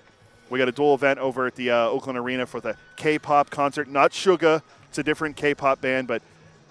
[0.50, 3.88] We got a dual event over at the uh, Oakland Arena for the K-pop concert.
[3.88, 6.22] Not Suga, it's a different K-pop band, but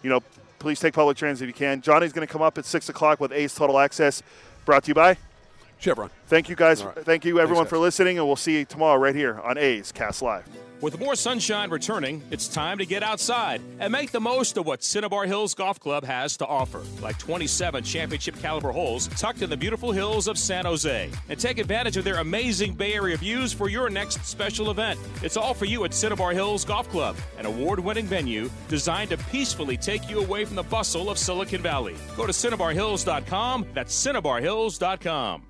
[0.02, 0.20] you know,
[0.58, 1.80] please take public transit if you can.
[1.80, 4.22] Johnny's going to come up at six o'clock with A's Total Access,
[4.66, 5.16] brought to you by
[5.80, 6.10] Chevron.
[6.26, 6.82] Thank you guys.
[6.82, 7.04] All right.
[7.04, 9.92] Thank you everyone Thanks, for listening, and we'll see you tomorrow right here on A's
[9.92, 10.44] Cast Live.
[10.80, 14.82] With more sunshine returning, it's time to get outside and make the most of what
[14.82, 19.58] Cinnabar Hills Golf Club has to offer, like 27 championship caliber holes tucked in the
[19.58, 21.10] beautiful hills of San Jose.
[21.28, 24.98] And take advantage of their amazing Bay Area views for your next special event.
[25.22, 29.18] It's all for you at Cinnabar Hills Golf Club, an award winning venue designed to
[29.18, 31.94] peacefully take you away from the bustle of Silicon Valley.
[32.16, 33.66] Go to CinnabarHills.com.
[33.74, 35.49] That's CinnabarHills.com.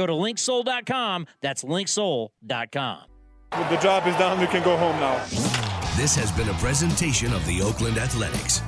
[0.00, 1.26] Go to linksoul.com.
[1.42, 3.02] That's linksoul.com.
[3.50, 4.40] The job is done.
[4.40, 5.18] We can go home now.
[5.94, 8.62] This has been a presentation of the Oakland Athletics.